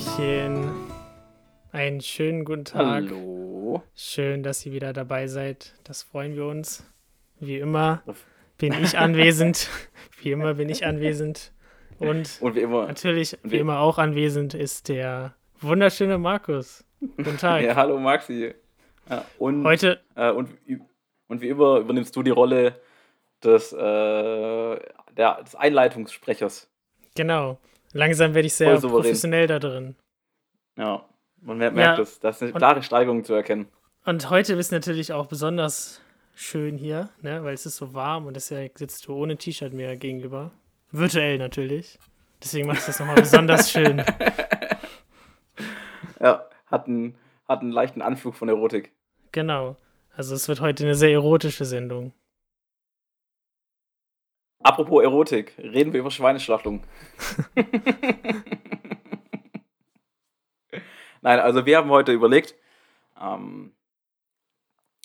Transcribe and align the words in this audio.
Hallöchen. 0.00 0.74
Einen 1.72 2.02
schönen 2.02 2.44
guten 2.44 2.66
Tag. 2.66 2.84
Hallo. 2.86 3.82
Schön, 3.94 4.42
dass 4.42 4.66
ihr 4.66 4.72
wieder 4.72 4.92
dabei 4.92 5.26
seid. 5.26 5.72
Das 5.84 6.02
freuen 6.02 6.36
wir 6.36 6.44
uns. 6.46 6.84
Wie 7.40 7.56
immer 7.58 8.02
bin 8.58 8.74
ich 8.74 8.98
anwesend. 8.98 9.70
Wie 10.20 10.32
immer 10.32 10.52
bin 10.54 10.68
ich 10.68 10.84
anwesend. 10.84 11.50
Und, 11.98 12.38
Und 12.42 12.56
wie 12.56 12.60
immer. 12.60 12.86
natürlich, 12.86 13.38
wie 13.42 13.52
wie- 13.52 13.56
immer 13.56 13.78
auch 13.80 13.96
anwesend 13.96 14.52
ist 14.52 14.88
der 14.90 15.34
wunderschöne 15.60 16.18
Markus. 16.18 16.84
Guten 17.00 17.38
Tag. 17.38 17.62
Ja, 17.64 17.74
hallo 17.74 17.98
Maxi. 17.98 18.54
Ja, 19.08 19.24
und, 19.38 19.64
Heute, 19.64 20.00
äh, 20.14 20.30
und, 20.30 20.50
wie- 20.66 20.78
und 21.28 21.40
wie 21.40 21.48
immer 21.48 21.78
übernimmst 21.78 22.14
du 22.14 22.22
die 22.22 22.30
Rolle 22.30 22.78
des, 23.42 23.72
äh, 23.72 23.76
der, 23.78 25.42
des 25.42 25.54
Einleitungssprechers. 25.54 26.68
genau. 27.14 27.58
Langsam 27.96 28.34
werde 28.34 28.46
ich 28.46 28.54
sehr 28.54 28.78
professionell 28.80 29.46
da 29.46 29.58
drin. 29.58 29.96
Ja, 30.76 31.04
man 31.40 31.58
mer- 31.58 31.70
merkt 31.70 31.98
Ja, 31.98 32.02
es. 32.02 32.20
Da 32.20 32.28
ist 32.30 32.42
eine 32.42 32.52
klare 32.52 32.82
Steigerung 32.82 33.24
zu 33.24 33.34
erkennen. 33.34 33.68
Und 34.04 34.30
heute 34.30 34.54
ist 34.54 34.70
natürlich 34.72 35.12
auch 35.12 35.26
besonders 35.26 36.00
schön 36.34 36.76
hier, 36.76 37.08
ne? 37.22 37.42
weil 37.44 37.54
es 37.54 37.66
ist 37.66 37.76
so 37.76 37.94
warm 37.94 38.26
und 38.26 38.34
deshalb 38.34 38.78
sitzt 38.78 39.06
du 39.08 39.14
ohne 39.14 39.36
T-Shirt 39.36 39.72
mir 39.72 39.96
gegenüber. 39.96 40.50
Virtuell 40.92 41.38
natürlich. 41.38 41.98
Deswegen 42.42 42.66
macht 42.68 42.78
es 42.80 42.86
das 42.86 43.00
nochmal 43.00 43.16
besonders 43.16 43.70
schön. 43.72 44.02
Ja, 46.20 46.44
hat 46.66 46.86
einen, 46.86 47.16
hat 47.48 47.60
einen 47.60 47.72
leichten 47.72 48.02
Anflug 48.02 48.34
von 48.34 48.48
Erotik. 48.48 48.92
Genau. 49.32 49.76
Also 50.14 50.34
es 50.34 50.48
wird 50.48 50.60
heute 50.60 50.84
eine 50.84 50.94
sehr 50.94 51.10
erotische 51.12 51.64
Sendung. 51.64 52.12
Apropos 54.66 55.00
Erotik, 55.00 55.56
reden 55.58 55.92
wir 55.92 56.00
über 56.00 56.10
Schweineschlachtung. 56.10 56.82
Nein, 61.22 61.38
also 61.38 61.64
wir 61.64 61.76
haben 61.76 61.88
heute 61.90 62.10
überlegt, 62.10 62.56
ähm, 63.20 63.72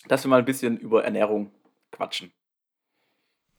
dass 0.07 0.23
wir 0.25 0.29
mal 0.29 0.39
ein 0.39 0.45
bisschen 0.45 0.77
über 0.77 1.03
Ernährung 1.03 1.51
quatschen. 1.91 2.31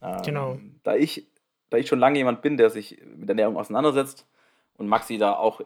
Ähm, 0.01 0.21
Genau. 0.25 0.59
Da 0.83 0.95
ich, 0.95 1.25
da 1.69 1.77
ich 1.77 1.87
schon 1.87 1.99
lange 1.99 2.17
jemand 2.17 2.41
bin, 2.41 2.57
der 2.57 2.69
sich 2.69 3.01
mit 3.15 3.29
Ernährung 3.29 3.55
auseinandersetzt 3.55 4.27
und 4.75 4.87
Maxi 4.87 5.17
da 5.17 5.31
auch 5.37 5.61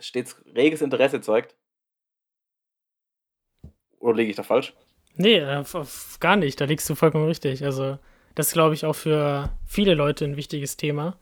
stets 0.00 0.42
reges 0.52 0.82
Interesse 0.82 1.20
zeigt. 1.20 1.54
Oder 4.00 4.16
liege 4.16 4.30
ich 4.30 4.36
da 4.36 4.42
falsch? 4.42 4.74
Nee, 5.14 5.36
äh, 5.36 5.64
gar 6.18 6.34
nicht. 6.34 6.60
Da 6.60 6.64
liegst 6.64 6.90
du 6.90 6.96
vollkommen 6.96 7.26
richtig. 7.26 7.64
Also 7.64 8.00
das 8.36 8.48
ist, 8.48 8.52
glaube 8.52 8.74
ich, 8.74 8.84
auch 8.86 8.94
für 8.94 9.50
viele 9.66 9.94
Leute 9.94 10.24
ein 10.24 10.36
wichtiges 10.36 10.76
Thema, 10.76 11.16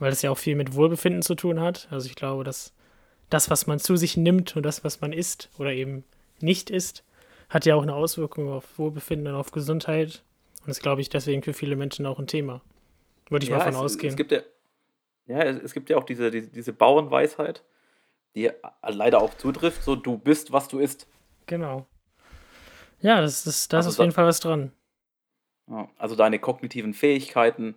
weil 0.00 0.10
es 0.12 0.22
ja 0.22 0.30
auch 0.32 0.38
viel 0.38 0.56
mit 0.56 0.74
Wohlbefinden 0.74 1.22
zu 1.22 1.34
tun 1.36 1.60
hat. 1.60 1.86
Also 1.90 2.08
ich 2.08 2.16
glaube, 2.16 2.42
dass 2.42 2.72
das, 3.30 3.50
was 3.50 3.66
man 3.66 3.78
zu 3.78 3.96
sich 3.96 4.16
nimmt 4.16 4.56
und 4.56 4.64
das, 4.64 4.82
was 4.82 5.00
man 5.00 5.12
isst 5.12 5.50
oder 5.58 5.72
eben 5.72 6.02
nicht 6.40 6.70
isst, 6.70 7.04
hat 7.48 7.66
ja 7.66 7.74
auch 7.76 7.82
eine 7.82 7.94
Auswirkung 7.94 8.48
auf 8.50 8.64
Wohlbefinden 8.78 9.28
und 9.28 9.34
auf 9.38 9.52
Gesundheit. 9.52 10.22
Und 10.64 10.70
ist, 10.70 10.82
glaube 10.82 11.00
ich, 11.00 11.08
deswegen 11.08 11.42
für 11.42 11.52
viele 11.54 11.76
Menschen 11.76 12.04
auch 12.06 12.18
ein 12.18 12.26
Thema. 12.26 12.60
Würde 13.30 13.44
ich 13.44 13.50
mal 13.50 13.60
von 13.60 13.72
es, 13.74 13.76
ausgehen. 13.76 14.10
Es 14.10 14.16
gibt 14.16 14.32
ja, 14.32 14.40
ja, 15.26 15.42
es, 15.44 15.72
gibt 15.74 15.88
ja 15.90 15.96
auch 15.98 16.04
diese, 16.04 16.30
diese, 16.30 16.48
diese 16.48 16.72
Bauernweisheit, 16.72 17.62
die 18.34 18.50
leider 18.86 19.20
auch 19.20 19.34
zutrifft, 19.34 19.82
so 19.82 19.96
du 19.96 20.16
bist, 20.18 20.52
was 20.52 20.68
du 20.68 20.78
isst. 20.78 21.06
genau. 21.46 21.86
Ja, 23.00 23.20
das 23.20 23.46
ist, 23.46 23.72
da 23.72 23.78
ist 23.78 23.86
Also 23.86 23.90
auf 23.90 23.96
da- 23.98 24.02
jeden 24.04 24.14
Fall 24.14 24.26
was 24.26 24.40
dran. 24.40 24.72
Ja, 25.70 25.88
also 25.98 26.16
deine 26.16 26.38
kognitiven 26.38 26.94
Fähigkeiten, 26.94 27.76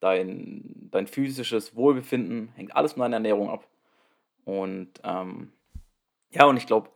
dein, 0.00 0.88
dein 0.90 1.06
physisches 1.06 1.76
Wohlbefinden, 1.76 2.48
hängt 2.54 2.74
alles 2.74 2.92
von 2.92 3.02
deiner 3.02 3.16
Ernährung 3.16 3.50
ab. 3.50 3.66
Und 4.44 4.88
ähm, 5.04 5.52
ja, 6.30 6.44
und 6.46 6.56
ich 6.56 6.66
glaube, 6.66 6.90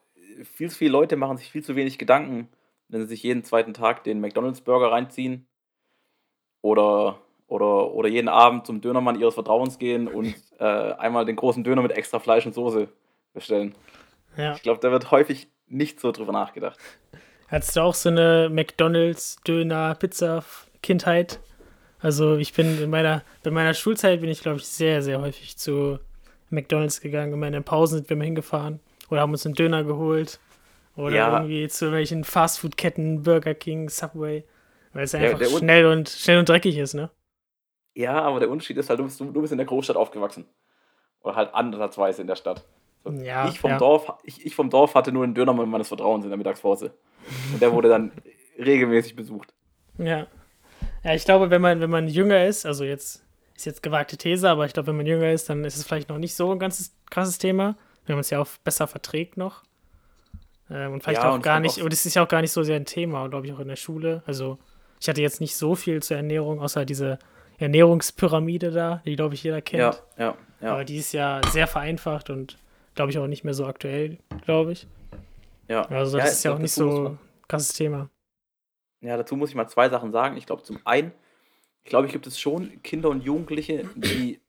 viel 0.45 0.71
zu 0.71 0.79
viele 0.79 0.93
Leute 0.93 1.17
machen 1.17 1.37
sich 1.37 1.51
viel 1.51 1.65
zu 1.65 1.77
wenig 1.77 1.99
Gedanken, 1.99 2.49
wenn 2.89 3.03
sie 3.03 3.09
sich 3.09 3.23
jeden 3.23 3.45
zweiten 3.45 3.75
Tag 3.75 4.05
den 4.05 4.21
McDonalds-Burger 4.21 4.91
reinziehen 4.91 5.47
oder, 6.63 7.21
oder, 7.47 7.93
oder 7.93 8.09
jeden 8.09 8.29
Abend 8.29 8.67
zum 8.67 8.81
Dönermann 8.81 9.21
ihres 9.21 9.35
Vertrauens 9.35 9.79
gehen 9.79 10.09
und 10.09 10.35
äh, 10.59 10.65
einmal 10.65 11.25
den 11.25 11.37
großen 11.37 11.65
Döner 11.65 11.83
mit 11.83 11.93
extra 11.93 12.19
Fleisch 12.19 12.47
und 12.47 12.55
Soße 12.55 12.89
bestellen. 13.33 13.75
Ja. 14.37 14.55
Ich 14.55 14.63
glaube, 14.63 14.81
da 14.81 14.91
wird 14.91 15.11
häufig 15.11 15.49
nicht 15.67 16.01
so 16.01 16.13
drüber 16.13 16.33
nachgedacht. 16.33 16.79
Hattest 17.51 17.77
du 17.77 17.81
auch 17.81 17.95
so 17.95 18.09
eine 18.09 18.49
McDonalds, 18.51 19.37
Döner, 19.47 19.95
Pizza 19.97 20.45
Kindheit? 20.83 21.41
Also 21.99 22.37
ich 22.37 22.53
bin 22.55 22.81
in 22.81 22.91
meiner, 22.91 23.23
bei 23.43 23.51
meiner 23.51 23.75
Schulzeit 23.75 24.21
bin 24.21 24.31
ich, 24.31 24.41
glaube 24.43 24.59
ich, 24.59 24.67
sehr, 24.67 25.03
sehr 25.03 25.21
häufig 25.21 25.59
zu 25.59 25.99
McDonalds 26.49 27.01
gegangen. 27.01 27.33
Immer 27.33 27.49
in 27.49 27.53
den 27.53 27.65
Pausen 27.65 27.99
sind 27.99 28.09
wir 28.11 28.17
mal 28.17 28.25
hingefahren 28.25 28.81
oder 29.11 29.21
haben 29.21 29.33
uns 29.33 29.45
einen 29.45 29.55
Döner 29.55 29.85
geholt. 29.85 30.39
Oder 30.97 31.17
Ja. 31.17 31.37
irgendwie 31.39 31.69
zu 31.69 31.87
irgendwelchen 31.87 32.25
Fastfood-Ketten, 32.25 33.23
Burger 33.23 33.55
King, 33.55 33.89
Subway. 33.89 34.45
Weil 34.93 35.05
es 35.05 35.15
einfach 35.15 35.41
Un- 35.41 35.59
schnell 35.59 35.87
und 35.87 36.09
schnell 36.09 36.39
und 36.39 36.49
dreckig 36.49 36.77
ist, 36.77 36.95
ne? 36.95 37.11
Ja, 37.95 38.21
aber 38.23 38.41
der 38.41 38.51
Unterschied 38.51 38.77
ist 38.77 38.91
halt, 38.91 38.99
du 39.01 39.05
bist, 39.05 39.21
du, 39.21 39.33
bist 39.33 39.53
in 39.53 39.59
der 39.59 39.67
Großstadt 39.67 39.97
aufgewachsen. 39.97 40.47
Oder 41.23 41.37
halt 41.37 41.55
ansatzweise 41.55 42.23
in 42.23 42.27
der 42.29 42.37
Stadt. 42.37 42.65
So, 43.05 43.11
Ja, 43.13 43.49
ich, 43.49 43.59
vom 43.59 43.71
ja. 43.71 43.79
Dorf, 43.79 44.13
ich, 44.25 44.45
ich 44.45 44.55
vom 44.55 44.71
Dorf 44.71 44.95
hatte 44.95 45.13
nur 45.13 45.25
einen 45.25 45.35
Dönermann 45.35 45.69
meines 45.69 45.89
Vertrauens 45.89 46.25
in 46.25 46.31
der 46.31 46.39
Mittagspause. 46.39 46.93
Und 47.53 47.61
der 47.63 47.73
wurde 47.73 47.89
dann 47.89 48.13
regelmäßig 48.59 49.17
besucht. 49.17 49.53
Ja. 49.99 50.27
Ja, 51.03 51.15
ich 51.15 51.25
glaube, 51.25 51.51
wenn 51.51 51.63
man, 51.63 51.81
wenn 51.81 51.91
man 51.91 52.09
jünger 52.09 52.45
ist, 52.47 52.67
also 52.67 52.85
jetzt 52.85 53.25
ist 53.57 53.67
jetzt 53.67 53.83
gewagte 53.83 54.17
These, 54.17 54.49
aber 54.49 54.67
ich 54.67 54.73
glaube, 54.73 54.89
wenn 54.89 54.97
man 54.97 55.07
jünger 55.07 55.31
ist, 55.31 55.49
dann 55.49 55.65
ist 55.65 55.77
es 55.77 55.87
vielleicht 55.87 56.09
noch 56.09 56.19
nicht 56.19 56.35
so 56.35 56.51
ein 56.53 56.59
ganz 56.59 56.95
krasses 57.11 57.39
Thema, 57.39 57.77
wenn 58.07 58.17
man 58.17 58.21
es 58.21 58.31
ja 58.31 58.41
auch 58.41 58.49
besser 58.65 58.87
verträgt 58.87 59.37
noch. 59.37 59.63
Ähm, 60.71 60.93
und 60.93 61.03
vielleicht 61.03 61.23
Ja, 61.23 61.31
auch 61.31 61.35
und 61.35 61.43
gar 61.43 61.61
nicht, 61.61 61.81
und 61.83 61.93
es 61.93 62.07
ist 62.07 62.15
ja 62.15 62.23
auch 62.25 62.29
gar 62.29 62.41
nicht 62.43 62.53
so 62.53 62.63
sehr 62.63 62.77
ein 62.77 62.87
Thema, 62.87 63.29
glaube 63.29 63.47
ich, 63.47 63.53
auch 63.53 63.61
in 63.61 63.69
der 63.69 63.77
Schule. 63.77 64.23
Also 64.27 64.59
ich 65.01 65.09
hatte 65.09 65.23
jetzt 65.23 65.41
nicht 65.41 65.57
so 65.57 65.75
viel 65.75 66.03
zur 66.03 66.17
Ernährung, 66.19 66.61
außer 66.61 66.85
diese 66.85 67.19
Ernährungspyramide 67.59 68.71
da, 68.71 69.03
die, 69.05 69.17
glaube 69.17 69.35
ich, 69.35 69.43
jeder 69.43 69.61
kennt. 69.63 69.81
Ja, 69.81 70.25
ja, 70.25 70.35
ja. 70.61 70.73
Aber 70.73 70.85
die 70.85 70.97
ist 70.99 71.13
ja 71.13 71.41
sehr 71.51 71.67
vereinfacht 71.67 72.31
und, 72.31 72.57
glaube 72.95 73.11
ich, 73.11 73.19
auch 73.19 73.27
nicht 73.27 73.45
mehr 73.45 73.55
so 73.55 73.67
aktuell, 73.67 74.19
glaube 74.45 74.73
ich. 74.73 74.87
ja. 75.69 75.83
Also 75.83 76.19
das 76.19 76.27
ja, 76.27 76.33
ist 76.33 76.45
ja 76.45 76.55
auch 76.55 76.59
nicht 76.59 76.73
so 76.73 77.09
ein 77.11 77.19
krasses 77.49 77.73
Thema. 77.73 78.11
Ja, 79.01 79.17
dazu 79.17 79.37
muss 79.37 79.51
ich 79.51 79.55
mal 79.55 79.69
zwei 79.69 79.89
Sachen 79.89 80.13
sagen. 80.13 80.37
Ich 80.37 80.47
glaube, 80.47 80.63
zum 80.63 80.79
einen, 80.85 81.13
ich 81.83 81.91
glaube, 81.91 82.07
ich 82.07 82.13
gibt 82.13 82.27
es 82.27 82.39
schon 82.39 82.83
Kinder 82.83 83.09
und 83.09 83.23
Jugendliche, 83.23 83.89
die, 83.97 84.41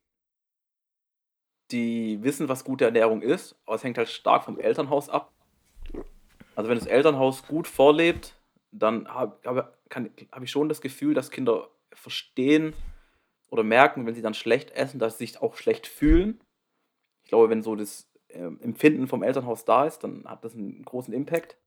die 1.71 2.21
wissen, 2.21 2.49
was 2.49 2.63
gute 2.63 2.85
Ernährung 2.85 3.21
ist, 3.21 3.55
aber 3.65 3.75
es 3.75 3.83
hängt 3.83 3.97
halt 3.97 4.09
stark 4.09 4.43
vom 4.43 4.59
Elternhaus 4.59 5.09
ab. 5.09 5.31
Also 6.55 6.69
wenn 6.69 6.77
das 6.77 6.87
Elternhaus 6.87 7.47
gut 7.47 7.67
vorlebt, 7.67 8.35
dann 8.71 9.07
habe 9.07 9.37
hab, 9.45 9.77
hab 10.31 10.43
ich 10.43 10.51
schon 10.51 10.69
das 10.69 10.81
Gefühl, 10.81 11.13
dass 11.13 11.31
Kinder 11.31 11.69
verstehen 11.93 12.73
oder 13.49 13.63
merken, 13.63 14.05
wenn 14.05 14.15
sie 14.15 14.21
dann 14.21 14.33
schlecht 14.33 14.71
essen, 14.71 14.99
dass 14.99 15.17
sie 15.17 15.25
sich 15.25 15.41
auch 15.41 15.55
schlecht 15.55 15.87
fühlen. 15.87 16.41
Ich 17.23 17.29
glaube, 17.29 17.49
wenn 17.49 17.63
so 17.63 17.75
das 17.75 18.10
ähm, 18.33 18.59
Empfinden 18.61 19.07
vom 19.07 19.23
Elternhaus 19.23 19.65
da 19.65 19.85
ist, 19.85 19.99
dann 19.99 20.25
hat 20.25 20.43
das 20.43 20.53
einen 20.55 20.83
großen 20.83 21.13
Impact 21.13 21.57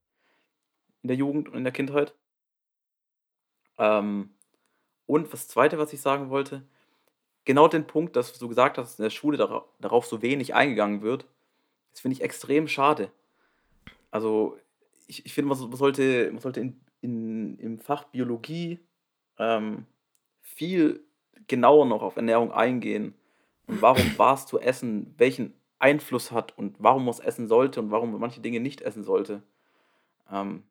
in 1.03 1.09
der 1.09 1.17
Jugend 1.17 1.49
und 1.49 1.57
in 1.57 1.65
der 1.65 1.73
Kindheit. 1.73 2.15
Ähm, 3.79 4.31
und 5.07 5.33
das 5.33 5.49
Zweite, 5.49 5.79
was 5.79 5.93
ich 5.93 6.01
sagen 6.01 6.31
wollte, 6.31 6.63
genau 7.45 7.69
den 7.69 7.87
Punkt, 7.87 8.17
dass 8.17 8.39
du 8.39 8.49
gesagt 8.49 8.79
hast, 8.79 8.93
dass 8.93 8.99
in 8.99 9.03
der 9.03 9.11
Schule 9.11 9.37
darauf, 9.37 10.07
so 10.07 10.23
wenig 10.23 10.55
eingegangen 10.55 11.03
wird, 11.03 11.27
das 11.93 12.01
finde 12.01 12.17
ich 12.17 12.23
extrem 12.23 12.69
schade. 12.69 13.11
Also 14.11 14.59
ich, 15.07 15.27
ich 15.27 15.35
finde, 15.35 15.49
man, 15.49 15.59
so- 15.59 15.69
man 15.69 15.77
sollte, 15.77 16.31
man 16.33 16.41
sollte 16.41 16.61
in, 16.61 16.81
in, 17.01 17.59
im 17.59 17.79
Fach 17.79 18.05
Biologie 18.05 18.79
ähm, 19.39 19.87
viel 20.41 21.05
genauer 21.47 21.85
noch 21.87 22.03
auf 22.03 22.17
Ernährung 22.17 22.53
eingehen 22.53 23.15
und 23.67 23.83
warum 23.83 24.15
was 24.17 24.47
zu 24.47 24.59
essen 24.61 25.15
welchen 25.19 25.53
Einfluss 25.85 26.33
hat 26.33 26.57
und 26.57 26.77
warum 26.79 27.05
man 27.05 27.13
es 27.13 27.21
essen 27.21 27.47
sollte 27.47 27.81
und 27.81 27.91
warum 27.91 28.11
man 28.11 28.21
manche 28.21 28.41
Dinge 28.41 28.59
nicht 28.59 28.81
essen 28.81 29.05
sollte. 29.05 29.43
Ähm, 30.33 30.63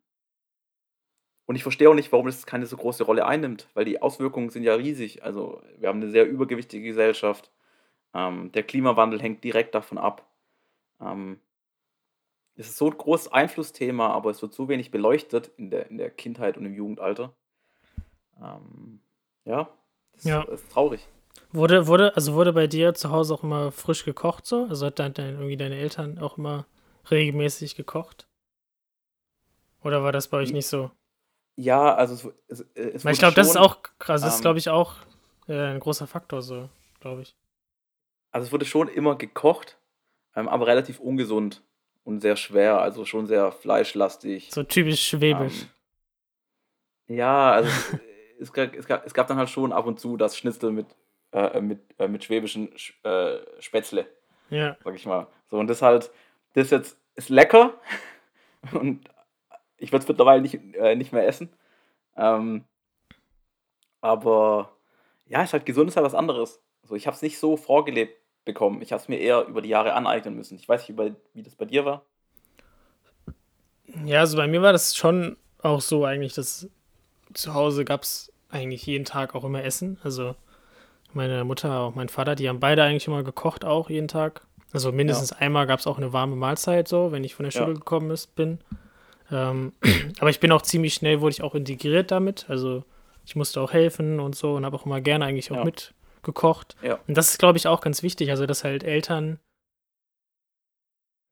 und 1.46 1.54
ich 1.54 1.62
verstehe 1.62 1.88
auch 1.88 1.94
nicht, 1.94 2.10
warum 2.10 2.26
das 2.26 2.46
keine 2.46 2.66
so 2.66 2.76
große 2.76 3.04
Rolle 3.04 3.24
einnimmt, 3.24 3.68
weil 3.74 3.84
die 3.84 4.02
Auswirkungen 4.02 4.50
sind 4.50 4.64
ja 4.64 4.74
riesig. 4.74 5.22
Also 5.22 5.62
wir 5.78 5.88
haben 5.88 6.02
eine 6.02 6.10
sehr 6.10 6.28
übergewichtige 6.28 6.84
Gesellschaft. 6.84 7.52
Ähm, 8.12 8.50
der 8.52 8.64
Klimawandel 8.64 9.22
hängt 9.22 9.44
direkt 9.44 9.74
davon 9.74 9.98
ab. 9.98 10.26
Ähm, 11.00 11.38
es 12.56 12.68
ist 12.68 12.76
so 12.76 12.86
ein 12.86 12.96
großes 12.96 13.32
Einflussthema, 13.32 14.08
aber 14.08 14.30
es 14.30 14.42
wird 14.42 14.52
so 14.52 14.68
wenig 14.68 14.90
beleuchtet 14.90 15.50
in 15.56 15.70
der, 15.70 15.90
in 15.90 15.98
der 15.98 16.10
Kindheit 16.10 16.56
und 16.56 16.66
im 16.66 16.74
Jugendalter. 16.74 17.34
Ähm, 18.42 19.00
ja, 19.44 19.68
das 20.12 20.24
Ja. 20.24 20.42
Ist 20.42 20.70
traurig. 20.72 21.06
Wurde, 21.52 21.86
wurde, 21.86 22.16
also 22.16 22.34
wurde 22.34 22.52
bei 22.52 22.66
dir 22.66 22.94
zu 22.94 23.10
Hause 23.10 23.34
auch 23.34 23.42
immer 23.42 23.70
frisch 23.72 24.04
gekocht 24.04 24.46
so? 24.46 24.66
Also 24.68 24.86
hat 24.86 24.98
dann 24.98 25.14
dein, 25.14 25.34
irgendwie 25.34 25.56
deine 25.56 25.76
Eltern 25.76 26.18
auch 26.18 26.38
immer 26.38 26.66
regelmäßig 27.10 27.76
gekocht? 27.76 28.26
Oder 29.82 30.02
war 30.02 30.12
das 30.12 30.28
bei 30.28 30.38
euch 30.38 30.48
Hm. 30.48 30.56
nicht 30.56 30.66
so? 30.66 30.90
Ja, 31.56 31.94
also 31.94 32.32
es, 32.48 32.60
es, 32.60 32.66
es 32.74 33.04
ich 33.04 33.18
glaube, 33.18 33.34
das 33.34 33.48
ist 33.48 33.56
auch 33.56 33.82
krass, 33.98 34.22
das 34.22 34.34
ist, 34.34 34.40
ähm, 34.40 34.42
glaube 34.42 34.58
ich, 34.58 34.68
auch 34.68 34.96
äh, 35.46 35.56
ein 35.56 35.80
großer 35.80 36.06
Faktor 36.06 36.42
so, 36.42 36.68
glaube 37.00 37.22
ich. 37.22 37.36
Also 38.32 38.46
es 38.46 38.52
wurde 38.52 38.64
schon 38.64 38.88
immer 38.88 39.14
gekocht, 39.16 39.78
ähm, 40.34 40.48
aber 40.48 40.66
relativ 40.66 40.98
ungesund 40.98 41.62
und 42.02 42.20
sehr 42.20 42.36
schwer, 42.36 42.80
also 42.80 43.04
schon 43.04 43.26
sehr 43.26 43.52
fleischlastig. 43.52 44.50
So 44.50 44.64
typisch 44.64 45.06
schwäbisch. 45.06 45.66
Ähm, 47.08 47.16
ja, 47.16 47.52
also 47.52 47.70
es, 48.40 48.52
gab, 48.52 48.74
es, 48.74 48.86
gab, 48.86 49.06
es 49.06 49.14
gab 49.14 49.28
dann 49.28 49.36
halt 49.36 49.50
schon 49.50 49.72
ab 49.72 49.86
und 49.86 50.00
zu 50.00 50.16
das 50.16 50.36
Schnitzel 50.36 50.72
mit, 50.72 50.86
äh, 51.34 51.60
mit, 51.60 51.80
äh, 51.98 52.08
mit 52.08 52.24
schwäbischen 52.24 52.72
äh, 53.02 53.38
Spätzle. 53.58 54.06
Ja. 54.50 54.76
Sag 54.84 54.94
ich 54.94 55.04
mal. 55.04 55.26
So, 55.50 55.58
und 55.58 55.66
das 55.66 55.82
halt, 55.82 56.10
das 56.54 56.70
jetzt 56.70 56.96
ist 57.16 57.28
lecker 57.28 57.74
und 58.72 59.04
ich 59.76 59.92
würde 59.92 60.04
es 60.04 60.08
mittlerweile 60.08 60.40
nicht, 60.40 60.54
äh, 60.54 60.94
nicht 60.94 61.12
mehr 61.12 61.26
essen. 61.26 61.52
Ähm, 62.16 62.64
aber 64.00 64.72
ja, 65.26 65.42
ist 65.42 65.52
halt 65.52 65.66
gesund, 65.66 65.90
ist 65.90 65.96
halt 65.96 66.06
was 66.06 66.14
anderes. 66.14 66.62
Also 66.82 66.94
ich 66.94 67.06
habe 67.06 67.16
es 67.16 67.22
nicht 67.22 67.38
so 67.38 67.56
vorgelebt 67.56 68.16
bekommen. 68.44 68.82
Ich 68.82 68.92
habe 68.92 69.02
es 69.02 69.08
mir 69.08 69.18
eher 69.18 69.46
über 69.46 69.62
die 69.62 69.70
Jahre 69.70 69.94
aneignen 69.94 70.36
müssen. 70.36 70.56
Ich 70.56 70.68
weiß 70.68 70.88
nicht, 70.88 71.16
wie 71.32 71.42
das 71.42 71.56
bei 71.56 71.64
dir 71.64 71.84
war. 71.84 72.04
Ja, 74.04 74.20
also 74.20 74.36
bei 74.36 74.46
mir 74.46 74.62
war 74.62 74.72
das 74.72 74.96
schon 74.96 75.36
auch 75.62 75.80
so 75.80 76.04
eigentlich, 76.04 76.34
dass 76.34 76.68
zu 77.32 77.54
Hause 77.54 77.84
gab 77.84 78.02
es 78.02 78.32
eigentlich 78.50 78.86
jeden 78.86 79.04
Tag 79.04 79.34
auch 79.34 79.44
immer 79.44 79.64
Essen. 79.64 79.98
Also 80.04 80.36
meine 81.14 81.44
Mutter 81.44 81.88
und 81.88 81.96
mein 81.96 82.08
Vater, 82.08 82.34
die 82.34 82.48
haben 82.48 82.60
beide 82.60 82.82
eigentlich 82.82 83.06
immer 83.06 83.22
gekocht 83.22 83.64
auch 83.64 83.90
jeden 83.90 84.08
Tag. 84.08 84.46
Also 84.72 84.90
mindestens 84.90 85.30
ja. 85.30 85.36
einmal 85.38 85.66
gab 85.66 85.78
es 85.80 85.86
auch 85.86 85.98
eine 85.98 86.12
warme 86.12 86.36
Mahlzeit 86.36 86.88
so, 86.88 87.12
wenn 87.12 87.24
ich 87.24 87.34
von 87.34 87.44
der 87.44 87.52
Schule 87.52 87.68
ja. 87.68 87.74
gekommen 87.74 88.10
ist, 88.10 88.34
bin. 88.34 88.58
Ähm, 89.30 89.72
aber 90.18 90.30
ich 90.30 90.40
bin 90.40 90.52
auch 90.52 90.62
ziemlich 90.62 90.94
schnell, 90.94 91.20
wurde 91.20 91.32
ich 91.32 91.42
auch 91.42 91.54
integriert 91.54 92.10
damit. 92.10 92.46
Also 92.48 92.84
ich 93.24 93.36
musste 93.36 93.60
auch 93.60 93.72
helfen 93.72 94.20
und 94.20 94.34
so 94.34 94.54
und 94.54 94.64
habe 94.64 94.76
auch 94.76 94.86
immer 94.86 95.00
gerne 95.00 95.24
eigentlich 95.24 95.50
auch 95.50 95.56
ja. 95.56 95.64
mitgekocht. 95.64 96.76
Ja. 96.82 96.98
Und 97.06 97.16
das 97.16 97.30
ist, 97.30 97.38
glaube 97.38 97.58
ich, 97.58 97.66
auch 97.66 97.80
ganz 97.80 98.02
wichtig. 98.02 98.30
Also, 98.30 98.46
dass 98.46 98.64
halt 98.64 98.84
Eltern. 98.84 99.38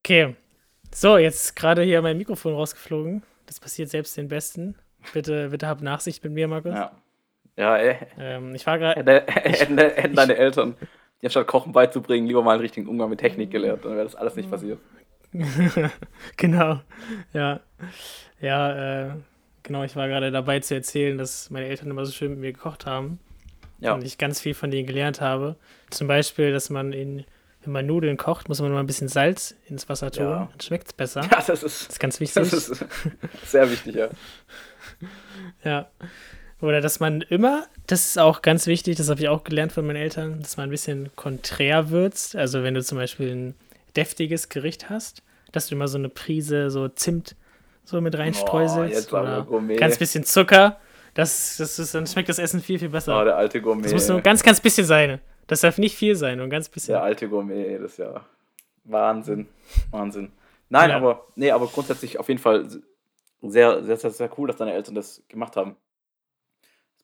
Okay. 0.05 0.37
So, 0.95 1.17
jetzt 1.17 1.57
gerade 1.57 1.83
hier 1.83 2.03
mein 2.03 2.19
Mikrofon 2.19 2.55
rausgeflogen. 2.55 3.23
Das 3.47 3.61
passiert 3.61 3.91
selbst 3.91 4.17
den 4.17 4.29
Besten. 4.29 4.75
Bitte, 5.13 5.51
bitte 5.51 5.67
hab 5.67 5.83
Nachsicht 5.83 6.23
mit 6.25 6.33
mir, 6.33 6.49
Markus. 6.49 6.75
Ja. 6.75 6.93
Ja, 7.57 7.77
ey. 7.77 7.97
Ähm, 8.19 8.55
ich 8.55 8.67
war 8.67 8.79
gerade. 8.79 9.23
Hätten, 9.27 9.77
deine 10.17 10.37
Eltern 10.37 10.77
dir 11.23 11.31
statt 11.31 11.47
Kochen 11.47 11.73
beizubringen, 11.73 12.27
lieber 12.27 12.43
mal 12.43 12.53
einen 12.53 12.61
richtigen 12.61 12.89
Umgang 12.89 13.09
mit 13.11 13.21
Technik 13.21 13.51
gelernt, 13.51 13.85
dann 13.85 13.93
wäre 13.93 14.05
das 14.05 14.17
alles 14.17 14.35
nicht 14.35 14.51
passiert. 14.51 14.79
genau. 16.37 16.81
Ja. 17.33 17.61
Ja, 18.41 19.07
äh, 19.07 19.11
genau, 19.63 19.85
ich 19.85 19.97
war 19.97 20.09
gerade 20.09 20.31
dabei 20.31 20.61
zu 20.61 20.75
erzählen, 20.75 21.17
dass 21.17 21.49
meine 21.51 21.67
Eltern 21.67 21.91
immer 21.91 22.05
so 22.05 22.13
schön 22.13 22.31
mit 22.31 22.41
mir 22.41 22.53
gekocht 22.53 22.87
haben. 22.87 23.21
Ja. 23.79 23.95
Und 23.95 24.05
ich 24.05 24.19
ganz 24.19 24.41
viel 24.41 24.55
von 24.55 24.71
denen 24.71 24.87
gelernt 24.87 25.21
habe. 25.21 25.57
Zum 25.91 26.07
Beispiel, 26.07 26.53
dass 26.53 26.71
man 26.71 26.93
in, 26.93 27.25
wenn 27.63 27.73
man 27.73 27.87
Nudeln 27.87 28.17
kocht, 28.17 28.49
muss 28.49 28.61
man 28.61 28.73
mal 28.73 28.81
ein 28.81 28.87
bisschen 28.87 29.09
Salz 29.09 29.57
ins 29.69 29.89
Wasser 29.89 30.11
tun. 30.11 30.25
Ja. 30.25 30.49
Dann 30.51 30.61
schmeckt 30.61 30.89
es 30.89 30.93
besser. 30.93 31.23
Ja, 31.23 31.43
das 31.47 31.49
ist, 31.49 31.63
das 31.63 31.89
ist 31.89 32.01
ganz 32.01 32.21
wichtig. 32.21 32.51
Das 32.51 32.53
ist 32.53 32.85
sehr 33.47 33.71
wichtig, 33.71 33.95
ja. 33.95 34.09
ja. 35.65 35.89
Oder 36.63 36.81
dass 36.81 37.01
man 37.01 37.23
immer, 37.23 37.67
das 37.89 38.07
ist 38.07 38.19
auch 38.19 38.41
ganz 38.41 38.69
wichtig, 38.69 38.97
das 38.97 39.11
habe 39.11 39.21
ich 39.21 39.29
auch 39.29 39.43
gelernt 39.43 39.73
von 39.73 39.85
meinen 39.85 39.97
Eltern, 39.97 40.41
dass 40.41 40.57
man 40.57 40.69
ein 40.69 40.71
bisschen 40.71 41.11
konträr 41.17 41.91
würzt. 41.91 42.37
Also 42.37 42.63
wenn 42.63 42.75
du 42.75 42.83
zum 42.83 42.99
Beispiel 42.99 43.35
ein 43.35 43.55
deftiges 43.97 44.49
Gericht 44.49 44.89
hast, 44.89 45.23
dass 45.51 45.67
du 45.67 45.75
immer 45.75 45.89
so 45.89 45.99
eine 45.99 46.09
Prise 46.09 46.71
so 46.71 46.89
Zimt 46.89 47.35
so 47.85 48.01
mit 48.01 48.17
reinstreuselst. 48.17 49.13
Oh, 49.13 49.19
oder 49.19 49.47
ganz 49.77 49.99
bisschen 49.99 50.23
Zucker. 50.25 50.79
Das, 51.15 51.57
das 51.59 51.81
ist, 51.81 51.95
dann 51.97 52.07
schmeckt 52.07 52.29
das 52.29 52.39
Essen 52.39 52.61
viel, 52.61 52.79
viel 52.79 52.89
besser. 52.89 53.21
Oh, 53.21 53.25
der 53.25 53.37
alte 53.37 53.61
Gourmet. 53.61 53.83
Das 53.83 53.93
muss 53.93 54.09
nur 54.09 54.21
ganz, 54.21 54.45
ganz 54.45 54.61
bisschen 54.61 54.87
sein. 54.87 55.21
Das 55.49 55.63
darf 55.63 55.79
nicht 55.79 55.97
viel 55.97 56.15
sein, 56.15 56.39
nur 56.39 56.49
ganz 56.49 56.69
bisschen. 56.69 56.93
Der 56.93 57.03
alte 57.03 57.29
Gourmet, 57.29 57.79
das 57.79 57.93
ist 57.93 57.99
ja 57.99 58.25
Wahnsinn. 58.85 59.49
Wahnsinn. 59.91 60.31
Nein, 60.69 60.91
ja. 60.91 60.97
aber, 60.97 61.27
nee, 61.35 61.51
aber 61.51 61.67
grundsätzlich 61.67 62.19
auf 62.21 62.29
jeden 62.29 62.41
Fall 62.41 62.67
sehr, 63.43 63.83
sehr, 63.83 63.97
sehr, 63.97 64.11
sehr 64.11 64.31
cool, 64.39 64.47
dass 64.47 64.57
deine 64.57 64.73
Eltern 64.73 64.95
das 64.95 65.23
gemacht 65.29 65.57
haben. 65.57 65.77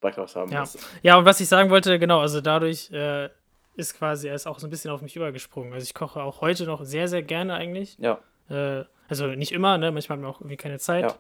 Beitrags 0.01 0.37
haben. 0.37 0.53
Ja. 0.53 0.65
ja, 1.03 1.19
und 1.19 1.25
was 1.25 1.41
ich 1.41 1.49
sagen 1.49 1.71
wollte, 1.71 1.99
genau, 1.99 2.21
also 2.21 2.41
dadurch 2.41 2.91
äh, 2.93 3.29
ist 3.75 3.97
quasi, 3.97 4.29
er 4.29 4.35
ist 4.35 4.47
auch 4.47 4.59
so 4.59 4.67
ein 4.67 4.71
bisschen 4.71 4.91
auf 4.91 5.03
mich 5.03 5.17
übergesprungen. 5.17 5.73
Also 5.73 5.85
ich 5.85 5.95
koche 5.95 6.23
auch 6.23 6.41
heute 6.41 6.65
noch 6.65 6.85
sehr, 6.85 7.09
sehr 7.09 7.23
gerne 7.23 7.55
eigentlich. 7.55 7.97
Ja. 7.99 8.19
Äh, 8.49 8.85
also 9.09 9.27
nicht 9.29 9.53
immer, 9.53 9.79
ne? 9.79 9.91
Manchmal 9.91 10.19
hat 10.19 10.23
man 10.23 10.31
auch 10.31 10.41
irgendwie 10.41 10.57
keine 10.57 10.79
Zeit 10.79 11.05
ja. 11.05 11.15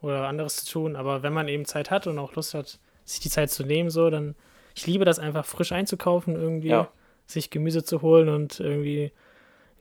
oder 0.00 0.28
anderes 0.28 0.64
zu 0.64 0.72
tun. 0.72 0.96
Aber 0.96 1.22
wenn 1.22 1.32
man 1.32 1.48
eben 1.48 1.64
Zeit 1.64 1.90
hat 1.90 2.06
und 2.06 2.18
auch 2.18 2.34
Lust 2.34 2.54
hat, 2.54 2.78
sich 3.04 3.20
die 3.20 3.30
Zeit 3.30 3.50
zu 3.50 3.64
nehmen, 3.64 3.90
so, 3.90 4.10
dann 4.10 4.34
ich 4.74 4.86
liebe 4.86 5.04
das 5.04 5.18
einfach 5.18 5.46
frisch 5.46 5.72
einzukaufen, 5.72 6.34
irgendwie, 6.36 6.68
ja. 6.68 6.88
sich 7.26 7.50
Gemüse 7.50 7.82
zu 7.82 8.02
holen 8.02 8.28
und 8.28 8.60
irgendwie 8.60 9.12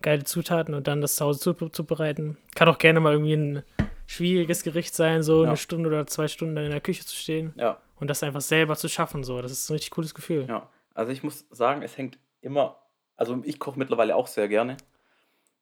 geile 0.02 0.24
Zutaten 0.24 0.74
und 0.74 0.88
dann 0.88 1.02
das 1.02 1.16
zu 1.16 1.26
Hause 1.26 1.56
zubereiten. 1.72 2.38
Kann 2.56 2.70
auch 2.70 2.78
gerne 2.78 3.00
mal 3.00 3.14
irgendwie 3.14 3.34
ein 3.34 3.64
schwieriges 4.08 4.64
Gericht 4.64 4.96
sein, 4.96 5.22
so 5.22 5.44
ja. 5.44 5.50
eine 5.50 5.58
Stunde 5.58 5.90
oder 5.90 6.08
zwei 6.08 6.28
Stunden 6.28 6.56
in 6.58 6.72
der 6.72 6.82
Küche 6.82 7.06
zu 7.06 7.16
stehen 7.16 7.54
ja. 7.58 7.78
Und 8.00 8.10
das 8.10 8.24
einfach 8.24 8.42
selber 8.42 8.76
zu 8.76 8.90
schaffen. 8.90 9.24
So, 9.24 9.42
das 9.42 9.52
ist 9.52 9.70
ein 9.70 9.74
richtig 9.74 9.92
cooles 9.92 10.14
Gefühl. 10.14 10.46
Ja, 10.48 10.70
also 10.94 11.12
ich 11.12 11.24
muss 11.24 11.46
sagen, 11.50 11.82
es 11.82 11.98
hängt 11.98 12.20
immer, 12.42 12.80
also 13.16 13.42
ich 13.44 13.60
koche 13.60 13.80
mittlerweile 13.80 14.16
auch 14.16 14.28
sehr 14.28 14.48
gerne. 14.48 14.78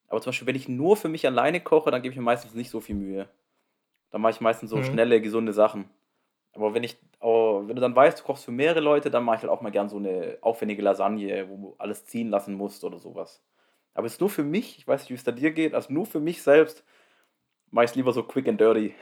Aber 0.08 0.22
zum 0.22 0.30
Beispiel, 0.30 0.48
wenn 0.48 0.56
ich 0.56 0.70
nur 0.70 0.96
für 0.96 1.10
mich 1.10 1.26
alleine 1.26 1.60
koche, 1.60 1.92
dann 1.92 2.02
gebe 2.02 2.12
ich 2.12 2.18
mir 2.18 2.24
meistens 2.24 2.54
nicht 2.54 2.70
so 2.70 2.80
viel 2.80 2.96
Mühe. 2.96 3.28
Dann 4.12 4.22
mache 4.22 4.34
ich 4.34 4.42
meistens 4.42 4.70
so 4.70 4.78
mhm. 4.78 4.84
schnelle, 4.84 5.22
gesunde 5.22 5.54
Sachen. 5.54 5.90
Aber 6.54 6.76
wenn 6.76 6.84
ich, 6.84 6.98
oh, 7.20 7.64
wenn 7.66 7.76
du 7.76 7.82
dann 7.82 7.96
weißt, 7.96 8.20
du 8.20 8.24
kochst 8.24 8.46
für 8.46 8.52
mehrere 8.52 8.80
Leute, 8.80 9.10
dann 9.10 9.24
mache 9.24 9.38
ich 9.38 9.42
halt 9.42 9.52
auch 9.52 9.62
mal 9.62 9.72
gern 9.72 9.90
so 9.90 9.98
eine 9.98 10.38
aufwendige 10.42 10.84
Lasagne, 10.84 11.50
wo 11.50 11.58
du 11.58 11.76
alles 11.80 12.06
ziehen 12.06 12.30
lassen 12.30 12.54
musst 12.54 12.84
oder 12.84 13.00
sowas. 13.00 13.42
Aber 13.96 14.06
es 14.06 14.14
ist 14.14 14.22
nur 14.22 14.30
für 14.30 14.44
mich, 14.44 14.78
ich 14.78 14.88
weiß 14.88 15.02
nicht, 15.02 15.10
wie 15.10 15.16
es 15.16 15.24
da 15.24 15.32
dir 15.32 15.52
geht, 15.52 15.74
also 15.74 15.92
nur 15.92 16.06
für 16.06 16.20
mich 16.20 16.44
selbst, 16.44 16.84
mache 17.72 17.86
ich 17.86 17.92
es 17.92 17.96
lieber 17.96 18.14
so 18.14 18.22
quick 18.22 18.48
and 18.48 18.62
dirty. 18.62 18.94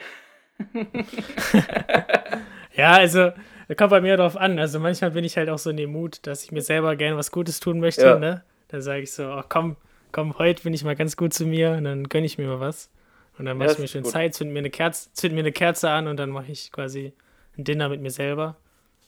ja, 2.75 2.93
also, 2.93 3.31
kommt 3.75 3.89
bei 3.89 4.01
mir 4.01 4.17
drauf 4.17 4.37
an. 4.37 4.59
Also 4.59 4.79
manchmal 4.79 5.11
bin 5.11 5.23
ich 5.23 5.37
halt 5.37 5.49
auch 5.49 5.57
so 5.57 5.69
in 5.69 5.77
dem 5.77 5.91
Mut, 5.91 6.25
dass 6.27 6.43
ich 6.43 6.51
mir 6.51 6.61
selber 6.61 6.95
gerne 6.95 7.17
was 7.17 7.31
Gutes 7.31 7.59
tun 7.59 7.79
möchte, 7.79 8.05
ja. 8.05 8.19
ne? 8.19 8.43
Dann 8.67 8.81
sage 8.81 9.01
ich 9.01 9.11
so, 9.11 9.25
oh, 9.25 9.43
komm, 9.47 9.75
komm, 10.11 10.37
heute 10.37 10.63
bin 10.63 10.73
ich 10.73 10.83
mal 10.83 10.95
ganz 10.95 11.17
gut 11.17 11.33
zu 11.33 11.45
mir 11.45 11.71
und 11.71 11.83
dann 11.83 12.09
gönne 12.09 12.25
ich 12.25 12.37
mir 12.37 12.47
mal 12.47 12.59
was. 12.59 12.89
Und 13.37 13.45
dann 13.45 13.57
mache 13.57 13.69
ja, 13.69 13.73
ich 13.73 13.79
mir 13.79 13.87
schön 13.87 14.03
gut. 14.03 14.11
Zeit, 14.11 14.33
zünd 14.33 14.51
mir, 14.51 14.59
eine 14.59 14.69
Kerze, 14.69 15.11
zünd 15.13 15.33
mir 15.33 15.41
eine 15.41 15.51
Kerze 15.51 15.89
an 15.89 16.07
und 16.07 16.17
dann 16.17 16.29
mache 16.29 16.51
ich 16.51 16.71
quasi 16.71 17.13
ein 17.57 17.63
Dinner 17.63 17.89
mit 17.89 18.01
mir 18.01 18.11
selber. 18.11 18.57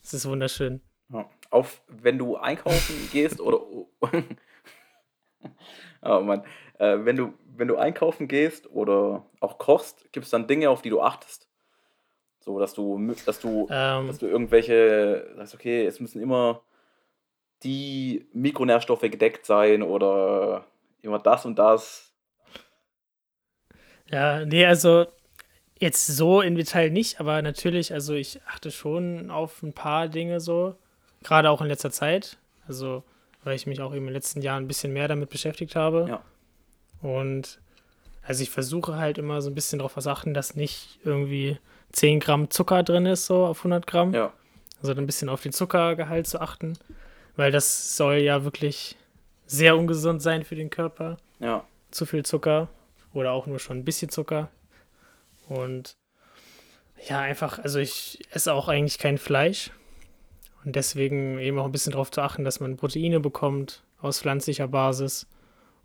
Das 0.02 0.14
ist 0.14 0.28
wunderschön. 0.28 0.82
Ja. 1.10 1.30
Auf, 1.50 1.82
wenn 1.88 2.18
du 2.18 2.38
einkaufen 2.38 2.96
gehst 3.12 3.40
oder. 3.40 3.62
oh 6.02 6.20
Mann. 6.22 6.44
Äh, 6.80 7.06
wenn, 7.06 7.16
du, 7.16 7.34
wenn 7.56 7.68
du 7.68 7.78
einkaufen 7.78 8.28
gehst 8.28 8.70
oder 8.72 9.26
auch 9.40 9.58
kochst, 9.58 10.12
gibt 10.12 10.26
es 10.26 10.32
dann 10.32 10.48
Dinge, 10.48 10.70
auf 10.70 10.82
die 10.82 10.90
du 10.90 11.02
achtest? 11.02 11.48
So, 12.44 12.60
dass 12.60 12.74
du, 12.74 13.00
dass 13.26 13.40
du, 13.40 13.68
ähm, 13.72 14.08
dass 14.08 14.18
du 14.18 14.28
irgendwelche, 14.28 15.32
sagst, 15.38 15.56
okay, 15.56 15.86
es 15.86 16.02
müssen 16.02 16.22
immer 16.22 16.62
die 17.64 18.28
Mikronährstoffe 18.34 19.02
gedeckt 19.02 19.46
sein 19.46 19.82
oder 19.82 20.66
immer 21.02 21.20
das 21.20 21.46
und 21.46 21.58
das. 21.58 22.14
Ja, 24.12 24.44
nee, 24.44 24.66
also 24.66 25.06
jetzt 25.80 26.06
so 26.06 26.42
im 26.42 26.56
Detail 26.56 26.90
nicht, 26.90 27.22
aber 27.22 27.42
natürlich, 27.42 27.94
also 27.94 28.14
ich 28.14 28.42
achte 28.46 28.72
schon 28.72 29.32
auf 29.32 29.64
ein 29.64 29.72
paar 29.72 30.10
Dinge 30.10 30.42
so, 30.42 30.76
gerade 31.24 31.50
auch 31.50 31.62
in 31.62 31.68
letzter 31.68 31.92
Zeit. 31.92 32.38
Also, 32.68 33.04
weil 33.46 33.56
ich 33.56 33.68
mich 33.68 33.80
auch 33.80 33.92
eben 33.92 34.00
in 34.00 34.08
den 34.08 34.16
letzten 34.16 34.42
Jahren 34.42 34.66
ein 34.66 34.68
bisschen 34.68 34.92
mehr 34.92 35.08
damit 35.08 35.30
beschäftigt 35.30 35.78
habe. 35.78 36.08
Ja. 36.10 36.22
Und 37.02 37.62
also 38.22 38.44
ich 38.44 38.50
versuche 38.50 38.98
halt 38.98 39.18
immer 39.18 39.42
so 39.42 39.50
ein 39.50 39.56
bisschen 39.56 39.80
darauf 39.80 39.96
zu 39.96 40.10
achten, 40.10 40.34
dass 40.34 40.56
nicht 40.56 41.00
irgendwie 41.06 41.58
10 41.94 42.20
Gramm 42.20 42.50
Zucker 42.50 42.84
drin 42.84 43.06
ist, 43.06 43.26
so 43.26 43.46
auf 43.46 43.60
100 43.60 43.88
Gramm. 43.88 44.14
Ja. 44.14 44.34
Also 44.82 44.94
ein 44.94 45.06
bisschen 45.06 45.30
auf 45.30 45.42
den 45.42 45.54
Zuckergehalt 45.54 46.28
zu 46.28 46.42
achten, 46.42 46.78
weil 47.38 47.52
das 47.52 47.96
soll 47.96 48.16
ja 48.16 48.44
wirklich 48.44 48.98
sehr 49.46 49.78
ungesund 49.78 50.22
sein 50.22 50.44
für 50.44 50.56
den 50.56 50.70
Körper. 50.70 51.18
Ja. 51.40 51.64
Zu 51.92 52.06
viel 52.06 52.26
Zucker 52.26 52.68
oder 53.14 53.32
auch 53.32 53.48
nur 53.48 53.60
schon 53.60 53.78
ein 53.78 53.86
bisschen 53.86 54.10
Zucker. 54.10 54.50
Und 55.48 55.96
ja, 57.08 57.20
einfach, 57.20 57.60
also 57.60 57.80
ich 57.80 58.20
esse 58.32 58.54
auch 58.54 58.68
eigentlich 58.68 58.98
kein 58.98 59.18
Fleisch. 59.18 59.72
Und 60.66 60.76
deswegen 60.76 61.40
eben 61.40 61.60
auch 61.60 61.66
ein 61.66 61.72
bisschen 61.72 61.92
darauf 61.92 62.12
zu 62.12 62.22
achten, 62.22 62.44
dass 62.44 62.60
man 62.60 62.78
Proteine 62.78 63.20
bekommt 63.20 63.84
aus 64.02 64.20
pflanzlicher 64.20 64.68
Basis. 64.68 65.28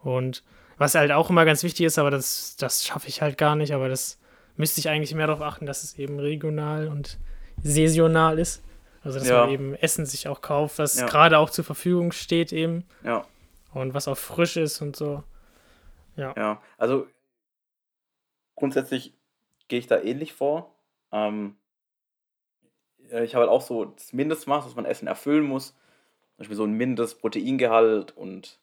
Und 0.02 0.42
was 0.76 0.94
halt 0.94 1.10
auch 1.10 1.30
immer 1.30 1.44
ganz 1.44 1.62
wichtig 1.62 1.86
ist, 1.86 1.98
aber 1.98 2.10
das, 2.10 2.56
das 2.56 2.84
schaffe 2.84 3.08
ich 3.08 3.20
halt 3.20 3.36
gar 3.36 3.56
nicht, 3.56 3.72
aber 3.74 3.88
das 3.88 4.18
müsste 4.58 4.80
ich 4.80 4.88
eigentlich 4.88 5.14
mehr 5.14 5.26
darauf 5.26 5.42
achten, 5.42 5.66
dass 5.66 5.82
es 5.82 5.98
eben 5.98 6.18
regional 6.18 6.88
und 6.88 7.18
saisonal 7.62 8.38
ist. 8.38 8.62
Also 9.02 9.18
dass 9.18 9.28
ja. 9.28 9.40
man 9.40 9.50
eben 9.50 9.74
Essen 9.74 10.04
sich 10.06 10.28
auch 10.28 10.42
kauft, 10.42 10.78
was 10.78 10.98
ja. 10.98 11.06
gerade 11.06 11.38
auch 11.38 11.50
zur 11.50 11.64
Verfügung 11.64 12.12
steht 12.12 12.52
eben. 12.52 12.84
Ja. 13.04 13.24
Und 13.72 13.94
was 13.94 14.08
auch 14.08 14.18
frisch 14.18 14.56
ist 14.56 14.82
und 14.82 14.96
so. 14.96 15.22
Ja. 16.16 16.34
Ja, 16.36 16.62
also 16.76 17.06
grundsätzlich 18.56 19.14
gehe 19.68 19.78
ich 19.78 19.86
da 19.86 20.00
ähnlich 20.00 20.32
vor. 20.32 20.74
Ähm, 21.12 21.56
ich 22.98 23.34
habe 23.34 23.46
halt 23.46 23.50
auch 23.50 23.62
so 23.62 23.84
das 23.86 24.12
Mindestmaß, 24.12 24.66
was 24.66 24.74
man 24.74 24.84
Essen 24.84 25.06
erfüllen 25.06 25.44
muss. 25.44 25.68
Zum 25.68 26.38
Beispiel 26.38 26.56
so 26.56 26.64
ein 26.64 26.72
Mindestproteingehalt 26.72 28.16
und 28.16 28.58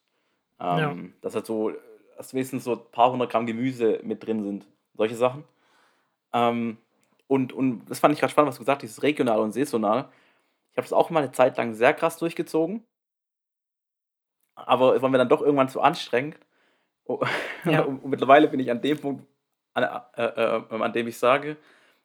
ähm, 0.59 0.77
ja. 0.77 0.95
das 1.21 1.35
halt 1.35 1.45
so, 1.45 1.73
dass 2.17 2.33
wenigstens 2.33 2.65
so 2.65 2.73
ein 2.73 2.91
paar 2.91 3.11
hundert 3.11 3.31
Gramm 3.31 3.45
Gemüse 3.45 3.99
mit 4.03 4.25
drin 4.25 4.43
sind. 4.43 4.67
Solche 4.93 5.15
Sachen. 5.15 5.43
Ähm, 6.35 6.77
und, 7.27 7.53
und 7.53 7.85
das 7.89 7.99
fand 7.99 8.13
ich 8.13 8.19
gerade 8.19 8.31
spannend, 8.31 8.49
was 8.49 8.57
du 8.57 8.61
gesagt 8.61 8.83
hast, 8.83 8.89
dieses 8.89 9.01
regional 9.01 9.39
und 9.39 9.53
saisonal. 9.53 10.09
Ich 10.71 10.77
habe 10.77 10.85
es 10.85 10.93
auch 10.93 11.09
mal 11.09 11.23
eine 11.23 11.31
Zeit 11.31 11.57
lang 11.57 11.73
sehr 11.73 11.93
krass 11.93 12.17
durchgezogen. 12.17 12.83
Aber 14.55 14.95
es 14.95 15.01
war 15.01 15.09
mir 15.09 15.17
dann 15.17 15.29
doch 15.29 15.41
irgendwann 15.41 15.69
zu 15.69 15.81
anstrengend. 15.81 16.37
Oh, 17.05 17.21
ja. 17.65 17.81
und 17.81 18.05
mittlerweile 18.05 18.47
bin 18.47 18.59
ich 18.59 18.69
an 18.69 18.81
dem 18.81 18.99
Punkt, 18.99 19.25
an, 19.73 19.83
äh, 20.15 20.23
äh, 20.23 20.63
an 20.69 20.93
dem 20.93 21.07
ich 21.07 21.17
sage, 21.17 21.57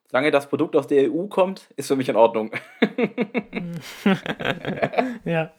solange 0.09 0.31
das 0.31 0.47
Produkt 0.47 0.75
aus 0.75 0.87
der 0.87 1.11
EU 1.11 1.27
kommt, 1.27 1.69
ist 1.75 1.87
für 1.87 1.95
mich 1.95 2.09
in 2.09 2.15
Ordnung. 2.15 2.51
ja. 5.25 5.51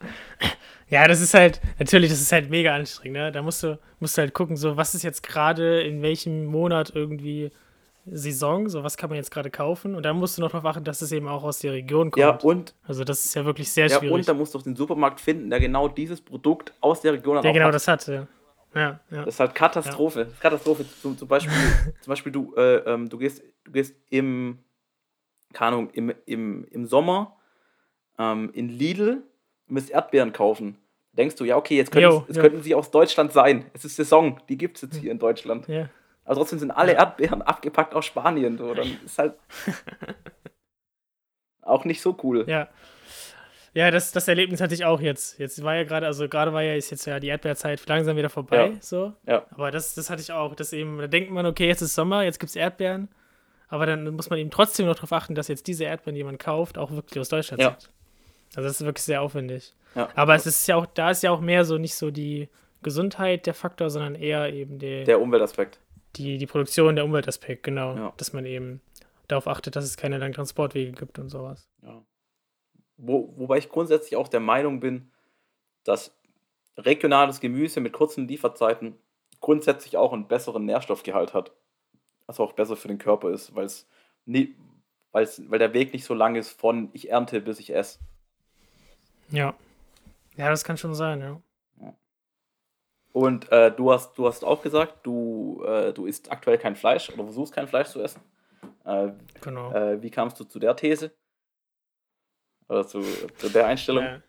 Ja, 0.88 1.08
das 1.08 1.22
ist 1.22 1.34
halt, 1.34 1.60
natürlich, 1.78 2.10
das 2.10 2.20
ist 2.20 2.32
halt 2.32 2.50
mega 2.50 2.74
anstrengend, 2.74 3.16
ne? 3.16 3.32
Da 3.32 3.42
musst 3.42 3.62
du, 3.62 3.78
musst 3.98 4.16
du 4.16 4.22
halt 4.22 4.34
gucken, 4.34 4.56
so, 4.56 4.76
was 4.76 4.94
ist 4.94 5.02
jetzt 5.02 5.22
gerade 5.22 5.82
in 5.82 6.02
welchem 6.02 6.44
Monat 6.44 6.92
irgendwie 6.94 7.50
Saison, 8.04 8.68
so 8.68 8.82
was 8.82 8.96
kann 8.96 9.10
man 9.10 9.16
jetzt 9.16 9.30
gerade 9.30 9.50
kaufen 9.50 9.94
und 9.94 10.04
dann 10.04 10.16
musst 10.16 10.36
du 10.36 10.42
noch 10.42 10.50
darauf 10.50 10.64
achten, 10.64 10.84
dass 10.84 11.02
es 11.02 11.12
eben 11.12 11.28
auch 11.28 11.44
aus 11.44 11.60
der 11.60 11.72
Region 11.72 12.10
kommt. 12.10 12.20
Ja, 12.20 12.38
und 12.42 12.74
also 12.82 13.04
das 13.04 13.24
ist 13.24 13.34
ja 13.34 13.44
wirklich 13.44 13.70
sehr 13.70 13.86
ja, 13.86 13.98
schwierig. 13.98 14.14
Und 14.14 14.28
da 14.28 14.34
musst 14.34 14.54
du 14.54 14.58
auch 14.58 14.62
den 14.62 14.74
Supermarkt 14.74 15.20
finden, 15.20 15.50
der 15.50 15.60
genau 15.60 15.86
dieses 15.88 16.20
Produkt 16.20 16.72
aus 16.80 17.00
der 17.00 17.12
Region 17.12 17.36
hat. 17.36 17.44
Der 17.44 17.52
genau 17.52 17.66
hat. 17.66 17.74
das 17.74 17.86
hat, 17.86 18.06
ja. 18.08 18.26
Ja, 18.74 19.00
ja. 19.10 19.24
Das 19.24 19.34
ist 19.34 19.40
halt 19.40 19.54
Katastrophe. 19.54 20.20
Ja. 20.20 20.26
Katastrophe. 20.40 20.84
Zum, 21.00 21.16
zum 21.16 21.28
Beispiel, 21.28 21.52
zum 22.00 22.10
Beispiel 22.10 22.32
du, 22.32 22.54
äh, 22.56 22.76
ähm, 22.78 23.08
du 23.08 23.18
gehst, 23.18 23.42
du 23.64 23.72
gehst 23.72 23.94
im, 24.10 24.58
keine 25.52 25.76
Ahnung, 25.76 25.90
im, 25.90 26.12
im, 26.26 26.64
im 26.70 26.86
Sommer 26.86 27.36
ähm, 28.18 28.50
in 28.54 28.68
Lidl 28.68 29.22
und 29.68 29.76
willst 29.76 29.90
Erdbeeren 29.90 30.32
kaufen. 30.32 30.78
Denkst 31.12 31.36
du, 31.36 31.44
ja, 31.44 31.56
okay, 31.56 31.76
jetzt, 31.76 31.92
könnten, 31.92 32.24
jetzt 32.26 32.40
könnten 32.40 32.62
sie 32.62 32.74
aus 32.74 32.90
Deutschland 32.90 33.32
sein. 33.32 33.66
Es 33.74 33.84
ist 33.84 33.96
Saison, 33.96 34.40
die 34.48 34.56
gibt 34.56 34.76
es 34.76 34.82
jetzt 34.82 34.96
hier 34.96 35.12
in 35.12 35.18
Deutschland. 35.18 35.68
Ja. 35.68 35.90
Aber 36.24 36.36
trotzdem 36.36 36.58
sind 36.58 36.70
alle 36.70 36.92
Erdbeeren 36.92 37.42
abgepackt 37.42 37.94
aus 37.94 38.06
Spanien. 38.06 38.58
So. 38.58 38.74
Dann 38.74 38.98
ist 39.04 39.18
halt 39.18 39.34
auch 41.62 41.84
nicht 41.84 42.00
so 42.00 42.16
cool. 42.22 42.44
Ja. 42.48 42.68
Ja, 43.74 43.90
das, 43.90 44.12
das 44.12 44.28
Erlebnis 44.28 44.60
hatte 44.60 44.74
ich 44.74 44.84
auch 44.84 45.00
jetzt. 45.00 45.38
Jetzt 45.38 45.62
war 45.64 45.74
ja 45.74 45.84
gerade, 45.84 46.06
also 46.06 46.28
gerade 46.28 46.52
war 46.52 46.62
ja 46.62 46.74
ist 46.74 46.90
jetzt 46.90 47.06
ja 47.06 47.18
die 47.18 47.28
Erdbeerzeit 47.28 47.82
langsam 47.88 48.18
wieder 48.18 48.28
vorbei, 48.28 48.66
ja. 48.66 48.76
so. 48.80 49.14
Ja. 49.26 49.46
Aber 49.50 49.70
das, 49.70 49.94
das 49.94 50.10
hatte 50.10 50.20
ich 50.20 50.30
auch. 50.30 50.54
Das 50.54 50.74
eben, 50.74 50.98
da 50.98 51.06
denkt 51.06 51.30
man, 51.30 51.46
okay, 51.46 51.68
jetzt 51.68 51.80
ist 51.80 51.94
Sommer, 51.94 52.22
jetzt 52.22 52.38
gibt 52.38 52.50
es 52.50 52.56
Erdbeeren. 52.56 53.08
Aber 53.68 53.86
dann 53.86 54.14
muss 54.14 54.28
man 54.28 54.38
eben 54.38 54.50
trotzdem 54.50 54.84
noch 54.84 54.94
darauf 54.94 55.12
achten, 55.12 55.34
dass 55.34 55.48
jetzt 55.48 55.66
diese 55.66 55.84
Erdbeeren, 55.84 56.14
die 56.14 56.24
man 56.24 56.36
kauft, 56.36 56.76
auch 56.76 56.90
wirklich 56.90 57.18
aus 57.18 57.30
Deutschland 57.30 57.62
ja. 57.62 57.70
sind. 57.70 57.90
Also 58.54 58.68
das 58.68 58.80
ist 58.80 58.84
wirklich 58.84 59.04
sehr 59.04 59.22
aufwendig. 59.22 59.74
Ja. 59.94 60.10
Aber 60.14 60.34
es 60.34 60.44
ist 60.44 60.66
ja 60.66 60.76
auch, 60.76 60.84
da 60.84 61.10
ist 61.10 61.22
ja 61.22 61.30
auch 61.30 61.40
mehr 61.40 61.64
so 61.64 61.78
nicht 61.78 61.94
so 61.94 62.10
die 62.10 62.50
Gesundheit 62.82 63.46
der 63.46 63.54
Faktor, 63.54 63.88
sondern 63.88 64.14
eher 64.14 64.52
eben 64.52 64.78
der, 64.78 65.04
der 65.04 65.20
Umweltaspekt 65.20 65.78
die, 66.16 66.38
die 66.38 66.46
Produktion, 66.46 66.96
der 66.96 67.04
Umweltaspekt, 67.04 67.62
genau. 67.62 67.96
Ja. 67.96 68.12
Dass 68.16 68.32
man 68.32 68.46
eben 68.46 68.80
darauf 69.28 69.46
achtet, 69.46 69.76
dass 69.76 69.84
es 69.84 69.96
keine 69.96 70.18
langen 70.18 70.34
Transportwege 70.34 70.92
gibt 70.92 71.18
und 71.18 71.28
sowas. 71.28 71.68
Ja. 71.82 72.02
Wo, 72.96 73.32
wobei 73.36 73.58
ich 73.58 73.68
grundsätzlich 73.68 74.16
auch 74.16 74.28
der 74.28 74.40
Meinung 74.40 74.80
bin, 74.80 75.10
dass 75.84 76.14
regionales 76.76 77.40
Gemüse 77.40 77.80
mit 77.80 77.92
kurzen 77.92 78.28
Lieferzeiten 78.28 78.96
grundsätzlich 79.40 79.96
auch 79.96 80.12
einen 80.12 80.28
besseren 80.28 80.64
Nährstoffgehalt 80.64 81.34
hat. 81.34 81.52
Also 82.26 82.44
auch 82.44 82.52
besser 82.52 82.76
für 82.76 82.88
den 82.88 82.98
Körper 82.98 83.30
ist, 83.30 83.54
weil 83.54 83.66
es 83.66 83.88
nie, 84.24 84.54
weil's, 85.10 85.42
weil 85.50 85.58
der 85.58 85.74
Weg 85.74 85.92
nicht 85.92 86.04
so 86.04 86.14
lang 86.14 86.36
ist 86.36 86.50
von 86.50 86.90
ich 86.92 87.10
ernte 87.10 87.40
bis 87.40 87.58
ich 87.58 87.74
esse. 87.74 87.98
Ja. 89.30 89.54
Ja, 90.36 90.48
das 90.48 90.64
kann 90.64 90.78
schon 90.78 90.94
sein, 90.94 91.20
ja. 91.20 91.40
Und 93.12 93.52
äh, 93.52 93.70
du, 93.70 93.92
hast, 93.92 94.16
du 94.16 94.26
hast 94.26 94.44
auch 94.44 94.62
gesagt, 94.62 95.06
du, 95.06 95.62
äh, 95.66 95.92
du 95.92 96.06
isst 96.06 96.32
aktuell 96.32 96.58
kein 96.58 96.76
Fleisch 96.76 97.10
oder 97.10 97.24
versuchst 97.24 97.54
kein 97.54 97.68
Fleisch 97.68 97.88
zu 97.88 98.00
essen. 98.00 98.22
Äh, 98.84 99.08
genau. 99.40 99.72
Äh, 99.72 100.02
wie 100.02 100.10
kamst 100.10 100.40
du 100.40 100.44
zu 100.44 100.58
der 100.58 100.74
These? 100.74 101.12
Oder 102.68 102.86
zu, 102.86 103.02
zu 103.36 103.50
der 103.50 103.66
Einstellung? 103.66 104.04
Ja. 104.04 104.22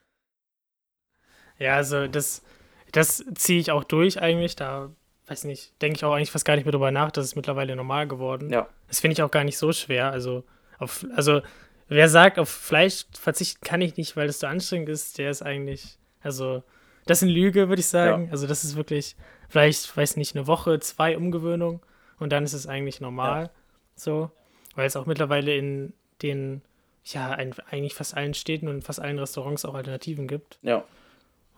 ja, 1.60 1.76
also 1.76 2.08
das, 2.08 2.44
das 2.92 3.24
ziehe 3.36 3.60
ich 3.60 3.72
auch 3.72 3.86
durch 3.86 4.22
eigentlich. 4.22 4.58
Da, 4.58 4.92
weiß 5.28 5.46
nicht, 5.46 5.82
denke 5.82 5.98
ich 5.98 6.04
auch 6.04 6.14
eigentlich 6.14 6.32
fast 6.32 6.44
gar 6.44 6.56
nicht 6.56 6.66
mehr 6.66 6.74
drüber 6.74 6.92
nach. 6.92 7.12
Das 7.12 7.24
ist 7.24 7.36
mittlerweile 7.36 7.76
normal 7.78 8.08
geworden. 8.08 8.50
Ja. 8.50 8.68
Das 8.88 9.00
finde 9.00 9.14
ich 9.14 9.24
auch 9.24 9.32
gar 9.32 9.46
nicht 9.46 9.58
so 9.58 9.72
schwer. 9.72 10.12
Also, 10.12 10.44
auf, 10.78 11.06
also 11.16 11.42
wer 11.88 12.10
sagt, 12.10 12.38
auf 12.38 12.50
Fleisch 12.50 13.06
verzichten 13.14 13.66
kann 13.66 13.82
ich 13.82 13.96
nicht, 13.96 14.18
weil 14.18 14.28
das 14.28 14.40
so 14.40 14.48
anstrengend 14.48 14.90
ist, 14.90 15.18
der 15.18 15.30
ist 15.30 15.42
eigentlich, 15.42 15.98
also 16.22 16.64
das 17.06 17.20
ist 17.20 17.24
eine 17.24 17.32
Lüge, 17.32 17.70
würde 17.70 17.80
ich 17.80 17.88
sagen. 17.88 18.26
Ja. 18.26 18.32
Also 18.32 18.48
das 18.48 18.64
ist 18.64 18.76
wirklich 18.76 19.16
vielleicht, 19.50 19.96
weiß 19.96 20.18
nicht, 20.18 20.36
eine 20.36 20.48
Woche, 20.48 20.80
zwei 20.80 21.18
Umgewöhnung 21.18 21.82
und 22.20 22.32
dann 22.32 22.44
ist 22.44 22.54
es 22.54 22.68
eigentlich 22.68 23.02
normal. 23.02 23.44
Ja. 23.44 23.50
So, 23.96 24.32
weil 24.76 24.88
es 24.88 24.96
auch 24.96 25.06
mittlerweile 25.06 25.56
in 25.56 25.94
den, 26.22 26.62
ja, 27.06 27.32
eigentlich 27.32 27.94
fast 27.94 28.16
allen 28.16 28.34
Städten 28.34 28.68
und 28.68 28.84
fast 28.84 29.00
allen 29.00 29.20
Restaurants 29.20 29.66
auch 29.66 29.76
Alternativen 29.76 30.28
gibt. 30.28 30.58
Ja. 30.62 30.84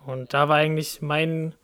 Und 0.06 0.34
da 0.34 0.50
war 0.50 0.58
eigentlich 0.58 1.02
mein, 1.02 1.56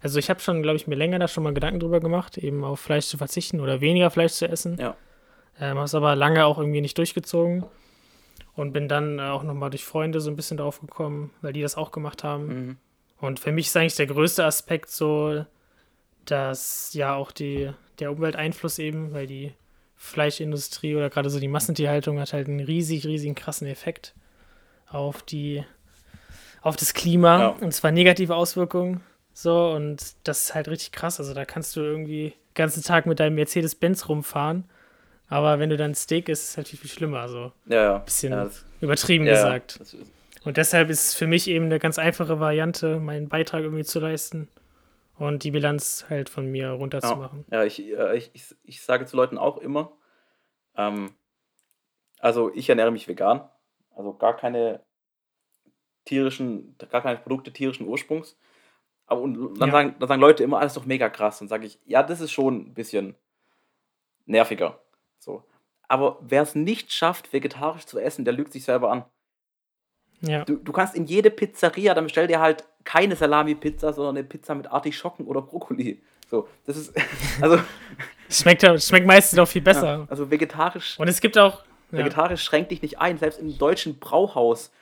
also 0.00 0.18
ich 0.18 0.30
habe 0.30 0.40
schon, 0.40 0.62
glaube 0.62 0.76
ich, 0.76 0.86
mir 0.86 0.94
länger 0.94 1.18
da 1.18 1.28
schon 1.28 1.44
mal 1.44 1.54
Gedanken 1.54 1.80
drüber 1.80 2.00
gemacht, 2.00 2.38
eben 2.38 2.64
auf 2.64 2.80
Fleisch 2.80 3.06
zu 3.06 3.18
verzichten 3.18 3.60
oder 3.60 3.80
weniger 3.80 4.10
Fleisch 4.10 4.32
zu 4.32 4.48
essen. 4.48 4.76
Ja. 4.78 4.96
Ähm, 5.58 5.76
habe 5.76 5.84
es 5.84 5.94
aber 5.94 6.16
lange 6.16 6.44
auch 6.44 6.58
irgendwie 6.58 6.80
nicht 6.80 6.98
durchgezogen 6.98 7.64
und 8.54 8.72
bin 8.72 8.88
dann 8.88 9.20
auch 9.20 9.42
nochmal 9.42 9.70
durch 9.70 9.84
Freunde 9.84 10.20
so 10.20 10.30
ein 10.30 10.36
bisschen 10.36 10.56
drauf 10.56 10.80
gekommen, 10.80 11.30
weil 11.42 11.52
die 11.52 11.62
das 11.62 11.76
auch 11.76 11.92
gemacht 11.92 12.24
haben. 12.24 12.46
Mhm. 12.46 12.76
Und 13.20 13.40
für 13.40 13.52
mich 13.52 13.66
ist 13.66 13.76
eigentlich 13.76 13.96
der 13.96 14.06
größte 14.06 14.44
Aspekt 14.44 14.90
so, 14.90 15.44
dass 16.24 16.92
ja 16.92 17.14
auch 17.14 17.32
die, 17.32 17.70
der 17.98 18.12
Umwelteinfluss 18.12 18.78
eben, 18.78 19.12
weil 19.12 19.26
die 19.26 19.54
Fleischindustrie 19.94 20.94
oder 20.94 21.08
gerade 21.08 21.30
so 21.30 21.40
die 21.40 21.48
Massentierhaltung 21.48 22.20
hat 22.20 22.32
halt 22.32 22.48
einen 22.48 22.60
riesig, 22.60 23.06
riesigen 23.06 23.34
krassen 23.34 23.66
Effekt 23.66 24.14
auf 24.88 25.22
die, 25.22 25.64
auf 26.60 26.76
das 26.76 26.94
Klima 26.94 27.40
ja. 27.40 27.48
und 27.48 27.72
zwar 27.72 27.90
negative 27.90 28.34
Auswirkungen. 28.34 29.00
So, 29.32 29.70
und 29.72 30.14
das 30.24 30.44
ist 30.44 30.54
halt 30.54 30.68
richtig 30.68 30.92
krass. 30.92 31.18
Also 31.18 31.34
da 31.34 31.44
kannst 31.44 31.76
du 31.76 31.80
irgendwie 31.80 32.30
den 32.30 32.54
ganzen 32.54 32.82
Tag 32.82 33.06
mit 33.06 33.20
deinem 33.20 33.34
Mercedes-Benz 33.34 34.08
rumfahren. 34.08 34.64
Aber 35.28 35.58
wenn 35.58 35.70
du 35.70 35.76
dann 35.76 35.94
Steak 35.94 36.28
isst, 36.28 36.44
ist 36.44 36.50
es 36.50 36.56
halt 36.56 36.68
viel, 36.68 36.78
viel 36.78 36.90
schlimmer. 36.90 37.28
So. 37.28 37.52
Ja, 37.66 37.82
ja. 37.82 37.98
Bisschen 37.98 38.32
ja, 38.32 38.44
das, 38.44 38.64
übertrieben 38.80 39.26
ja, 39.26 39.34
gesagt. 39.34 39.80
Das 39.80 39.92
ist, 39.94 40.10
und 40.46 40.56
deshalb 40.56 40.90
ist 40.90 41.08
es 41.08 41.14
für 41.14 41.26
mich 41.26 41.48
eben 41.48 41.64
eine 41.64 41.80
ganz 41.80 41.98
einfache 41.98 42.38
Variante, 42.38 43.00
meinen 43.00 43.28
Beitrag 43.28 43.62
irgendwie 43.62 43.84
zu 43.84 43.98
leisten 43.98 44.48
und 45.18 45.42
die 45.42 45.50
Bilanz 45.50 46.06
halt 46.08 46.28
von 46.28 46.50
mir 46.50 46.70
runterzumachen. 46.70 47.44
Ja, 47.50 47.58
ja 47.58 47.64
ich, 47.64 47.80
ich, 47.80 48.30
ich, 48.32 48.56
ich 48.62 48.80
sage 48.80 49.06
zu 49.06 49.16
Leuten 49.16 49.38
auch 49.38 49.58
immer, 49.58 49.92
ähm, 50.76 51.14
also 52.20 52.52
ich 52.54 52.68
ernähre 52.68 52.92
mich 52.92 53.08
vegan, 53.08 53.48
also 53.96 54.14
gar 54.14 54.36
keine 54.36 54.82
tierischen, 56.04 56.76
gar 56.90 57.02
keine 57.02 57.18
Produkte 57.18 57.52
tierischen 57.52 57.88
Ursprungs. 57.88 58.38
Aber 59.06 59.22
und 59.22 59.58
dann, 59.58 59.68
ja. 59.68 59.72
sagen, 59.72 59.96
dann 59.98 60.08
sagen 60.08 60.20
Leute 60.20 60.44
immer, 60.44 60.60
alles 60.60 60.74
doch 60.74 60.86
mega 60.86 61.08
krass. 61.08 61.40
Dann 61.40 61.48
sage 61.48 61.66
ich, 61.66 61.78
ja, 61.84 62.02
das 62.02 62.20
ist 62.20 62.30
schon 62.30 62.68
ein 62.68 62.74
bisschen 62.74 63.16
nerviger. 64.26 64.80
So. 65.18 65.44
Aber 65.88 66.18
wer 66.20 66.42
es 66.42 66.54
nicht 66.54 66.92
schafft, 66.92 67.32
vegetarisch 67.32 67.86
zu 67.86 67.98
essen, 67.98 68.24
der 68.24 68.34
lügt 68.34 68.52
sich 68.52 68.64
selber 68.64 68.92
an. 68.92 69.04
Ja. 70.20 70.44
Du, 70.44 70.56
du 70.56 70.72
kannst 70.72 70.94
in 70.94 71.04
jede 71.04 71.30
Pizzeria, 71.30 71.94
dann 71.94 72.04
bestell 72.04 72.26
dir 72.26 72.40
halt 72.40 72.64
keine 72.84 73.16
Salami-Pizza, 73.16 73.92
sondern 73.92 74.16
eine 74.16 74.24
Pizza 74.24 74.54
mit 74.54 74.70
Artischocken 74.70 75.26
oder 75.26 75.42
Brokkoli. 75.42 76.00
So, 76.30 76.48
das 76.64 76.76
ist, 76.76 76.94
also. 77.40 77.58
schmeckt, 78.28 78.62
schmeckt 78.82 79.06
meistens 79.06 79.38
auch 79.38 79.48
viel 79.48 79.62
besser. 79.62 79.86
Ja, 79.86 80.06
also 80.08 80.30
vegetarisch. 80.30 80.98
Und 80.98 81.08
es 81.08 81.20
gibt 81.20 81.38
auch. 81.38 81.62
Ja. 81.92 81.98
Vegetarisch 81.98 82.42
schränkt 82.42 82.72
dich 82.72 82.82
nicht 82.82 82.98
ein, 82.98 83.18
selbst 83.18 83.38
im 83.38 83.56
deutschen 83.58 83.98
Brauhaus. 83.98 84.72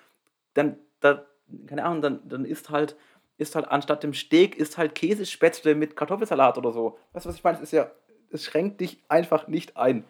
Dann, 0.54 0.78
da, 1.00 1.26
keine 1.66 1.84
Ahnung, 1.84 2.00
dann, 2.00 2.20
dann 2.26 2.44
ist 2.44 2.70
halt, 2.70 2.96
ist 3.36 3.54
halt 3.56 3.68
anstatt 3.68 4.02
dem 4.02 4.14
Steak, 4.14 4.56
ist 4.56 4.78
halt 4.78 4.94
Käsespätzle 4.94 5.74
mit 5.74 5.96
Kartoffelsalat 5.96 6.56
oder 6.56 6.72
so. 6.72 6.98
Weißt 7.12 7.26
du, 7.26 7.28
was 7.28 7.36
ich 7.36 7.44
meine? 7.44 7.58
Es 7.58 7.64
ist 7.64 7.72
ja, 7.72 7.90
es 8.30 8.44
schränkt 8.44 8.80
dich 8.80 9.02
einfach 9.08 9.48
nicht 9.48 9.76
ein. 9.76 10.04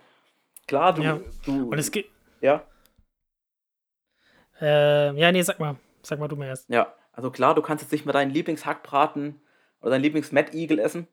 Klar, 0.69 0.95
du. 0.95 1.03
Ja. 1.03 1.21
du 1.45 1.69
Und 1.69 1.79
es 1.79 1.91
gibt. 1.91 2.11
Ja. 2.41 2.65
Äh, 4.61 5.15
ja, 5.19 5.33
nee, 5.33 5.43
sag 5.43 5.59
mal. 5.59 5.77
Sag 6.03 6.19
mal 6.19 6.29
du 6.29 6.37
mir 6.37 6.47
erst. 6.47 6.69
Ja, 6.69 6.95
also 7.13 7.31
klar, 7.31 7.55
du 7.55 7.63
kannst 7.63 7.83
jetzt 7.83 7.93
nicht 7.93 8.05
mehr 8.05 8.13
deinen 8.13 8.31
Lieblingshackbraten 8.31 9.41
oder 9.81 9.91
deinen 9.91 10.03
Lieblings-Mad-Eagle 10.03 10.79
essen. 10.79 11.09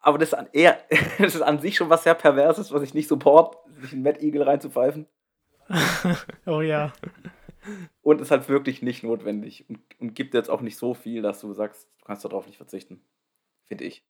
Aber 0.00 0.18
das 0.18 0.30
ist, 0.30 0.34
an, 0.34 0.48
eher, 0.52 0.78
das 1.18 1.34
ist 1.34 1.42
an 1.42 1.60
sich 1.60 1.76
schon 1.76 1.90
was 1.90 2.02
sehr 2.02 2.14
Perverses, 2.14 2.72
was 2.72 2.82
ich 2.82 2.94
nicht 2.94 3.08
support, 3.08 3.56
sich 3.80 3.92
einen 3.92 4.02
Mad-Eagle 4.02 4.46
reinzupfeifen. 4.46 5.06
oh 6.46 6.60
ja. 6.60 6.92
Und 8.02 8.20
ist 8.20 8.32
halt 8.32 8.48
wirklich 8.48 8.82
nicht 8.82 9.04
notwendig 9.04 9.64
und, 9.68 9.78
und 10.00 10.14
gibt 10.14 10.34
jetzt 10.34 10.50
auch 10.50 10.60
nicht 10.60 10.76
so 10.76 10.94
viel, 10.94 11.22
dass 11.22 11.40
du 11.40 11.52
sagst, 11.52 11.88
du 12.00 12.04
kannst 12.04 12.24
darauf 12.24 12.46
nicht 12.46 12.56
verzichten. 12.56 13.00
Finde 13.66 13.84
ich. 13.84 14.04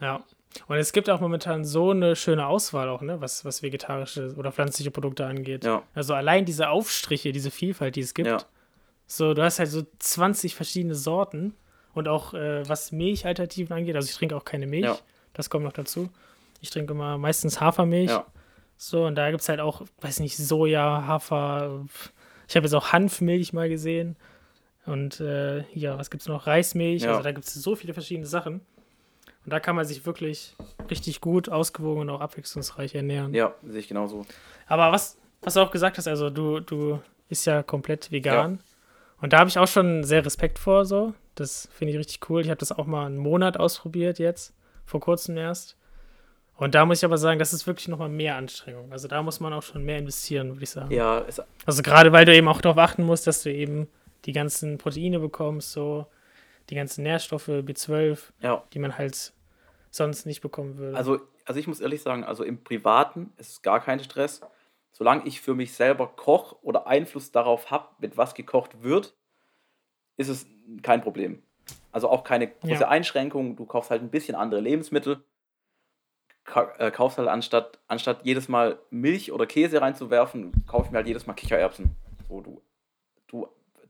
Ja. 0.00 0.22
Und 0.68 0.76
es 0.76 0.92
gibt 0.92 1.10
auch 1.10 1.20
momentan 1.20 1.64
so 1.64 1.90
eine 1.90 2.14
schöne 2.14 2.46
Auswahl 2.46 2.88
auch, 2.88 3.02
ne, 3.02 3.20
was, 3.20 3.44
was 3.44 3.62
vegetarische 3.62 4.34
oder 4.36 4.52
pflanzliche 4.52 4.90
Produkte 4.92 5.26
angeht. 5.26 5.64
Ja. 5.64 5.82
Also 5.94 6.14
allein 6.14 6.44
diese 6.44 6.68
Aufstriche, 6.68 7.32
diese 7.32 7.50
Vielfalt, 7.50 7.96
die 7.96 8.00
es 8.00 8.14
gibt. 8.14 8.28
Ja. 8.28 8.38
So, 9.06 9.34
du 9.34 9.42
hast 9.42 9.58
halt 9.58 9.68
so 9.70 9.82
20 9.98 10.54
verschiedene 10.54 10.94
Sorten 10.94 11.54
Und 11.92 12.08
auch 12.08 12.34
äh, 12.34 12.68
was 12.68 12.90
Milchalternativen 12.92 13.76
angeht, 13.76 13.94
also 13.96 14.08
ich 14.08 14.16
trinke 14.16 14.36
auch 14.36 14.44
keine 14.44 14.66
Milch, 14.66 14.84
Ja. 14.84 14.96
das 15.32 15.48
kommt 15.50 15.64
noch 15.64 15.72
dazu. 15.72 16.08
Ich 16.60 16.70
trinke 16.70 16.92
immer 16.92 17.18
meistens 17.18 17.60
Hafermilch. 17.60 18.10
Ja. 18.10 18.24
So, 18.76 19.04
und 19.06 19.14
da 19.16 19.30
gibt 19.30 19.42
es 19.42 19.48
halt 19.48 19.60
auch, 19.60 19.82
weiß 20.00 20.20
nicht, 20.20 20.36
Soja, 20.36 21.04
Hafer. 21.06 21.84
Ich 22.48 22.56
habe 22.56 22.66
jetzt 22.66 22.74
auch 22.74 22.92
Hanfmilch 22.92 23.52
mal 23.52 23.68
gesehen. 23.68 24.16
Und 24.86 25.20
äh, 25.20 25.64
ja, 25.72 25.96
was 25.98 26.10
gibt 26.10 26.22
es 26.22 26.28
noch? 26.28 26.46
Reismilch. 26.46 27.02
Ja. 27.02 27.10
Also 27.12 27.22
da 27.22 27.32
gibt 27.32 27.46
es 27.46 27.54
so 27.54 27.74
viele 27.76 27.94
verschiedene 27.94 28.26
Sachen. 28.26 28.60
Und 29.44 29.52
da 29.52 29.60
kann 29.60 29.76
man 29.76 29.84
sich 29.84 30.06
wirklich 30.06 30.54
richtig 30.90 31.20
gut, 31.20 31.48
ausgewogen 31.48 32.02
und 32.02 32.10
auch 32.10 32.20
abwechslungsreich 32.20 32.94
ernähren. 32.94 33.34
Ja, 33.34 33.54
sehe 33.62 33.80
ich 33.80 33.88
genauso. 33.88 34.24
Aber 34.66 34.90
was, 34.92 35.18
was 35.42 35.54
du 35.54 35.60
auch 35.60 35.70
gesagt 35.70 35.98
hast, 35.98 36.08
also 36.08 36.30
du, 36.30 36.60
du 36.60 37.00
bist 37.28 37.46
ja 37.46 37.62
komplett 37.62 38.10
vegan. 38.10 38.60
Und 39.20 39.32
da 39.32 39.38
habe 39.38 39.48
ich 39.48 39.58
auch 39.58 39.68
schon 39.68 40.04
sehr 40.04 40.24
Respekt 40.24 40.58
vor, 40.58 40.84
so. 40.84 41.14
Das 41.34 41.68
finde 41.72 41.92
ich 41.92 41.98
richtig 41.98 42.28
cool. 42.28 42.40
Ich 42.40 42.48
habe 42.48 42.58
das 42.58 42.72
auch 42.72 42.86
mal 42.86 43.06
einen 43.06 43.18
Monat 43.18 43.56
ausprobiert 43.58 44.18
jetzt, 44.18 44.54
vor 44.84 45.00
kurzem 45.00 45.36
erst. 45.36 45.76
Und 46.56 46.74
da 46.74 46.86
muss 46.86 46.98
ich 46.98 47.04
aber 47.04 47.18
sagen, 47.18 47.38
das 47.38 47.52
ist 47.52 47.66
wirklich 47.66 47.88
nochmal 47.88 48.08
mehr 48.08 48.36
Anstrengung. 48.36 48.92
Also 48.92 49.08
da 49.08 49.22
muss 49.22 49.40
man 49.40 49.52
auch 49.52 49.62
schon 49.62 49.84
mehr 49.84 49.98
investieren, 49.98 50.50
würde 50.50 50.62
ich 50.62 50.70
sagen. 50.70 50.92
Ja, 50.92 51.24
Also 51.66 51.82
gerade 51.82 52.12
weil 52.12 52.24
du 52.24 52.34
eben 52.34 52.46
auch 52.48 52.60
darauf 52.60 52.78
achten 52.78 53.02
musst, 53.02 53.26
dass 53.26 53.42
du 53.42 53.52
eben 53.52 53.88
die 54.24 54.32
ganzen 54.32 54.78
Proteine 54.78 55.18
bekommst, 55.18 55.72
so 55.72 56.06
die 56.70 56.76
ganzen 56.76 57.02
Nährstoffe, 57.02 57.48
B12, 57.48 58.18
ja. 58.40 58.62
die 58.72 58.78
man 58.78 58.96
halt 58.96 59.32
sonst 59.94 60.26
nicht 60.26 60.40
bekommen 60.40 60.76
würde. 60.76 60.96
Also, 60.96 61.20
also 61.44 61.60
ich 61.60 61.66
muss 61.66 61.80
ehrlich 61.80 62.02
sagen, 62.02 62.24
also 62.24 62.42
im 62.44 62.62
Privaten 62.64 63.32
ist 63.36 63.50
es 63.50 63.62
gar 63.62 63.80
kein 63.80 64.00
Stress. 64.00 64.40
Solange 64.92 65.26
ich 65.26 65.40
für 65.40 65.54
mich 65.54 65.72
selber 65.72 66.06
koche 66.08 66.56
oder 66.62 66.86
Einfluss 66.86 67.32
darauf 67.32 67.70
habe, 67.70 67.88
mit 67.98 68.16
was 68.16 68.34
gekocht 68.34 68.82
wird, 68.82 69.14
ist 70.16 70.28
es 70.28 70.46
kein 70.82 71.00
Problem. 71.00 71.42
Also 71.92 72.08
auch 72.08 72.24
keine 72.24 72.48
große 72.48 72.82
Ja. 72.82 72.88
Einschränkung. 72.88 73.56
Du 73.56 73.66
kaufst 73.66 73.90
halt 73.90 74.02
ein 74.02 74.10
bisschen 74.10 74.34
andere 74.34 74.60
Lebensmittel. 74.60 75.24
Äh, 76.78 76.90
kaufst 76.90 77.18
halt 77.18 77.28
anstatt, 77.28 77.78
anstatt 77.88 78.24
jedes 78.24 78.48
Mal 78.48 78.78
Milch 78.90 79.32
oder 79.32 79.46
Käse 79.46 79.80
reinzuwerfen, 79.80 80.52
kauf 80.66 80.86
ich 80.86 80.90
mir 80.90 80.98
halt 80.98 81.06
jedes 81.08 81.26
Mal 81.26 81.32
Kichererbsen. 81.34 81.96
So, 82.28 82.40
du, 82.42 82.62
du, 83.28 83.48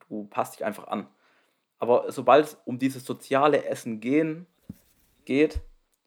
du 0.08 0.24
passt 0.28 0.54
dich 0.54 0.64
einfach 0.64 0.86
an. 0.86 1.08
Aber 1.78 2.12
sobald 2.12 2.44
es 2.46 2.56
um 2.64 2.78
dieses 2.78 3.04
soziale 3.04 3.64
Essen 3.64 4.00
gehen, 4.00 4.46
geht, 5.24 5.60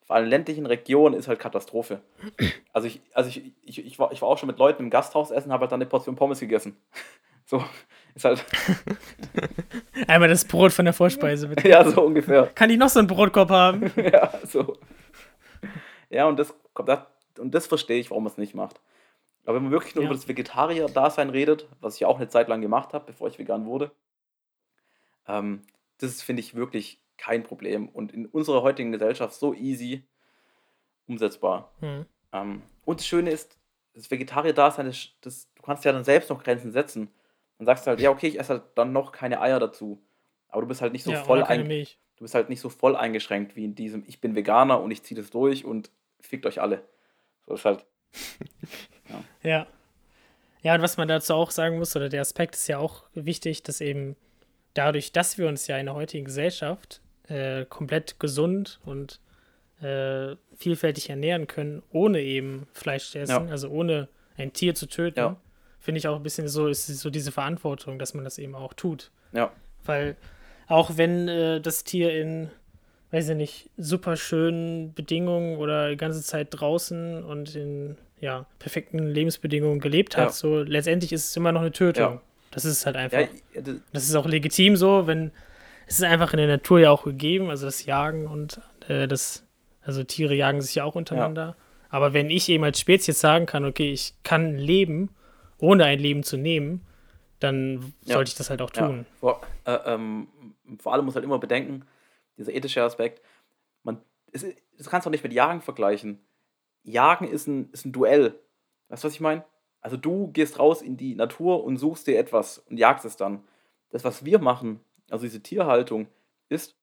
vor 0.07 0.15
allem 0.15 0.25
in 0.25 0.29
ländlichen 0.31 0.65
Regionen, 0.65 1.13
ist 1.13 1.27
halt 1.27 1.39
Katastrophe. 1.39 2.01
Also 2.73 2.87
ich, 2.87 3.01
also 3.13 3.27
ich, 3.29 3.53
ich, 3.63 3.83
ich, 3.85 3.97
war, 3.97 4.11
ich 4.11 4.21
war 4.21 4.29
auch 4.29 4.37
schon 4.37 4.45
mit 4.47 4.59
Leuten 4.59 4.83
im 4.83 4.89
Gasthaus 4.91 5.31
essen, 5.31 5.51
habe 5.51 5.61
halt 5.61 5.71
dann 5.71 5.81
eine 5.81 5.89
Portion 5.89 6.15
Pommes 6.15 6.39
gegessen. 6.39 6.77
So, 7.49 7.63
ist 8.13 8.25
halt, 8.25 8.43
Einmal 10.07 10.27
das 10.27 10.43
Brot 10.43 10.73
von 10.73 10.83
der 10.83 10.93
Vorspeise, 10.93 11.47
bitte. 11.49 11.65
ja, 11.69 11.89
so 11.89 12.01
ungefähr. 12.01 12.47
Kann 12.47 12.69
ich 12.69 12.77
noch 12.77 12.89
so 12.89 12.99
einen 12.99 13.07
Brotkorb 13.07 13.49
haben? 13.51 13.89
ja, 13.95 14.33
so. 14.45 14.77
Ja, 16.09 16.27
und 16.27 16.37
das, 16.37 16.53
und 17.39 17.55
das 17.55 17.65
verstehe 17.67 17.99
ich, 18.01 18.09
warum 18.09 18.25
man 18.25 18.31
es 18.33 18.37
nicht 18.37 18.53
macht. 18.53 18.81
Aber 19.45 19.55
wenn 19.55 19.63
man 19.63 19.71
wirklich 19.71 19.95
nur 19.95 20.03
Ja. 20.03 20.09
über 20.09 20.15
das 20.17 20.27
Vegetarier-Dasein 20.27 21.29
redet, 21.29 21.69
was 21.79 21.95
ich 21.95 22.03
auch 22.05 22.17
eine 22.17 22.27
Zeit 22.27 22.49
lang 22.49 22.59
gemacht 22.59 22.93
habe, 22.93 23.05
bevor 23.05 23.29
ich 23.29 23.39
vegan 23.39 23.65
wurde, 23.65 23.91
ähm, 25.27 25.61
das 25.99 26.21
finde 26.21 26.41
ich, 26.41 26.53
wirklich 26.53 26.99
kein 27.17 27.43
Problem 27.43 27.89
und 27.89 28.11
in 28.11 28.25
unserer 28.25 28.61
heutigen 28.61 28.91
Gesellschaft 28.91 29.33
so 29.33 29.53
easy 29.53 30.03
umsetzbar. 31.07 31.71
Hm. 31.79 32.05
Ähm, 32.33 32.61
und 32.85 32.99
das 32.99 33.07
Schöne 33.07 33.31
ist, 33.31 33.57
das 33.93 34.11
Vegetarier-Dasein, 34.11 34.85
das, 34.85 35.09
das, 35.21 35.53
du 35.55 35.63
kannst 35.63 35.85
ja 35.85 35.91
dann 35.91 36.03
selbst 36.03 36.29
noch 36.29 36.43
Grenzen 36.43 36.71
setzen. 36.71 37.09
Dann 37.57 37.65
sagst 37.65 37.85
du 37.85 37.89
halt, 37.89 37.99
ja, 37.99 38.11
okay, 38.11 38.27
ich 38.27 38.39
esse 38.39 38.53
halt 38.53 38.63
dann 38.75 38.93
noch 38.93 39.11
keine 39.11 39.41
Eier 39.41 39.59
dazu. 39.59 40.03
Aber 40.49 40.61
du 40.61 40.67
bist 40.67 40.81
halt 40.81 40.93
nicht 40.93 41.03
so 41.03 41.11
ja, 41.11 41.23
voll 41.23 41.39
oder 41.39 41.47
keine 41.47 41.63
ein, 41.63 41.67
Milch. 41.67 41.99
du 42.17 42.23
bist 42.23 42.35
halt 42.35 42.49
nicht 42.49 42.61
so 42.61 42.69
voll 42.69 42.95
eingeschränkt 42.95 43.55
wie 43.55 43.65
in 43.65 43.75
diesem, 43.75 44.03
ich 44.07 44.21
bin 44.21 44.35
Veganer 44.35 44.81
und 44.81 44.91
ich 44.91 45.03
ziehe 45.03 45.19
das 45.19 45.31
durch 45.31 45.65
und 45.65 45.89
fickt 46.21 46.45
euch 46.45 46.61
alle. 46.61 46.87
So 47.45 47.55
ist 47.55 47.65
halt, 47.65 47.85
Ja. 49.43 49.67
Ja, 50.61 50.75
und 50.75 50.81
was 50.81 50.97
man 50.97 51.07
dazu 51.07 51.33
auch 51.33 51.51
sagen 51.51 51.77
muss, 51.77 51.95
oder 51.95 52.09
der 52.09 52.21
Aspekt 52.21 52.55
ist 52.55 52.67
ja 52.67 52.77
auch 52.77 53.03
wichtig, 53.13 53.63
dass 53.63 53.79
eben 53.79 54.15
dadurch, 54.73 55.11
dass 55.11 55.37
wir 55.37 55.47
uns 55.47 55.67
ja 55.67 55.77
in 55.77 55.85
der 55.85 55.95
heutigen 55.95 56.25
Gesellschaft 56.25 57.01
äh, 57.29 57.65
komplett 57.65 58.19
gesund 58.19 58.79
und 58.85 59.19
äh, 59.81 60.35
vielfältig 60.55 61.09
ernähren 61.09 61.47
können, 61.47 61.83
ohne 61.91 62.21
eben 62.21 62.67
Fleisch 62.73 63.11
zu 63.11 63.19
essen, 63.19 63.45
Ja. 63.47 63.51
also 63.51 63.69
ohne 63.69 64.07
ein 64.37 64.53
Tier 64.53 64.73
zu 64.75 64.87
töten, 64.87 65.19
Ja. 65.19 65.35
finde 65.79 65.99
ich 65.99 66.07
auch 66.07 66.15
ein 66.15 66.23
bisschen 66.23 66.47
so, 66.47 66.67
ist 66.67 66.87
so 66.87 67.09
diese 67.09 67.31
Verantwortung, 67.31 67.99
dass 67.99 68.13
man 68.13 68.23
das 68.23 68.37
eben 68.39 68.55
auch 68.55 68.73
tut. 68.73 69.11
ja, 69.33 69.51
Weil 69.85 70.15
auch 70.67 70.97
wenn 70.97 71.27
äh, 71.27 71.61
das 71.61 71.83
Tier 71.83 72.13
in, 72.19 72.49
weiß 73.11 73.29
ich 73.29 73.35
nicht, 73.37 73.69
super 73.77 74.15
schönen 74.17 74.93
Bedingungen 74.93 75.57
oder 75.57 75.89
die 75.89 75.97
ganze 75.97 76.21
Zeit 76.23 76.47
draußen 76.51 77.23
und 77.23 77.55
in 77.55 77.97
ja, 78.19 78.45
perfekten 78.57 78.97
Lebensbedingungen 79.07 79.79
gelebt 79.79 80.17
hat, 80.17 80.25
Ja. 80.25 80.31
so 80.31 80.63
letztendlich 80.63 81.13
ist 81.13 81.29
es 81.29 81.37
immer 81.37 81.51
noch 81.51 81.61
eine 81.61 81.71
Tötung. 81.71 82.19
Das 82.51 82.65
ist 82.65 82.85
halt 82.87 82.95
einfach. 82.95 83.27
Das 83.93 84.03
ist 84.09 84.15
auch 84.15 84.25
legitim 84.25 84.75
so, 84.75 85.05
wenn 85.05 85.31
es 85.87 85.97
ist 85.99 86.03
einfach 86.03 86.33
in 86.33 86.37
der 86.37 86.47
Natur 86.47 86.79
ja 86.79 86.91
auch 86.91 87.03
gegeben, 87.03 87.49
also 87.49 87.65
das 87.65 87.85
Jagen 87.85 88.27
und 88.27 88.61
äh, 88.87 89.07
das, 89.07 89.45
also 89.81 90.03
Tiere 90.03 90.35
jagen 90.35 90.61
sich 90.61 90.75
ja 90.75 90.83
auch 90.83 90.95
untereinander. 90.95 91.55
Aber 91.89 92.13
wenn 92.13 92.29
ich 92.29 92.49
eben 92.49 92.63
als 92.63 92.79
Spezies 92.79 93.19
sagen 93.19 93.45
kann, 93.45 93.63
okay, 93.65 93.91
ich 93.93 94.13
kann 94.23 94.57
leben, 94.57 95.09
ohne 95.57 95.85
ein 95.85 95.99
Leben 95.99 96.23
zu 96.23 96.37
nehmen, 96.37 96.85
dann 97.39 97.93
Ja. 98.03 98.15
sollte 98.15 98.29
ich 98.29 98.35
das 98.35 98.49
halt 98.49 98.61
auch 98.61 98.71
Ja, 98.75 98.87
tun. 98.87 99.05
vor, 99.19 99.41
äh, 99.65 99.77
ähm, 99.85 100.27
vor 100.79 100.93
allem 100.93 101.05
muss 101.05 101.15
halt 101.15 101.23
immer 101.23 101.39
bedenken, 101.39 101.85
dieser 102.37 102.53
ethische 102.53 102.83
Aspekt, 102.83 103.21
man, 103.83 104.01
es, 104.31 104.45
das 104.77 104.89
kannst 104.89 105.05
du 105.05 105.09
auch 105.09 105.11
nicht 105.11 105.23
mit 105.23 105.33
Jagen 105.33 105.61
vergleichen. 105.61 106.19
Jagen 106.83 107.27
ist 107.27 107.47
ein, 107.47 107.69
ist 107.71 107.85
ein 107.85 107.93
Duell. 107.93 108.39
Weißt 108.89 109.03
du, 109.03 109.07
was 109.07 109.13
ich 109.13 109.19
meine? 109.21 109.43
Also 109.81 109.95
du 109.97 110.27
gehst 110.31 110.59
raus 110.59 110.81
in 110.81 110.97
die 110.97 111.15
Natur 111.15 111.63
und 111.63 111.77
suchst 111.77 112.07
dir 112.07 112.17
etwas 112.19 112.57
und 112.59 112.77
jagst 112.77 113.05
es 113.05 113.15
dann. 113.15 113.43
Das, 113.89 114.03
was 114.03 114.25
wir 114.25 114.39
machen, 114.39 114.81
also 115.09 115.23
diese 115.25 115.41
Tierhaltung, 115.41 116.07
ist, 116.49 116.75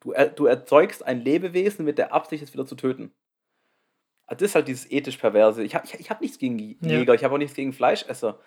du, 0.00 0.12
er, 0.12 0.28
du 0.28 0.46
erzeugst 0.46 1.04
ein 1.04 1.20
Lebewesen 1.20 1.84
mit 1.84 1.98
der 1.98 2.12
Absicht, 2.12 2.42
es 2.42 2.52
wieder 2.52 2.66
zu 2.66 2.74
töten. 2.76 3.12
Also 4.26 4.40
das 4.40 4.50
ist 4.50 4.54
halt 4.54 4.68
dieses 4.68 4.90
ethisch 4.90 5.16
Perverse. 5.16 5.62
Ich 5.62 5.74
habe 5.74 5.84
ich, 5.86 5.94
ich 5.94 6.10
hab 6.10 6.20
nichts 6.20 6.38
gegen 6.38 6.58
Ja. 6.58 6.76
Jäger, 6.80 7.14
ich 7.14 7.24
habe 7.24 7.34
auch 7.34 7.38
nichts 7.38 7.54
gegen 7.56 7.72
Fleischesser. 7.72 8.38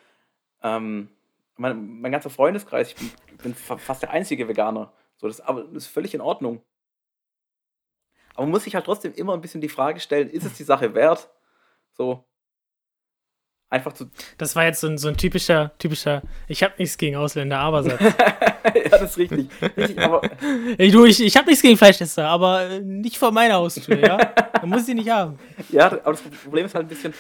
Ähm, 0.64 1.10
mein, 1.58 2.00
mein 2.02 2.12
ganzer 2.12 2.30
Freundeskreis, 2.30 2.90
ich 2.90 2.96
bin, 2.96 3.12
bin 3.38 3.56
fa- 3.56 3.78
fast 3.78 4.02
der 4.02 4.12
einzige 4.12 4.48
Veganer. 4.48 4.94
So, 5.18 5.28
das, 5.28 5.42
aber 5.42 5.64
das 5.66 5.84
ist 5.84 5.88
völlig 5.88 6.14
in 6.14 6.22
Ordnung. 6.22 6.62
Aber 8.34 8.44
man 8.44 8.52
muss 8.52 8.64
sich 8.64 8.76
halt 8.76 8.86
trotzdem 8.86 9.14
immer 9.14 9.34
ein 9.34 9.42
bisschen 9.42 9.62
die 9.62 9.70
Frage 9.70 10.00
stellen, 10.00 10.30
ist 10.30 10.46
es 10.46 10.54
die 10.56 10.64
Sache 10.64 10.94
wert? 10.94 11.30
So. 11.92 12.26
Einfach 13.70 13.94
zu. 13.94 14.06
Das 14.38 14.56
war 14.56 14.64
jetzt 14.64 14.80
so 14.80 14.88
ein, 14.88 14.98
so 14.98 15.08
ein 15.08 15.18
typischer, 15.18 15.72
typischer, 15.80 16.22
ich 16.48 16.64
habe 16.64 16.76
nichts 16.78 16.98
gegen 16.98 17.16
Ausländer, 17.16 17.60
aber 17.60 17.84
Satz. 17.84 18.00
ja, 18.76 18.90
das 18.90 19.02
ist 19.02 19.18
richtig. 19.18 19.50
richtig 19.62 20.00
aber, 20.00 20.22
Ey, 20.78 20.92
du, 20.92 21.06
ich, 21.06 21.22
ich 21.22 21.36
habe 21.36 21.48
nichts 21.48 21.62
gegen 21.62 21.76
Fleischesser, 21.76 22.28
aber 22.28 22.62
äh, 22.62 22.80
nicht 22.82 23.18
vor 23.18 23.32
meiner 23.32 23.56
Haustür, 23.56 23.98
ja? 23.98 24.18
Man 24.62 24.70
muss 24.70 24.86
sie 24.86 24.94
nicht 24.94 25.10
haben. 25.10 25.40
ja, 25.70 25.88
aber 25.88 26.12
das 26.12 26.22
Problem 26.22 26.66
ist 26.66 26.76
halt 26.76 26.86
ein 26.86 26.90
bisschen 26.90 27.14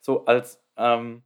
so, 0.00 0.24
als 0.24 0.60
ähm, 0.76 1.22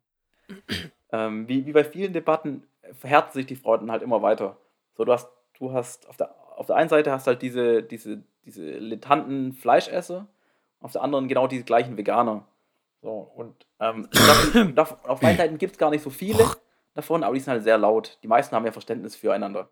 ähm, 1.11 1.49
wie, 1.49 1.67
wie 1.67 1.73
bei 1.73 1.85
vielen 1.85 2.13
Debatten 2.13 2.65
verhärten 2.93 3.33
sich 3.33 3.47
die 3.47 3.57
Fronten 3.57 3.91
halt 3.91 4.03
immer 4.03 4.23
weiter. 4.23 4.57
So, 4.95 5.05
du 5.05 5.13
hast, 5.13 5.29
du 5.59 5.73
hast 5.73 6.09
auf 6.09 6.17
der, 6.17 6.35
auf 6.57 6.67
der 6.67 6.77
einen 6.77 6.89
Seite 6.89 7.11
hast 7.13 7.27
halt 7.27 7.43
diese, 7.43 7.83
diese, 7.83 8.23
diese 8.45 8.63
militanten 8.63 9.53
Fleischesser, 9.53 10.27
auf 10.81 10.93
der 10.93 11.03
anderen 11.03 11.29
genau 11.29 11.47
die 11.47 11.63
gleichen 11.63 11.97
Veganer. 11.97 12.47
So, 13.03 13.31
und 13.35 13.66
ähm, 13.81 14.09
davon, 14.13 14.75
davon, 14.75 14.99
auf 15.05 15.21
beiden 15.21 15.37
Seiten 15.37 15.59
gibt 15.59 15.73
es 15.73 15.79
gar 15.79 15.91
nicht 15.91 16.03
so 16.03 16.11
viele 16.11 16.45
davon, 16.95 17.23
aber 17.23 17.35
die 17.35 17.41
sind 17.41 17.53
halt 17.53 17.63
sehr 17.63 17.79
laut. 17.79 18.19
Die 18.23 18.29
meisten 18.29 18.55
haben 18.55 18.65
ja 18.65 18.73
Verständnis 18.73 19.17
füreinander. 19.17 19.69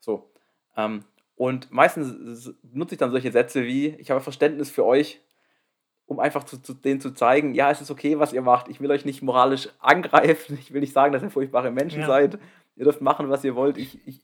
So. 0.00 0.30
Ähm, 0.76 1.04
und 1.36 1.70
meistens 1.72 2.52
nutze 2.72 2.94
ich 2.94 2.98
dann 2.98 3.10
solche 3.10 3.32
Sätze 3.32 3.64
wie, 3.64 3.88
ich 3.88 4.10
habe 4.10 4.20
Verständnis 4.20 4.70
für 4.70 4.84
euch, 4.84 5.20
um 6.06 6.20
einfach 6.20 6.44
zu, 6.44 6.60
zu, 6.60 6.74
denen 6.74 7.00
zu 7.00 7.12
zeigen, 7.12 7.54
ja, 7.54 7.70
es 7.70 7.80
ist 7.80 7.90
okay, 7.90 8.18
was 8.18 8.32
ihr 8.32 8.42
macht. 8.42 8.68
Ich 8.68 8.80
will 8.80 8.90
euch 8.90 9.04
nicht 9.04 9.22
moralisch 9.22 9.68
angreifen. 9.80 10.58
Ich 10.60 10.72
will 10.72 10.80
nicht 10.80 10.92
sagen, 10.92 11.12
dass 11.12 11.22
ihr 11.22 11.30
furchtbare 11.30 11.70
Menschen 11.70 12.00
Ja. 12.00 12.06
seid. 12.06 12.38
Ihr 12.76 12.84
dürft 12.84 13.00
machen, 13.00 13.30
was 13.30 13.42
ihr 13.44 13.54
wollt. 13.56 13.78
Ich, 13.78 14.06
ich, 14.06 14.20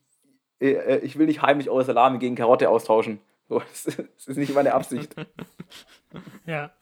äh, 0.60 0.98
ich 0.98 1.18
will 1.18 1.26
nicht 1.26 1.42
heimlich 1.42 1.70
eure 1.70 1.84
Salami 1.84 2.18
gegen 2.18 2.34
Karotte 2.34 2.68
austauschen. 2.68 3.20
So, 3.50 3.58
das, 3.58 3.86
ist- 4.28 4.38
nicht 4.38 4.54
meine 4.54 4.72
Absicht. 4.74 5.14
Ja. 6.46 6.72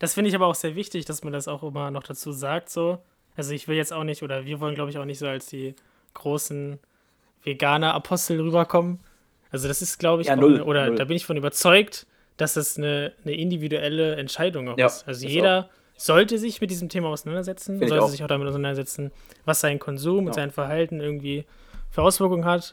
Das 0.00 0.14
finde 0.14 0.28
ich 0.30 0.34
aber 0.34 0.46
auch 0.46 0.54
sehr 0.56 0.74
wichtig, 0.74 1.04
dass 1.04 1.22
man 1.22 1.32
das 1.32 1.46
auch 1.46 1.62
immer 1.62 1.90
noch 1.92 2.02
dazu 2.02 2.32
sagt, 2.32 2.68
so. 2.68 2.98
Also 3.36 3.52
ich 3.54 3.68
will 3.68 3.76
jetzt 3.76 3.92
auch 3.92 4.02
nicht, 4.04 4.22
oder 4.24 4.44
wir 4.44 4.58
wollen, 4.60 4.74
glaube 4.74 4.90
ich, 4.90 4.98
auch 4.98 5.04
nicht 5.04 5.18
so 5.20 5.26
als 5.28 5.46
die 5.46 5.74
großen 6.14 6.80
Veganer-Apostel 7.44 8.40
rüberkommen. 8.40 8.98
Also 9.50 9.68
das 9.68 9.82
ist, 9.82 9.98
glaube 9.98 10.22
ich, 10.22 10.28
Ja, 10.28 10.34
auch 10.34 10.40
null, 10.40 10.54
eine, 10.56 10.64
oder 10.64 10.86
null. 10.88 10.96
da 10.96 11.04
bin 11.04 11.16
ich 11.16 11.26
von 11.26 11.36
überzeugt, 11.36 12.06
dass 12.36 12.54
das 12.54 12.76
eine, 12.76 13.12
eine 13.24 13.34
individuelle 13.34 14.16
Entscheidung 14.16 14.68
auch 14.68 14.78
Ja, 14.78 14.86
ist. 14.86 15.06
Also 15.06 15.26
ist 15.26 15.32
jeder 15.32 15.68
sollte 15.96 16.38
sich 16.38 16.60
mit 16.60 16.70
diesem 16.70 16.88
Thema 16.88 17.08
auseinandersetzen, 17.08 17.78
Find 17.78 17.88
sollte 17.90 18.04
auch. 18.04 18.08
sich 18.08 18.22
auch 18.24 18.28
damit 18.28 18.48
auseinandersetzen, 18.48 19.12
was 19.44 19.60
sein 19.60 19.78
Konsum 19.78 20.20
und 20.20 20.26
Ja. 20.28 20.32
sein 20.34 20.50
Verhalten 20.50 21.00
irgendwie 21.00 21.44
für 21.90 22.02
Auswirkungen 22.02 22.44
hat. 22.44 22.72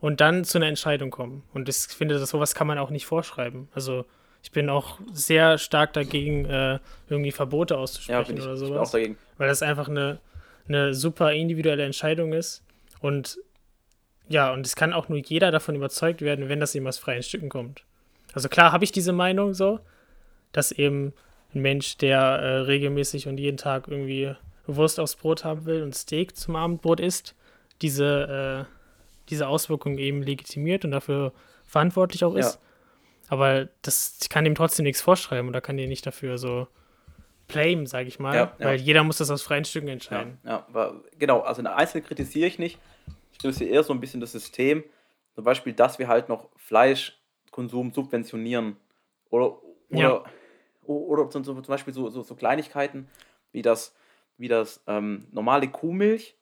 Und 0.00 0.20
dann 0.20 0.44
zu 0.44 0.58
einer 0.58 0.66
Entscheidung 0.66 1.10
kommen. 1.10 1.42
Und 1.52 1.68
ich 1.68 1.76
finde, 1.76 2.18
dass 2.18 2.30
sowas 2.30 2.54
kann 2.54 2.66
man 2.66 2.78
auch 2.78 2.90
nicht 2.90 3.06
vorschreiben. 3.06 3.68
Also 3.74 4.04
ich 4.42 4.50
bin 4.50 4.70
auch 4.70 4.98
sehr 5.12 5.58
stark 5.58 5.92
dagegen, 5.92 6.46
äh, 6.46 6.78
irgendwie 7.08 7.32
Verbote 7.32 7.76
auszusprechen 7.76 8.36
ja, 8.36 8.42
ich, 8.42 8.46
oder 8.46 8.56
sowas. 8.56 8.62
Ich 8.62 8.72
bin 8.72 8.78
auch 8.78 8.90
dagegen. 8.90 9.18
Weil 9.36 9.48
das 9.48 9.62
einfach 9.62 9.88
eine, 9.88 10.18
eine 10.68 10.94
super 10.94 11.32
individuelle 11.32 11.84
Entscheidung 11.84 12.32
ist. 12.32 12.62
Und 13.00 13.38
ja, 14.28 14.52
und 14.52 14.64
es 14.64 14.76
kann 14.76 14.92
auch 14.92 15.08
nur 15.08 15.18
jeder 15.18 15.50
davon 15.50 15.74
überzeugt 15.74 16.22
werden, 16.22 16.48
wenn 16.48 16.60
das 16.60 16.74
eben 16.74 16.86
aus 16.86 16.98
freien 16.98 17.22
Stücken 17.22 17.48
kommt. 17.48 17.82
Also 18.32 18.48
klar 18.48 18.72
habe 18.72 18.84
ich 18.84 18.92
diese 18.92 19.12
Meinung 19.12 19.54
so, 19.54 19.80
dass 20.52 20.72
eben 20.72 21.12
ein 21.54 21.62
Mensch, 21.62 21.96
der 21.98 22.20
äh, 22.20 22.56
regelmäßig 22.60 23.26
und 23.26 23.38
jeden 23.38 23.56
Tag 23.56 23.88
irgendwie 23.88 24.34
Wurst 24.66 25.00
aufs 25.00 25.16
Brot 25.16 25.44
haben 25.44 25.66
will 25.66 25.82
und 25.82 25.94
Steak 25.94 26.36
zum 26.36 26.54
Abendbrot 26.54 27.00
isst, 27.00 27.34
diese, 27.82 28.66
äh, 28.68 28.79
diese 29.30 29.48
Auswirkungen 29.48 29.98
eben 29.98 30.22
legitimiert 30.22 30.84
und 30.84 30.90
dafür 30.90 31.32
verantwortlich 31.64 32.24
auch 32.24 32.34
ist. 32.34 32.54
Ja. 32.54 32.60
Aber 33.28 33.68
das 33.82 34.18
ich 34.20 34.28
kann 34.28 34.44
ihm 34.44 34.54
trotzdem 34.54 34.84
nichts 34.84 35.00
vorschreiben 35.00 35.48
oder 35.48 35.60
kann 35.60 35.76
dir 35.76 35.86
nicht 35.86 36.04
dafür 36.04 36.36
so 36.36 36.66
blame, 37.46 37.86
sage 37.86 38.08
ich 38.08 38.18
mal, 38.18 38.34
ja, 38.34 38.56
ja. 38.58 38.66
weil 38.66 38.80
jeder 38.80 39.04
muss 39.04 39.18
das 39.18 39.30
aus 39.30 39.42
freien 39.42 39.64
Stücken 39.64 39.88
entscheiden. 39.88 40.38
Ja, 40.44 40.66
genau, 41.18 41.40
also 41.40 41.60
eine 41.60 41.74
Einzelne 41.74 42.02
kritisiere 42.02 42.46
ich 42.46 42.58
nicht. 42.58 42.78
Ich 43.32 43.38
kritisiere 43.38 43.70
eher 43.70 43.82
so 43.82 43.92
ein 43.92 44.00
bisschen 44.00 44.20
das 44.20 44.32
System. 44.32 44.84
Zum 45.34 45.44
Beispiel, 45.44 45.72
dass 45.72 45.98
wir 45.98 46.08
halt 46.08 46.28
noch 46.28 46.48
Fleischkonsum 46.56 47.92
subventionieren. 47.92 48.76
Oder, 49.30 49.58
oder, 49.90 50.24
oder 50.86 51.30
zum, 51.30 51.44
zum 51.44 51.62
Beispiel 51.62 51.94
so, 51.94 52.10
so, 52.10 52.22
so 52.22 52.34
Kleinigkeiten 52.34 53.08
wie 53.52 53.62
das, 53.62 53.94
wie 54.38 54.48
das 54.48 54.82
ähm, 54.86 55.28
normale 55.30 55.68
Kuhmilch 55.68 56.36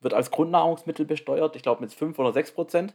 wird 0.00 0.14
als 0.14 0.30
Grundnahrungsmittel 0.30 1.06
besteuert, 1.06 1.56
ich 1.56 1.62
glaube 1.62 1.80
mit 1.82 1.92
5 1.92 2.18
oder 2.18 2.32
6 2.32 2.52
Prozent. 2.52 2.94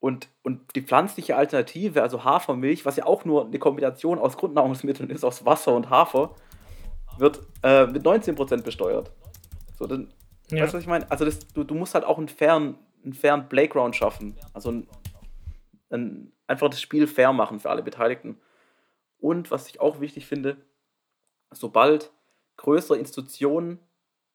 Und, 0.00 0.28
und 0.42 0.74
die 0.74 0.82
pflanzliche 0.82 1.36
Alternative, 1.36 2.02
also 2.02 2.24
Hafermilch, 2.24 2.84
was 2.84 2.96
ja 2.96 3.06
auch 3.06 3.24
nur 3.24 3.46
eine 3.46 3.58
Kombination 3.60 4.18
aus 4.18 4.36
Grundnahrungsmitteln 4.36 5.10
ist, 5.10 5.24
aus 5.24 5.44
Wasser 5.44 5.74
und 5.76 5.90
Hafer, 5.90 6.34
wird 7.18 7.40
äh, 7.62 7.86
mit 7.86 8.04
19% 8.04 8.62
besteuert. 8.62 9.12
So, 9.78 9.86
dann, 9.86 10.12
ja. 10.50 10.62
Weißt 10.62 10.72
du, 10.72 10.76
was 10.78 10.82
ich 10.82 10.88
meine? 10.88 11.10
Also 11.10 11.24
das, 11.24 11.38
du, 11.38 11.64
du 11.64 11.74
musst 11.74 11.94
halt 11.94 12.04
auch 12.04 12.18
einen 12.18 12.28
fairen, 12.28 12.76
einen 13.04 13.14
fairen 13.14 13.48
Playground 13.48 13.96
schaffen. 13.96 14.36
Also 14.52 14.70
ein, 14.70 14.88
ein, 15.90 16.32
einfach 16.46 16.68
das 16.68 16.80
Spiel 16.80 17.06
fair 17.06 17.32
machen 17.32 17.60
für 17.60 17.70
alle 17.70 17.82
Beteiligten. 17.82 18.40
Und 19.18 19.50
was 19.50 19.68
ich 19.68 19.80
auch 19.80 20.00
wichtig 20.00 20.26
finde, 20.26 20.56
sobald 21.52 22.12
größere 22.56 22.98
Institutionen 22.98 23.78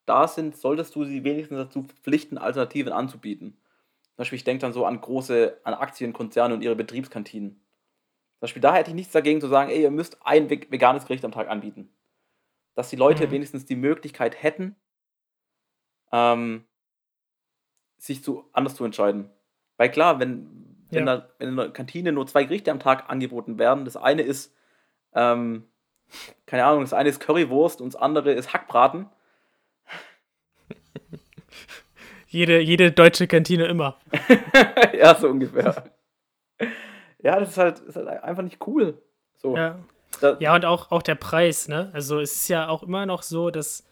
da 0.08 0.28
sind, 0.28 0.56
solltest 0.56 0.94
du 0.94 1.04
sie 1.04 1.24
wenigstens 1.24 1.58
dazu 1.58 1.82
verpflichten, 1.82 2.38
Alternativen 2.38 2.92
anzubieten. 2.92 3.58
Zum 4.02 4.16
Beispiel, 4.16 4.36
ich 4.36 4.44
denke 4.44 4.62
dann 4.62 4.72
so 4.72 4.84
an 4.84 5.00
große, 5.00 5.60
an 5.64 5.74
Aktienkonzerne 5.74 6.54
und 6.54 6.62
ihre 6.62 6.76
Betriebskantinen. 6.76 7.50
Zum 7.50 8.40
Beispiel, 8.40 8.62
da 8.62 8.74
hätte 8.74 8.90
ich 8.90 8.94
nichts 8.94 9.12
dagegen 9.12 9.40
zu 9.40 9.48
sagen, 9.48 9.70
ey, 9.70 9.82
ihr 9.82 9.90
müsst 9.90 10.18
ein 10.24 10.48
veganes 10.50 11.06
Gericht 11.06 11.24
am 11.24 11.32
Tag 11.32 11.48
anbieten. 11.48 11.90
Dass 12.74 12.90
die 12.90 12.96
Leute 12.96 13.26
mhm. 13.26 13.32
wenigstens 13.32 13.66
die 13.66 13.76
Möglichkeit 13.76 14.42
hätten, 14.42 14.76
ähm, 16.12 16.64
sich 17.96 18.22
zu, 18.22 18.48
anders 18.52 18.76
zu 18.76 18.84
entscheiden. 18.84 19.30
Weil 19.76 19.90
klar, 19.90 20.20
wenn, 20.20 20.86
wenn, 20.90 21.06
ja. 21.06 21.16
da, 21.18 21.28
wenn 21.38 21.50
in 21.50 21.56
der 21.56 21.70
Kantine 21.70 22.12
nur 22.12 22.26
zwei 22.26 22.44
Gerichte 22.44 22.70
am 22.70 22.80
Tag 22.80 23.10
angeboten 23.10 23.58
werden, 23.58 23.84
das 23.84 23.96
eine 23.96 24.22
ist, 24.22 24.54
ähm, 25.14 25.68
keine 26.46 26.64
Ahnung, 26.64 26.82
das 26.82 26.92
eine 26.92 27.08
ist 27.08 27.20
Currywurst 27.20 27.80
und 27.80 27.92
das 27.92 28.00
andere 28.00 28.32
ist 28.32 28.52
Hackbraten, 28.52 29.06
jede, 32.28 32.60
jede 32.60 32.92
deutsche 32.92 33.26
Kantine 33.26 33.66
immer. 33.66 33.96
ja, 34.98 35.14
so 35.14 35.28
ungefähr. 35.28 35.84
Ja, 37.22 37.40
das 37.40 37.50
ist 37.50 37.58
halt, 37.58 37.78
ist 37.80 37.96
halt 37.96 38.08
einfach 38.08 38.42
nicht 38.42 38.66
cool. 38.66 39.00
So. 39.36 39.56
Ja. 39.56 39.78
ja, 40.38 40.54
und 40.54 40.64
auch, 40.64 40.90
auch 40.90 41.02
der 41.02 41.14
Preis, 41.14 41.68
ne? 41.68 41.90
Also 41.92 42.20
es 42.20 42.34
ist 42.34 42.48
ja 42.48 42.68
auch 42.68 42.82
immer 42.82 43.06
noch 43.06 43.22
so, 43.22 43.50
dass 43.50 43.84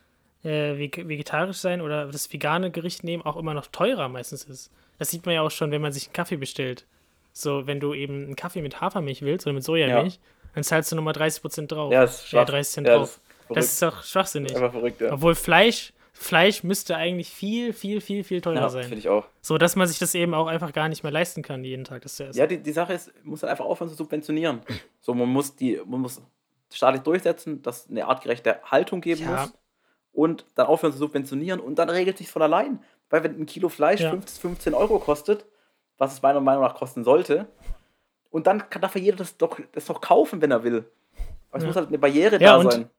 äh, 0.45 0.77
vegetarisch 0.79 1.57
sein 1.57 1.81
oder 1.81 2.07
das 2.07 2.33
vegane 2.33 2.71
Gericht 2.71 3.05
nehmen 3.05 3.25
auch 3.25 3.37
immer 3.37 3.55
noch 3.55 3.67
teurer 3.67 4.09
meistens 4.09 4.45
ist. 4.45 4.71
Das 4.99 5.11
sieht 5.11 5.27
man 5.27 5.35
ja 5.35 5.43
auch 5.43 5.51
schon, 5.51 5.71
wenn 5.71 5.83
man 5.83 5.93
sich 5.93 6.07
einen 6.07 6.13
Kaffee 6.13 6.37
bestellt. 6.37 6.87
So, 7.33 7.67
wenn 7.67 7.81
du 7.81 7.95
eben 7.95 8.25
einen 8.25 8.37
Kaffee 8.37 8.63
mit 8.63 8.81
Hafermilch 8.81 9.23
willst 9.23 9.47
oder 9.47 9.55
mit 9.55 9.65
Sojamilch, 9.65 10.15
ja. 10.15 10.21
dann 10.55 10.65
zahlst 10.65 10.93
du 10.93 10.97
nochmal 10.97 11.15
30% 11.15 11.67
drauf. 11.67 11.93
Ja, 11.93 12.03
das 12.03 12.21
ist 12.21 12.29
schwach. 12.29 12.41
Ja, 12.41 12.45
30 12.45 12.73
Cent 12.73 12.89
ja, 12.89 12.97
drauf. 12.97 13.21
Das 13.49 13.49
ist, 13.49 13.57
das 13.57 13.73
ist 13.73 13.83
doch 13.83 14.05
schwachsinnig. 14.05 14.55
Einfach 14.55 14.73
verrückt, 14.73 15.01
ja. 15.01 15.13
Obwohl 15.13 15.35
Fleisch 15.35 15.93
Fleisch 16.19 16.65
müsste 16.65 16.97
eigentlich 16.97 17.31
viel, 17.31 17.73
viel, 17.73 18.01
viel, 18.01 18.25
viel 18.25 18.41
teurer 18.41 18.63
ja, 18.63 18.69
sein. 18.71 18.85
finde 18.85 18.99
ich 18.99 19.09
auch. 19.09 19.27
So, 19.43 19.59
dass 19.59 19.77
man 19.77 19.87
sich 19.87 19.99
das 19.99 20.15
eben 20.15 20.35
auch 20.35 20.47
einfach 20.47 20.73
gar 20.73 20.89
nicht 20.89 21.03
mehr 21.03 21.13
leisten 21.13 21.43
kann, 21.43 21.63
jeden 21.63 21.85
Tag 21.85 22.03
das 22.03 22.17
zu 22.17 22.25
essen. 22.25 22.39
Ja, 22.39 22.47
die, 22.47 22.59
die 22.59 22.73
Sache 22.73 22.95
ist, 22.95 23.13
man 23.23 23.31
muss 23.31 23.43
halt 23.43 23.51
einfach 23.51 23.67
aufhören 23.67 23.91
zu 23.91 23.97
subventionieren. 23.97 24.61
So, 25.01 25.15
man 25.15 25.29
muss 25.29 25.55
die, 25.55 25.81
man 25.87 26.01
muss 26.01 26.21
staatlich 26.73 27.03
durchsetzen, 27.03 27.63
dass 27.63 27.85
es 27.85 27.91
eine 27.91 28.07
artgerechte 28.07 28.61
Haltung 28.65 29.01
geben 29.01 29.23
ja. 29.23 29.43
muss 29.43 29.53
und 30.13 30.47
dann 30.57 30.67
aufhören 30.67 30.93
zu 30.93 30.99
subventionieren 30.99 31.61
und 31.61 31.79
dann 31.79 31.91
regelt 31.91 32.19
sich 32.19 32.31
von 32.31 32.43
allein. 32.43 32.83
Weil 33.09 33.23
wenn 33.23 33.39
ein 33.39 33.47
Kilo 33.47 33.69
Fleisch 33.69 34.01
ja. 34.01 34.11
15, 34.11 34.41
15 34.41 34.75
Euro 34.75 34.99
kostet, 34.99 35.45
was 35.99 36.15
es 36.15 36.23
meiner 36.23 36.41
Meinung 36.41 36.65
nach 36.65 36.75
kosten 36.75 37.05
sollte, 37.05 37.47
und 38.31 38.47
dann 38.47 38.69
kann 38.69 38.83
dafür 38.83 39.01
jeder 39.01 39.19
das 39.19 39.37
doch, 39.37 39.61
das 39.73 39.87
doch 39.87 40.01
kaufen, 40.01 40.43
wenn 40.43 40.51
er 40.51 40.65
will. 40.65 40.91
Aber 41.51 41.59
es 41.59 41.63
ja. 41.63 41.67
muss 41.69 41.77
halt 41.77 41.89
eine 41.89 41.99
Barriere 41.99 42.41
ja, 42.41 42.59
da 42.59 42.71
sein. 42.71 42.91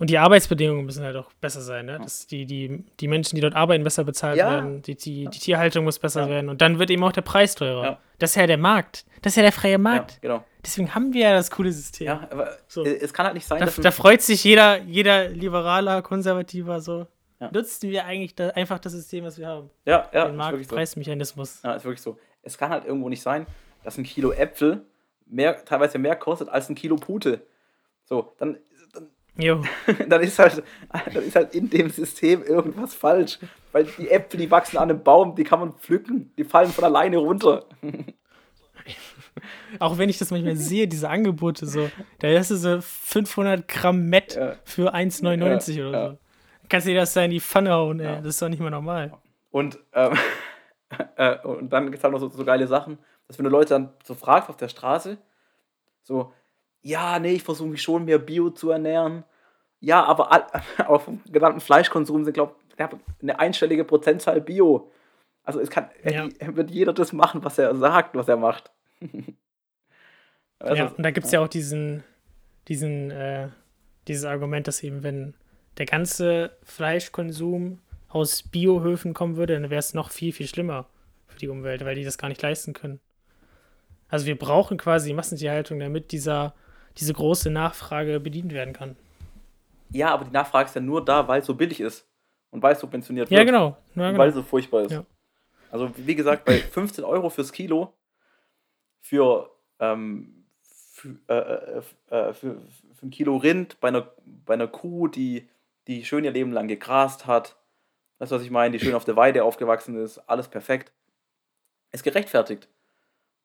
Und 0.00 0.10
die 0.10 0.18
Arbeitsbedingungen 0.18 0.84
müssen 0.84 1.04
halt 1.04 1.14
auch 1.16 1.32
besser 1.40 1.60
sein, 1.60 1.86
ne? 1.86 1.98
Dass 1.98 2.26
die, 2.26 2.46
die, 2.46 2.84
die 2.98 3.06
Menschen, 3.08 3.36
die 3.36 3.40
dort 3.40 3.54
arbeiten, 3.54 3.84
besser 3.84 4.02
bezahlt 4.02 4.36
ja. 4.36 4.50
werden, 4.50 4.82
die, 4.82 4.96
die, 4.96 5.26
die 5.26 5.38
Tierhaltung 5.38 5.84
muss 5.84 6.00
besser 6.00 6.22
ja. 6.22 6.28
werden 6.28 6.48
und 6.48 6.60
dann 6.60 6.80
wird 6.80 6.90
eben 6.90 7.04
auch 7.04 7.12
der 7.12 7.22
Preis 7.22 7.54
teurer. 7.54 7.84
Ja. 7.84 7.98
Das 8.18 8.30
ist 8.30 8.36
ja 8.36 8.46
der 8.46 8.58
Markt. 8.58 9.04
Das 9.22 9.32
ist 9.32 9.36
ja 9.36 9.42
der 9.42 9.52
freie 9.52 9.78
Markt. 9.78 10.20
genau. 10.20 10.44
Deswegen 10.64 10.94
haben 10.94 11.12
wir 11.12 11.20
ja 11.20 11.34
das 11.34 11.50
coole 11.50 11.70
System. 11.70 12.06
Ja, 12.06 12.26
aber 12.30 12.56
so. 12.66 12.84
es 12.84 13.12
kann 13.12 13.26
halt 13.26 13.34
nicht 13.34 13.46
sein, 13.46 13.60
da, 13.60 13.66
dass. 13.66 13.76
Da 13.76 13.90
freut 13.90 14.22
sich 14.22 14.42
jeder, 14.44 14.78
jeder 14.82 15.28
liberaler, 15.28 16.02
konservativer 16.02 16.80
so. 16.80 17.06
Nutzen 17.52 17.90
wir 17.90 18.06
eigentlich 18.06 18.34
da 18.34 18.48
einfach 18.50 18.78
das 18.78 18.92
System, 18.92 19.24
was 19.24 19.38
wir 19.38 19.46
haben. 19.46 19.68
Ja, 19.84 20.08
ja. 20.14 20.26
Den 20.26 20.36
Marktpreismechanismus. 20.36 21.60
So. 21.60 21.68
Ja, 21.68 21.74
ist 21.74 21.84
wirklich 21.84 22.00
so. 22.00 22.18
Es 22.42 22.56
kann 22.56 22.70
halt 22.70 22.86
irgendwo 22.86 23.10
nicht 23.10 23.20
sein, 23.20 23.46
dass 23.82 23.98
ein 23.98 24.04
Kilo 24.04 24.32
Äpfel 24.32 24.82
mehr, 25.26 25.62
teilweise 25.64 25.98
mehr 25.98 26.16
kostet 26.16 26.48
als 26.48 26.68
ein 26.68 26.74
Kilo 26.74 26.96
Pute. 26.96 27.42
So, 28.04 28.32
dann 28.38 28.58
Jo. 29.36 29.62
dann, 30.08 30.22
ist 30.22 30.38
halt, 30.38 30.62
dann 31.12 31.24
ist 31.24 31.34
halt 31.34 31.54
in 31.54 31.68
dem 31.68 31.90
System 31.90 32.42
irgendwas 32.42 32.94
falsch. 32.94 33.38
Weil 33.72 33.84
die 33.84 34.08
Äpfel, 34.10 34.38
die 34.38 34.50
wachsen 34.50 34.76
an 34.76 34.90
einem 34.90 35.02
Baum, 35.02 35.34
die 35.34 35.44
kann 35.44 35.58
man 35.60 35.72
pflücken. 35.72 36.32
Die 36.38 36.44
fallen 36.44 36.70
von 36.70 36.84
alleine 36.84 37.16
runter. 37.18 37.66
Auch 39.80 39.98
wenn 39.98 40.08
ich 40.08 40.18
das 40.18 40.30
manchmal 40.30 40.56
sehe, 40.56 40.86
diese 40.86 41.08
Angebote 41.08 41.66
so, 41.66 41.90
da 42.20 42.28
hast 42.28 42.52
du 42.52 42.56
so 42.56 42.80
500 42.80 43.66
Gramm 43.66 44.08
Met 44.08 44.36
ja. 44.36 44.54
für 44.64 44.94
1,99 44.94 45.72
ja, 45.72 45.88
oder 45.88 46.10
so. 46.10 46.18
Kannst 46.68 46.86
du 46.86 46.92
dir 46.92 47.00
das 47.00 47.12
da 47.14 47.24
in 47.24 47.32
die 47.32 47.40
Pfanne 47.40 47.72
hauen, 47.72 47.98
ey. 47.98 48.16
Das 48.18 48.26
ist 48.26 48.42
doch 48.42 48.48
nicht 48.48 48.60
mehr 48.60 48.70
normal. 48.70 49.12
Und, 49.50 49.78
ähm, 49.92 50.16
äh, 51.16 51.38
und 51.40 51.72
dann 51.72 51.86
gibt 51.86 51.98
es 51.98 52.04
halt 52.04 52.12
noch 52.12 52.20
so, 52.20 52.28
so 52.28 52.44
geile 52.44 52.66
Sachen, 52.68 52.98
dass 53.26 53.38
wenn 53.38 53.44
du 53.44 53.50
Leute 53.50 53.70
dann 53.70 53.92
so 54.04 54.14
fragst 54.14 54.48
auf 54.48 54.56
der 54.56 54.68
Straße, 54.68 55.18
so, 56.02 56.32
ja, 56.84 57.18
nee, 57.18 57.32
ich 57.32 57.42
versuche 57.42 57.70
mich 57.70 57.82
schon 57.82 58.04
mehr 58.04 58.18
Bio 58.18 58.50
zu 58.50 58.70
ernähren. 58.70 59.24
Ja, 59.80 60.04
aber, 60.04 60.30
aber 60.78 61.00
vom 61.00 61.20
gesamten 61.30 61.60
Fleischkonsum 61.60 62.24
sind, 62.24 62.34
glaube 62.34 62.54
ich, 62.76 62.86
eine 63.22 63.38
einstellige 63.38 63.84
Prozentzahl 63.84 64.40
Bio. 64.40 64.90
Also 65.44 65.60
es 65.60 65.70
kann, 65.70 65.88
ja. 66.04 66.28
wird 66.54 66.70
jeder 66.70 66.92
das 66.92 67.12
machen, 67.12 67.42
was 67.42 67.58
er 67.58 67.74
sagt, 67.74 68.14
was 68.14 68.28
er 68.28 68.36
macht. 68.36 68.70
also, 70.58 70.74
ja, 70.76 70.88
und 70.88 71.02
da 71.02 71.10
gibt 71.10 71.26
es 71.26 71.32
ja 71.32 71.40
auch 71.40 71.48
diesen, 71.48 72.04
diesen, 72.68 73.10
äh, 73.10 73.48
dieses 74.06 74.26
Argument, 74.26 74.68
dass 74.68 74.82
eben, 74.82 75.02
wenn 75.02 75.34
der 75.78 75.86
ganze 75.86 76.56
Fleischkonsum 76.62 77.80
aus 78.08 78.42
Biohöfen 78.42 79.14
kommen 79.14 79.36
würde, 79.36 79.54
dann 79.54 79.70
wäre 79.70 79.80
es 79.80 79.94
noch 79.94 80.10
viel, 80.10 80.32
viel 80.32 80.46
schlimmer 80.46 80.86
für 81.26 81.38
die 81.38 81.48
Umwelt, 81.48 81.84
weil 81.84 81.94
die 81.94 82.04
das 82.04 82.18
gar 82.18 82.28
nicht 82.28 82.42
leisten 82.42 82.74
können. 82.74 83.00
Also 84.08 84.26
wir 84.26 84.38
brauchen 84.38 84.76
quasi 84.76 85.12
Massentierhaltung, 85.14 85.80
damit 85.80 86.12
dieser 86.12 86.54
diese 86.98 87.12
große 87.12 87.50
Nachfrage 87.50 88.20
bedient 88.20 88.52
werden 88.52 88.72
kann. 88.72 88.96
Ja, 89.90 90.12
aber 90.12 90.24
die 90.24 90.32
Nachfrage 90.32 90.68
ist 90.68 90.74
ja 90.74 90.80
nur 90.80 91.04
da, 91.04 91.28
weil 91.28 91.40
es 91.40 91.46
so 91.46 91.54
billig 91.54 91.80
ist 91.80 92.06
und 92.50 92.62
weil 92.62 92.74
es 92.74 92.80
subventioniert 92.80 93.30
wird. 93.30 93.38
Ja, 93.38 93.44
genau. 93.44 93.76
Ja, 93.94 94.08
genau. 94.08 94.18
Weil 94.18 94.28
es 94.28 94.34
so 94.34 94.42
furchtbar 94.42 94.82
ist. 94.82 94.92
Ja. 94.92 95.04
Also, 95.70 95.90
wie 95.96 96.14
gesagt, 96.14 96.44
bei 96.44 96.58
15 96.70 97.04
Euro 97.04 97.30
fürs 97.30 97.52
Kilo 97.52 97.94
für, 99.00 99.50
ähm, 99.80 100.46
für, 100.62 101.16
äh, 101.28 101.34
äh, 101.34 101.78
äh, 102.28 102.32
für, 102.32 102.62
für, 102.94 103.06
ein 103.06 103.10
Kilo 103.10 103.36
Rind 103.36 103.80
bei 103.80 103.88
einer, 103.88 104.08
bei 104.24 104.54
einer 104.54 104.68
Kuh, 104.68 105.08
die, 105.08 105.48
die 105.86 106.04
schön 106.04 106.24
ihr 106.24 106.30
Leben 106.30 106.52
lang 106.52 106.68
gegrast 106.68 107.26
hat, 107.26 107.56
du, 108.18 108.30
was 108.30 108.42
ich 108.42 108.50
meine, 108.50 108.76
die 108.76 108.84
schön 108.84 108.94
auf 108.94 109.04
der 109.04 109.16
Weide 109.16 109.44
aufgewachsen 109.44 109.96
ist, 109.96 110.18
alles 110.18 110.48
perfekt, 110.48 110.92
ist 111.92 112.04
gerechtfertigt. 112.04 112.68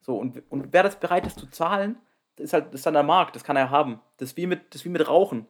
So, 0.01 0.17
und, 0.17 0.41
und 0.49 0.71
wer 0.71 0.83
das 0.83 0.99
bereit 0.99 1.27
ist 1.27 1.37
zu 1.37 1.47
zahlen, 1.47 1.95
das 1.95 1.99
ist 2.39 2.53
halt 2.53 2.67
das 2.67 2.81
ist 2.81 2.85
dann 2.85 2.93
der 2.93 3.03
Markt, 3.03 3.35
das 3.35 3.43
kann 3.43 3.55
er 3.55 3.69
haben. 3.69 3.99
Das 4.17 4.29
ist 4.29 4.37
wie 4.37 4.47
mit, 4.47 4.73
das 4.73 4.85
wie 4.85 4.89
mit 4.89 5.07
Rauchen. 5.07 5.47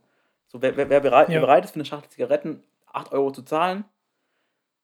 So, 0.48 0.62
wer, 0.62 0.76
wer, 0.78 0.90
wer, 0.90 1.00
bereit, 1.00 1.30
ja. 1.30 1.36
wer 1.36 1.42
bereit 1.42 1.66
ist, 1.66 1.72
für 1.72 1.76
eine 1.76 1.86
Schachtel 1.86 2.10
Zigaretten 2.10 2.64
8 2.92 3.12
Euro 3.12 3.32
zu 3.32 3.44
zahlen, 3.44 3.86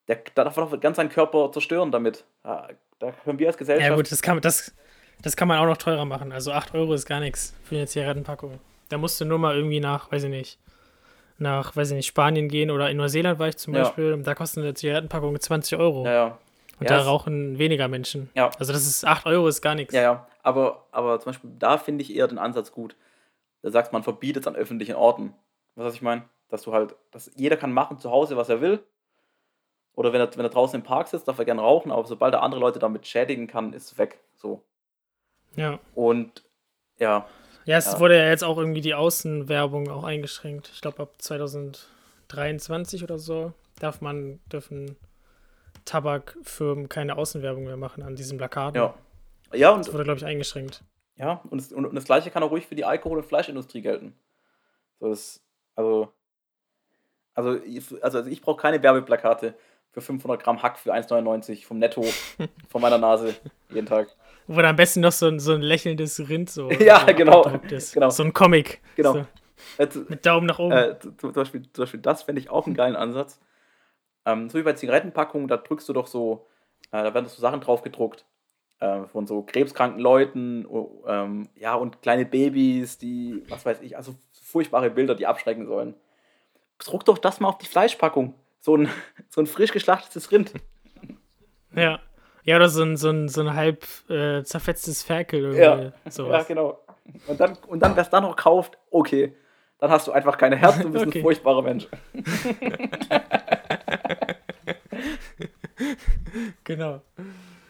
der, 0.07 0.17
der 0.35 0.43
darf 0.43 0.55
doch 0.55 0.79
ganz 0.79 0.97
seinen 0.97 1.09
Körper 1.09 1.51
zerstören 1.51 1.91
damit. 1.91 2.23
Da, 2.43 2.69
da 2.99 3.11
können 3.11 3.39
wir 3.39 3.47
als 3.47 3.57
Gesellschaft. 3.57 3.89
Ja, 3.89 3.95
gut, 3.95 4.11
das 4.11 4.21
kann, 4.21 4.39
das, 4.41 4.73
das 5.21 5.35
kann 5.35 5.47
man 5.47 5.57
auch 5.57 5.65
noch 5.65 5.77
teurer 5.77 6.05
machen. 6.05 6.31
Also 6.31 6.51
8 6.51 6.75
Euro 6.75 6.93
ist 6.93 7.07
gar 7.07 7.19
nichts 7.19 7.55
für 7.63 7.75
eine 7.75 7.87
Zigarettenpackung. 7.87 8.59
Da 8.89 8.97
musst 8.97 9.19
du 9.19 9.25
nur 9.25 9.39
mal 9.39 9.55
irgendwie 9.55 9.79
nach, 9.79 10.11
weiß 10.11 10.25
ich 10.25 10.29
nicht, 10.29 10.59
nach, 11.37 11.75
weiß 11.75 11.89
ich 11.89 11.95
nicht, 11.95 12.07
Spanien 12.07 12.47
gehen 12.47 12.69
oder 12.69 12.89
in 12.89 12.97
Neuseeland 12.97 13.39
war 13.39 13.47
ich 13.47 13.57
zum 13.57 13.73
Ja. 13.73 13.83
Beispiel. 13.83 14.21
Da 14.21 14.35
kostet 14.35 14.63
eine 14.63 14.73
Zigarettenpackung 14.73 15.39
20 15.39 15.77
Euro. 15.79 16.05
Ja, 16.05 16.13
ja. 16.13 16.37
Und 16.79 16.89
Ja, 16.89 16.97
da 16.97 17.03
rauchen 17.03 17.57
weniger 17.57 17.87
Menschen. 17.87 18.29
Ja. 18.35 18.49
Also 18.59 18.73
das 18.73 18.85
ist 18.85 19.05
8 19.05 19.25
Euro 19.27 19.47
ist 19.47 19.61
gar 19.61 19.75
nichts. 19.75 19.93
Ja, 19.93 20.01
ja. 20.01 20.27
Aber, 20.43 20.85
aber 20.91 21.19
zum 21.19 21.31
Beispiel, 21.31 21.49
da 21.57 21.77
finde 21.77 22.01
ich 22.03 22.13
eher 22.15 22.27
den 22.27 22.37
Ansatz 22.37 22.71
gut. 22.71 22.95
Da 23.61 23.71
sagst 23.71 23.93
man 23.93 24.03
verbietet 24.03 24.43
es 24.43 24.47
an 24.47 24.55
öffentlichen 24.55 24.95
Orten. 24.95 25.33
Was 25.75 25.85
was 25.85 25.95
ich 25.95 26.01
meine? 26.01 26.23
Dass 26.49 26.61
du 26.63 26.73
halt, 26.73 26.95
dass 27.11 27.31
jeder 27.35 27.57
kann 27.57 27.71
machen 27.71 27.97
zu 27.97 28.11
Hause, 28.11 28.37
was 28.37 28.49
er 28.49 28.61
will. 28.61 28.83
Oder 29.95 30.11
wenn 30.13 30.19
er, 30.21 30.29
wenn 30.37 30.45
er 30.45 30.49
draußen 30.49 30.79
im 30.79 30.85
Park 30.85 31.07
sitzt, 31.07 31.27
darf 31.27 31.39
er 31.39 31.45
gerne 31.45 31.61
rauchen, 31.61 31.91
aber 31.91 32.05
sobald 32.05 32.33
er 32.33 32.43
andere 32.43 32.59
Leute 32.59 32.79
damit 32.79 33.07
schädigen 33.07 33.47
kann, 33.47 33.71
ist 33.73 33.91
es 33.93 33.97
weg. 33.97 34.19
So. 34.35 34.61
Ja. 35.55 35.79
Und 35.95 36.43
ja, 36.99 37.25
Ja, 37.63 37.77
es 37.77 37.93
Ja. 37.93 37.99
wurde 37.99 38.17
ja 38.17 38.27
jetzt 38.27 38.43
auch 38.43 38.57
irgendwie 38.57 38.81
die 38.81 38.93
Außenwerbung 38.93 39.89
auch 39.89 40.03
eingeschränkt. 40.03 40.69
Ich 40.73 40.81
glaube, 40.81 41.01
ab 41.01 41.13
2023 41.17 43.03
oder 43.03 43.17
so 43.17 43.53
darf 43.79 44.01
man, 44.01 44.39
dürfen 44.51 44.95
Tabakfirmen 45.85 46.89
keine 46.89 47.17
Außenwerbung 47.17 47.63
mehr 47.65 47.77
machen 47.77 48.03
an 48.03 48.15
diesen 48.15 48.37
Plakaten. 48.37 48.81
ja. 48.81 48.93
Ja, 49.53 49.69
und, 49.71 49.85
Das 49.85 49.93
wurde, 49.93 50.03
glaube 50.03 50.17
ich, 50.17 50.25
eingeschränkt. 50.25 50.83
ja, 51.15 51.39
und, 51.49 51.61
das, 51.61 51.71
und, 51.71 51.85
und 51.85 51.95
das 51.95 52.03
gleiche 52.05 52.31
kann 52.31 52.41
auch 52.43 52.49
ruhig 52.51 52.65
für 52.65 52.75
die 52.75 52.83
Alkohol- 52.83 53.19
und 53.19 53.25
Fleischindustrie 53.25 53.81
gelten. 53.81 54.15
So, 54.99 55.09
das, 55.09 55.39
also, 55.75 56.11
also, 57.35 57.55
ich- 57.63 58.03
also 58.03 58.25
ich 58.25 58.41
brauche 58.41 58.61
keine 58.61 58.81
Werbeplakate 58.81 59.53
für 59.91 60.01
500 60.01 60.41
Gramm 60.43 60.61
Hack 60.61 60.77
für 60.79 60.93
1,99 60.93 61.65
vom 61.65 61.77
Netto 61.79 62.01
von 62.69 62.81
meiner 62.81 62.97
Nase 62.97 63.35
jeden 63.69 63.85
Tag. 63.85 64.09
Wo 64.47 64.55
dann 64.57 64.65
am 64.71 64.75
besten 64.75 65.01
noch 65.01 65.11
so 65.11 65.27
ein, 65.27 65.39
so 65.39 65.53
ein 65.53 65.61
lächelndes 65.61 66.27
Rind 66.27 66.49
so. 66.49 66.69
Ja, 66.79 67.05
so 67.07 67.13
genau, 67.15 67.43
genau. 67.93 68.09
So 68.09 68.23
ein 68.23 68.33
Comic. 68.33 68.81
Genau. 68.95 69.13
So, 69.13 69.25
Äh, 69.77 69.87
mit 70.09 70.25
Daumen 70.25 70.47
nach 70.47 70.59
oben. 70.59 70.73
äh, 70.75 70.99
zu- 70.99 71.11
zum, 71.13 71.31
Beispiel, 71.33 71.61
zum 71.71 71.83
Beispiel 71.83 71.99
das 72.01 72.23
fände 72.23 72.41
ich 72.41 72.49
auch 72.49 72.65
einen 72.65 72.75
geilen 72.75 72.95
Ansatz. 72.95 73.39
Ähm, 74.25 74.49
so 74.49 74.57
wie 74.57 74.63
bei 74.63 74.73
Zigarettenpackungen, 74.73 75.47
da 75.47 75.57
drückst 75.57 75.87
du 75.89 75.93
doch 75.93 76.07
so, 76.07 76.45
äh, 76.91 77.03
da 77.03 77.13
werden 77.13 77.27
so 77.27 77.39
Sachen 77.41 77.61
drauf 77.61 77.81
gedruckt. 77.81 78.25
Äh, 78.79 79.03
von 79.05 79.25
so 79.25 79.41
krebskranken 79.41 80.01
Leuten, 80.01 80.65
oh, 80.65 81.03
ähm, 81.07 81.47
ja, 81.55 81.75
und 81.75 82.01
kleine 82.01 82.25
Babys, 82.25 82.97
die, 82.97 83.43
was 83.47 83.65
weiß 83.65 83.81
ich, 83.81 83.95
also 83.95 84.15
furchtbare 84.43 84.89
Bilder, 84.89 85.15
die 85.15 85.27
abschrecken 85.27 85.65
sollen. 85.65 85.93
Druck 86.79 87.05
doch 87.05 87.17
das 87.17 87.39
mal 87.39 87.47
auf 87.49 87.57
die 87.57 87.67
Fleischpackung. 87.67 88.33
So 88.59 88.75
ein, 88.75 88.89
so 89.29 89.39
ein 89.41 89.47
frisch 89.47 89.71
geschlachtetes 89.71 90.31
Rind. 90.31 90.51
ja. 91.75 91.99
Ja, 92.43 92.57
oder 92.57 92.69
so 92.69 92.83
ein, 92.83 92.95
so 92.95 93.09
ein, 93.09 93.27
so 93.27 93.41
ein 93.41 93.55
halb 93.55 93.85
äh, 94.09 94.43
zerfetztes 94.43 95.01
Ferkel 95.03 95.55
Ja. 95.55 95.75
irgendwie. 95.77 95.93
Ja, 96.05 96.11
Sowas. 96.11 96.47
genau. 96.47 96.79
Und 97.27 97.39
dann, 97.39 97.57
und 97.67 97.79
dann 97.79 97.95
wer 97.95 98.03
es 98.03 98.09
dann 98.09 98.23
noch 98.23 98.35
kauft, 98.35 98.77
okay. 98.91 99.35
Dann 99.79 99.89
hast 99.89 100.07
du 100.07 100.11
einfach 100.11 100.37
keine 100.37 100.55
Herz, 100.57 100.79
du 100.79 100.89
bist 100.91 101.05
Okay. 101.07 101.19
ein 101.19 101.23
furchtbarer 101.23 101.61
Mensch. 101.63 101.87
Genau. 106.63 107.01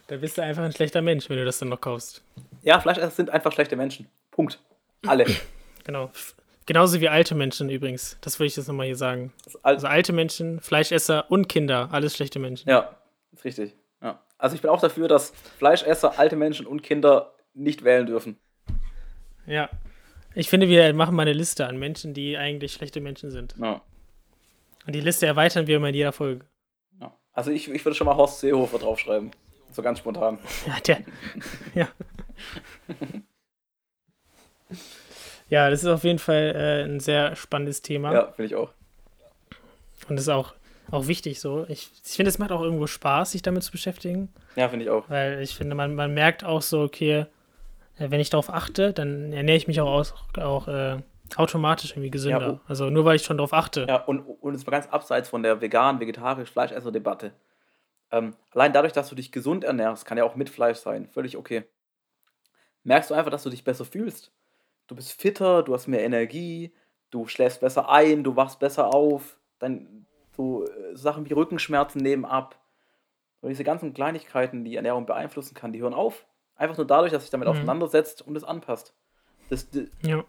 Da 0.08 0.18
bist 0.18 0.38
du 0.38 0.44
einfach 0.44 0.64
ein 0.64 0.72
schlechter 0.72 1.02
Mensch, 1.02 1.30
wenn 1.30 1.38
du 1.38 1.46
das 1.46 1.60
dann 1.60 1.70
noch 1.70 1.82
kaufst. 1.82 2.24
Ja, 2.62 2.80
Fleischesser 2.80 3.10
sind 3.10 3.30
einfach 3.30 3.52
schlechte 3.52 3.76
Menschen. 3.76 4.08
Punkt. 4.32 4.60
Alle. 5.06 5.26
Genau. 5.84 6.10
Genauso 6.66 7.00
wie 7.00 7.10
alte 7.10 7.36
Menschen 7.36 7.70
übrigens. 7.70 8.18
Das 8.22 8.40
will 8.40 8.48
ich 8.48 8.56
jetzt 8.56 8.68
nochmal 8.68 8.88
hier 8.88 8.96
sagen. 8.96 9.32
Also 9.62 9.86
alte 9.86 10.14
Menschen, 10.14 10.60
Fleischesser 10.62 11.30
und 11.30 11.48
Kinder, 11.48 11.90
alles 11.92 12.16
schlechte 12.16 12.40
Menschen. 12.40 12.68
Ja, 12.68 12.96
ist 13.32 13.46
richtig. 13.46 13.76
Ja. 14.02 14.20
Also 14.40 14.56
ich 14.56 14.64
bin 14.64 14.72
auch 14.72 14.82
dafür, 14.82 15.08
dass 15.08 15.32
Fleischesser, 15.60 16.18
alte 16.18 16.36
Menschen 16.36 16.66
und 16.66 16.82
Kinder 16.82 17.36
nicht 17.54 17.84
wählen 17.84 18.08
dürfen. 18.08 18.40
Ja. 19.46 19.70
Ich 20.34 20.50
finde, 20.50 20.68
wir 20.68 20.92
machen 20.96 21.16
mal 21.16 21.22
eine 21.22 21.34
Liste 21.34 21.68
an 21.68 21.78
Menschen, 21.78 22.16
die 22.16 22.36
eigentlich 22.36 22.74
schlechte 22.74 23.00
Menschen 23.00 23.30
sind. 23.30 23.54
Ja. 23.62 23.82
Und 24.88 24.96
die 24.96 25.02
Liste 25.02 25.28
erweitern 25.28 25.68
wir 25.68 25.78
immer 25.78 25.90
in 25.90 25.96
jeder 25.96 26.14
Folge. 26.14 26.46
Also 27.36 27.52
ich, 27.52 27.70
ich 27.70 27.86
würde 27.86 27.96
schon 27.96 28.06
mal 28.06 28.16
Horst 28.16 28.40
Seehofer 28.40 28.80
draufschreiben. 28.80 29.32
So 29.72 29.82
ganz 29.82 30.00
spontan. 30.00 30.40
Ja, 30.66 30.80
der. 30.80 31.00
Ja. 31.76 31.88
Ja, 35.50 35.70
das 35.70 35.84
ist 35.84 35.90
auf 35.90 36.04
jeden 36.04 36.18
Fall 36.18 36.54
äh, 36.56 36.84
ein 36.86 37.00
sehr 37.00 37.36
spannendes 37.36 37.82
Thema. 37.82 38.14
Ja, 38.14 38.32
finde 38.32 38.46
ich 38.48 38.56
auch. 38.56 38.72
Und 40.08 40.16
das 40.16 40.24
ist 40.24 40.30
auch, 40.30 40.54
auch 40.92 41.08
wichtig 41.08 41.40
so. 41.40 41.66
Ich, 41.68 41.90
ich 42.06 42.14
finde, 42.14 42.30
es 42.30 42.40
macht 42.40 42.52
auch 42.52 42.62
irgendwo 42.62 42.88
Spaß, 42.88 43.32
sich 43.32 43.42
damit 43.42 43.64
zu 43.64 43.72
beschäftigen. 43.72 44.30
Ja, 44.56 44.70
finde 44.70 44.86
ich 44.86 44.92
auch. 44.92 45.10
Weil 45.10 45.42
ich 45.42 45.56
finde, 45.56 45.76
man, 45.76 45.94
man 45.94 46.14
merkt 46.14 46.44
auch 46.44 46.62
so, 46.62 46.82
okay, 46.82 47.26
äh, 47.98 48.10
wenn 48.10 48.20
ich 48.20 48.30
darauf 48.30 48.50
achte, 48.50 48.94
dann 48.94 49.34
ernähre 49.34 49.58
ich 49.58 49.68
mich 49.68 49.82
auch, 49.82 49.92
aus, 49.92 50.14
auch 50.38 50.68
äh, 50.68 50.98
automatisch 51.36 51.92
irgendwie 51.92 52.12
gesünder. 52.12 52.42
Ja, 52.42 52.54
oh. 52.54 52.60
Also 52.68 52.90
nur 52.90 53.06
weil 53.06 53.16
ich 53.16 53.24
schon 53.24 53.38
darauf 53.38 53.54
achte. 53.54 53.86
Ja, 53.88 53.98
und, 54.04 54.20
und 54.22 54.54
es 54.56 54.66
war 54.66 54.72
ganz 54.72 54.88
abseits 54.88 55.30
von 55.30 55.44
der 55.44 55.62
vegan, 55.62 56.00
vegetarisch, 56.00 56.52
Fleischesser-Debatte. 56.52 57.34
Ähm, 58.12 58.36
allein 58.52 58.74
dadurch, 58.74 58.94
dass 58.94 59.10
du 59.10 59.16
dich 59.16 59.32
gesund 59.32 59.64
ernährst, 59.64 60.06
kann 60.06 60.18
ja 60.18 60.24
auch 60.24 60.36
mit 60.36 60.50
Fleisch 60.50 60.78
sein, 60.78 61.08
völlig 61.08 61.38
okay. 61.38 61.66
Merkst 62.84 63.10
du 63.10 63.16
einfach, 63.16 63.32
dass 63.32 63.44
du 63.44 63.50
dich 63.50 63.64
besser 63.64 63.86
fühlst. 63.86 64.32
Du 64.88 64.96
bist 64.96 65.20
fitter, 65.20 65.64
du 65.64 65.74
hast 65.74 65.88
mehr 65.88 66.04
Energie, 66.04 66.72
du 67.10 67.28
schläfst 67.28 67.62
besser 67.62 67.90
ein, 67.90 68.24
du 68.24 68.36
wachst 68.36 68.60
besser 68.60 68.94
auf, 68.94 69.40
dann 69.58 70.06
so 70.36 70.66
äh, 70.66 70.96
Sachen 70.96 71.28
wie 71.28 71.34
Rückenschmerzen 71.34 72.02
nehmen 72.02 72.26
ab. 72.26 72.60
Und 73.42 73.50
diese 73.50 73.64
ganzen 73.64 73.94
Kleinigkeiten, 73.94 74.64
die 74.64 74.76
Ernährung 74.76 75.06
beeinflussen 75.06 75.56
kann, 75.56 75.72
die 75.74 75.82
hören 75.82 75.94
auf. 75.94 76.26
Einfach 76.56 76.78
nur 76.78 76.88
dadurch, 76.88 77.12
dass 77.12 77.24
sich 77.24 77.32
damit 77.32 77.48
Mhm. 77.48 77.56
auseinandersetzt 77.56 78.22
und 78.22 78.36
es 78.36 78.44
anpasst. 78.44 78.94
Das, 79.50 79.70
das, 79.70 79.86
Ja. 80.04 80.24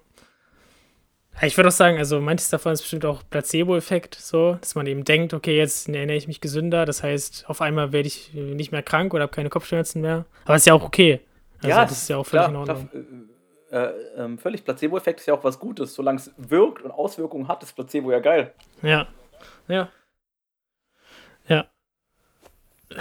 Ja, 1.40 1.46
Ich 1.46 1.57
würde 1.57 1.68
auch 1.68 1.72
sagen, 1.72 1.99
also 1.99 2.20
manches 2.20 2.49
davon 2.49 2.72
ist 2.72 2.81
bestimmt 2.83 3.05
auch 3.05 3.22
Placebo-Effekt, 3.29 4.14
so, 4.14 4.55
dass 4.55 4.75
man 4.75 4.87
eben 4.87 5.05
denkt, 5.05 5.35
okay, 5.35 5.57
jetzt 5.57 5.88
ernähre 5.88 6.16
ich 6.16 6.29
mich 6.29 6.40
gesünder, 6.40 6.87
das 6.87 7.03
heißt, 7.03 7.44
auf 7.49 7.61
einmal 7.61 7.92
werde 7.92 8.09
ich 8.09 8.33
nicht 8.33 8.72
mehr 8.72 8.83
krank 8.83 9.12
oder 9.12 9.25
habe 9.25 9.33
keine 9.33 9.51
Kopfschmerzen 9.51 10.01
mehr. 10.01 10.25
Aber 10.44 10.57
ist 10.57 10.66
ja 10.66 10.75
auch 10.75 10.85
okay. 10.85 11.20
Also 11.62 11.68
das 11.68 11.92
ist 11.92 12.09
ja 12.09 12.16
auch 12.16 12.27
völlig 12.27 12.49
in 12.49 12.57
Ordnung. 12.57 12.88
klar, 12.88 13.03
äh, 13.03 13.27
äh, 13.70 13.92
ähm, 14.16 14.38
völlig. 14.38 14.64
Placebo-Effekt 14.64 15.20
ist 15.20 15.27
ja 15.27 15.35
auch 15.35 15.44
was 15.44 15.59
Gutes. 15.59 15.94
Solange 15.94 16.18
es 16.18 16.33
wirkt 16.37 16.83
und 16.83 16.90
Auswirkungen 16.90 17.49
hat, 17.49 17.62
ist 17.62 17.75
Placebo 17.75 18.12
ja 18.12 18.20
geil. 18.20 18.53
Ja. 18.83 19.09
Ja. 19.68 19.88
Ja. 21.49 21.66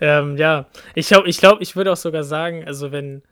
ähm, 0.00 0.36
ja. 0.36 0.66
Ich 0.94 1.08
glaube, 1.08 1.28
ich, 1.28 1.38
glaub, 1.38 1.60
ich 1.60 1.76
würde 1.76 1.92
auch 1.92 1.96
sogar 1.96 2.24
sagen, 2.24 2.64
also 2.66 2.92
wenn 2.92 3.22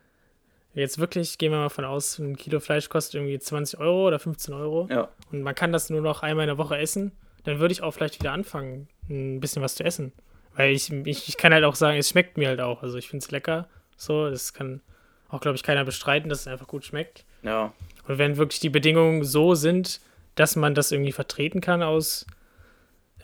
jetzt 0.79 0.99
wirklich, 0.99 1.37
gehen 1.37 1.51
wir 1.51 1.59
mal 1.59 1.69
von 1.69 1.85
aus, 1.85 2.17
ein 2.19 2.35
Kilo 2.37 2.59
Fleisch 2.59 2.89
kostet 2.89 3.15
irgendwie 3.15 3.37
20 3.39 3.79
Euro 3.79 4.07
oder 4.07 4.19
15 4.19 4.53
Euro 4.53 4.87
Ja. 4.91 5.09
und 5.31 5.41
man 5.43 5.55
kann 5.55 5.71
das 5.71 5.89
nur 5.89 6.01
noch 6.01 6.21
einmal 6.23 6.45
in 6.45 6.49
der 6.49 6.57
Woche 6.57 6.77
essen, 6.77 7.11
dann 7.43 7.59
würde 7.59 7.71
ich 7.71 7.81
auch 7.83 7.91
vielleicht 7.91 8.19
wieder 8.19 8.31
anfangen, 8.33 8.87
ein 9.09 9.39
bisschen 9.39 9.61
was 9.61 9.75
zu 9.75 9.83
essen. 9.83 10.11
Weil 10.55 10.71
ich, 10.73 10.91
ich, 10.91 11.29
ich 11.29 11.37
kann 11.37 11.53
halt 11.53 11.63
auch 11.63 11.75
sagen, 11.75 11.97
es 11.97 12.09
schmeckt 12.09 12.37
mir 12.37 12.49
halt 12.49 12.59
auch. 12.59 12.83
Also 12.83 12.97
ich 12.97 13.07
finde 13.07 13.23
es 13.23 13.31
lecker. 13.31 13.67
So, 13.95 14.29
das 14.29 14.53
kann 14.53 14.81
auch, 15.29 15.39
glaube 15.39 15.55
ich, 15.55 15.63
keiner 15.63 15.85
bestreiten, 15.85 16.29
dass 16.29 16.41
es 16.41 16.47
einfach 16.47 16.67
gut 16.67 16.83
schmeckt. 16.83 17.23
Ja. 17.43 17.71
Und 18.07 18.17
wenn 18.17 18.35
wirklich 18.37 18.59
die 18.59 18.69
Bedingungen 18.69 19.23
so 19.23 19.55
sind, 19.55 20.01
dass 20.35 20.55
man 20.57 20.75
das 20.75 20.91
irgendwie 20.91 21.11
vertreten 21.13 21.61
kann 21.61 21.81
aus, 21.81 22.25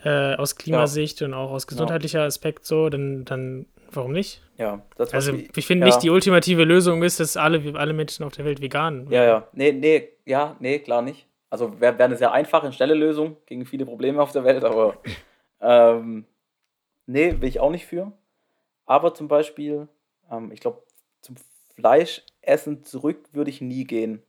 äh, 0.06 0.36
aus 0.36 0.54
Klimasicht 0.54 1.20
und 1.22 1.34
auch 1.34 1.50
aus 1.50 1.66
gesundheitlicher 1.66 2.22
Aspekt 2.22 2.64
so, 2.64 2.88
dann, 2.88 3.24
dann 3.24 3.66
warum 3.90 4.12
nicht? 4.12 4.40
Ja. 4.56 4.82
Das 4.96 5.12
Also 5.12 5.32
ich 5.32 5.66
finde 5.66 5.86
ja. 5.86 5.92
nicht, 5.92 6.02
die 6.02 6.10
ultimative 6.10 6.62
Lösung 6.62 7.02
ist, 7.02 7.18
dass 7.18 7.36
alle, 7.36 7.74
alle 7.76 7.92
Menschen 7.92 8.24
auf 8.24 8.32
der 8.32 8.44
Welt 8.44 8.60
vegan 8.60 9.08
Ja, 9.10 9.24
ja. 9.24 9.48
Nee, 9.52 9.72
nee, 9.72 10.10
ja, 10.24 10.56
nee, 10.60 10.78
klar 10.78 11.02
nicht. 11.02 11.26
Also 11.50 11.80
wäre 11.80 11.98
wär 11.98 12.04
eine 12.04 12.16
sehr 12.16 12.30
einfache 12.30 12.72
schnelle 12.72 12.94
Lösung 12.94 13.36
gegen 13.46 13.66
viele 13.66 13.84
Probleme 13.84 14.22
auf 14.22 14.30
der 14.30 14.44
Welt, 14.44 14.62
aber 14.62 14.98
ähm, 15.60 16.24
nee, 17.06 17.32
bin 17.32 17.48
ich 17.48 17.58
auch 17.58 17.70
nicht 17.70 17.86
für. 17.86 18.12
Aber 18.84 19.12
zum 19.12 19.26
Beispiel, 19.26 19.88
ähm, 20.30 20.52
ich 20.52 20.60
glaube, 20.60 20.84
zum 21.20 21.34
Fleischessen 21.74 22.84
zurück 22.84 23.24
würde 23.32 23.50
ich 23.50 23.60
nie 23.60 23.84
gehen. 23.84 24.22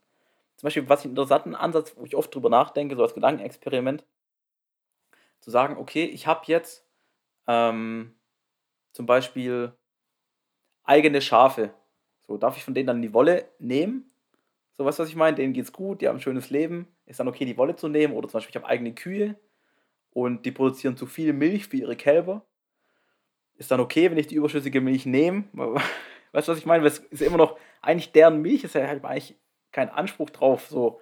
Zum 0.55 0.67
Beispiel, 0.67 0.89
was 0.89 1.01
ich 1.01 1.05
einen 1.05 1.11
interessanten 1.11 1.53
Ansatz, 1.53 1.93
wo 1.95 2.03
ich 2.03 2.15
oft 2.15 2.33
drüber 2.33 2.49
nachdenke, 2.49 2.95
so 2.95 3.03
als 3.03 3.13
Gedankenexperiment, 3.13 4.03
zu 5.39 5.51
sagen, 5.51 5.77
okay, 5.77 6.05
ich 6.05 6.27
habe 6.27 6.41
jetzt 6.47 6.85
ähm, 7.47 8.15
zum 8.93 9.05
Beispiel 9.05 9.73
eigene 10.83 11.21
Schafe. 11.21 11.73
So, 12.27 12.37
darf 12.37 12.57
ich 12.57 12.63
von 12.63 12.73
denen 12.73 12.87
dann 12.87 13.01
die 13.01 13.13
Wolle 13.13 13.49
nehmen? 13.59 14.11
So, 14.77 14.85
weißt 14.85 14.99
du, 14.99 15.03
was 15.03 15.09
ich 15.09 15.15
meine? 15.15 15.35
Denen 15.35 15.53
geht's 15.53 15.71
gut, 15.71 16.01
die 16.01 16.07
haben 16.07 16.17
ein 16.17 16.21
schönes 16.21 16.49
Leben. 16.49 16.87
Ist 17.05 17.19
dann 17.19 17.27
okay, 17.27 17.45
die 17.45 17.57
Wolle 17.57 17.75
zu 17.75 17.87
nehmen? 17.87 18.13
Oder 18.13 18.27
zum 18.27 18.37
Beispiel, 18.39 18.51
ich 18.51 18.55
habe 18.61 18.67
eigene 18.67 18.93
Kühe 18.93 19.35
und 20.11 20.45
die 20.45 20.51
produzieren 20.51 20.97
zu 20.97 21.05
viel 21.05 21.33
Milch 21.33 21.67
für 21.67 21.77
ihre 21.77 21.95
Kälber. 21.95 22.45
Ist 23.55 23.71
dann 23.71 23.79
okay, 23.79 24.11
wenn 24.11 24.17
ich 24.17 24.27
die 24.27 24.35
überschüssige 24.35 24.81
Milch 24.81 25.05
nehme? 25.05 25.45
Weißt 26.31 26.47
du, 26.47 26.51
was 26.51 26.59
ich 26.59 26.65
meine? 26.65 26.83
Weil 26.83 26.89
Es 26.89 26.99
ist 26.99 27.21
immer 27.21 27.37
noch, 27.37 27.57
eigentlich 27.81 28.11
deren 28.11 28.41
Milch 28.41 28.63
ist 28.63 28.75
ja 28.75 28.85
halt 28.85 29.03
eigentlich 29.03 29.35
kein 29.71 29.89
Anspruch 29.89 30.29
drauf. 30.29 30.67
So. 30.67 31.01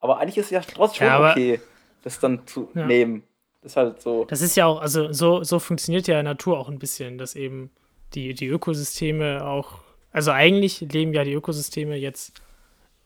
Aber 0.00 0.18
eigentlich 0.18 0.38
ist 0.38 0.46
es 0.46 0.50
ja 0.50 0.60
trotzdem 0.60 1.06
Ja, 1.06 1.30
okay, 1.30 1.60
das 2.02 2.18
dann 2.18 2.46
zu 2.46 2.70
Ja. 2.74 2.86
nehmen. 2.86 3.22
Das 3.62 3.72
ist 3.72 3.76
halt 3.76 4.02
so. 4.02 4.24
Das 4.24 4.42
ist 4.42 4.56
ja 4.56 4.66
auch, 4.66 4.80
also 4.80 5.12
so, 5.12 5.44
so 5.44 5.58
funktioniert 5.60 6.08
ja 6.08 6.22
Natur 6.22 6.58
auch 6.58 6.68
ein 6.68 6.80
bisschen, 6.80 7.16
dass 7.16 7.36
eben 7.36 7.70
die, 8.14 8.34
die 8.34 8.48
Ökosysteme 8.48 9.44
auch, 9.44 9.80
also 10.10 10.32
eigentlich 10.32 10.80
leben 10.80 11.14
ja 11.14 11.22
die 11.22 11.32
Ökosysteme 11.32 11.96
jetzt, 11.96 12.42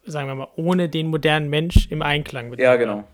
sagen 0.07 0.29
wir 0.29 0.35
mal, 0.35 0.49
ohne 0.57 0.89
den 0.89 1.09
modernen 1.09 1.51
Mensch 1.51 1.89
im 1.91 2.01
Einklang 2.01 2.49
mit. 2.49 2.59
Ja, 2.59 2.77
genau. 2.77 3.05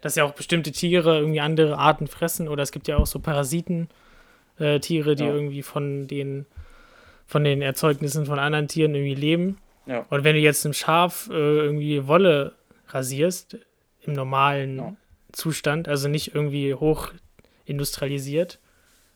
Dass 0.00 0.16
ja 0.16 0.24
auch 0.24 0.32
bestimmte 0.32 0.72
Tiere 0.72 1.18
irgendwie 1.18 1.40
andere 1.40 1.78
Arten 1.78 2.08
fressen 2.08 2.48
oder 2.48 2.64
es 2.64 2.72
gibt 2.72 2.88
ja 2.88 2.96
auch 2.96 3.06
so 3.06 3.20
Parasiten, 3.20 3.88
äh, 4.58 4.80
Tiere, 4.80 5.14
die 5.14 5.24
ja. 5.24 5.32
irgendwie 5.32 5.62
von 5.62 6.08
den, 6.08 6.46
von 7.26 7.44
den 7.44 7.62
Erzeugnissen 7.62 8.26
von 8.26 8.40
anderen 8.40 8.66
Tieren 8.66 8.94
irgendwie 8.96 9.14
leben. 9.14 9.58
Ja. 9.86 10.04
Und 10.10 10.24
wenn 10.24 10.34
du 10.34 10.40
jetzt 10.40 10.64
einem 10.64 10.74
Schaf 10.74 11.28
äh, 11.30 11.34
irgendwie 11.34 12.08
Wolle 12.08 12.54
rasierst, 12.88 13.58
im 14.00 14.14
normalen 14.14 14.78
ja. 14.78 14.96
Zustand, 15.32 15.88
also 15.88 16.08
nicht 16.08 16.34
irgendwie 16.34 16.74
hoch 16.74 17.12
industrialisiert, 17.64 18.60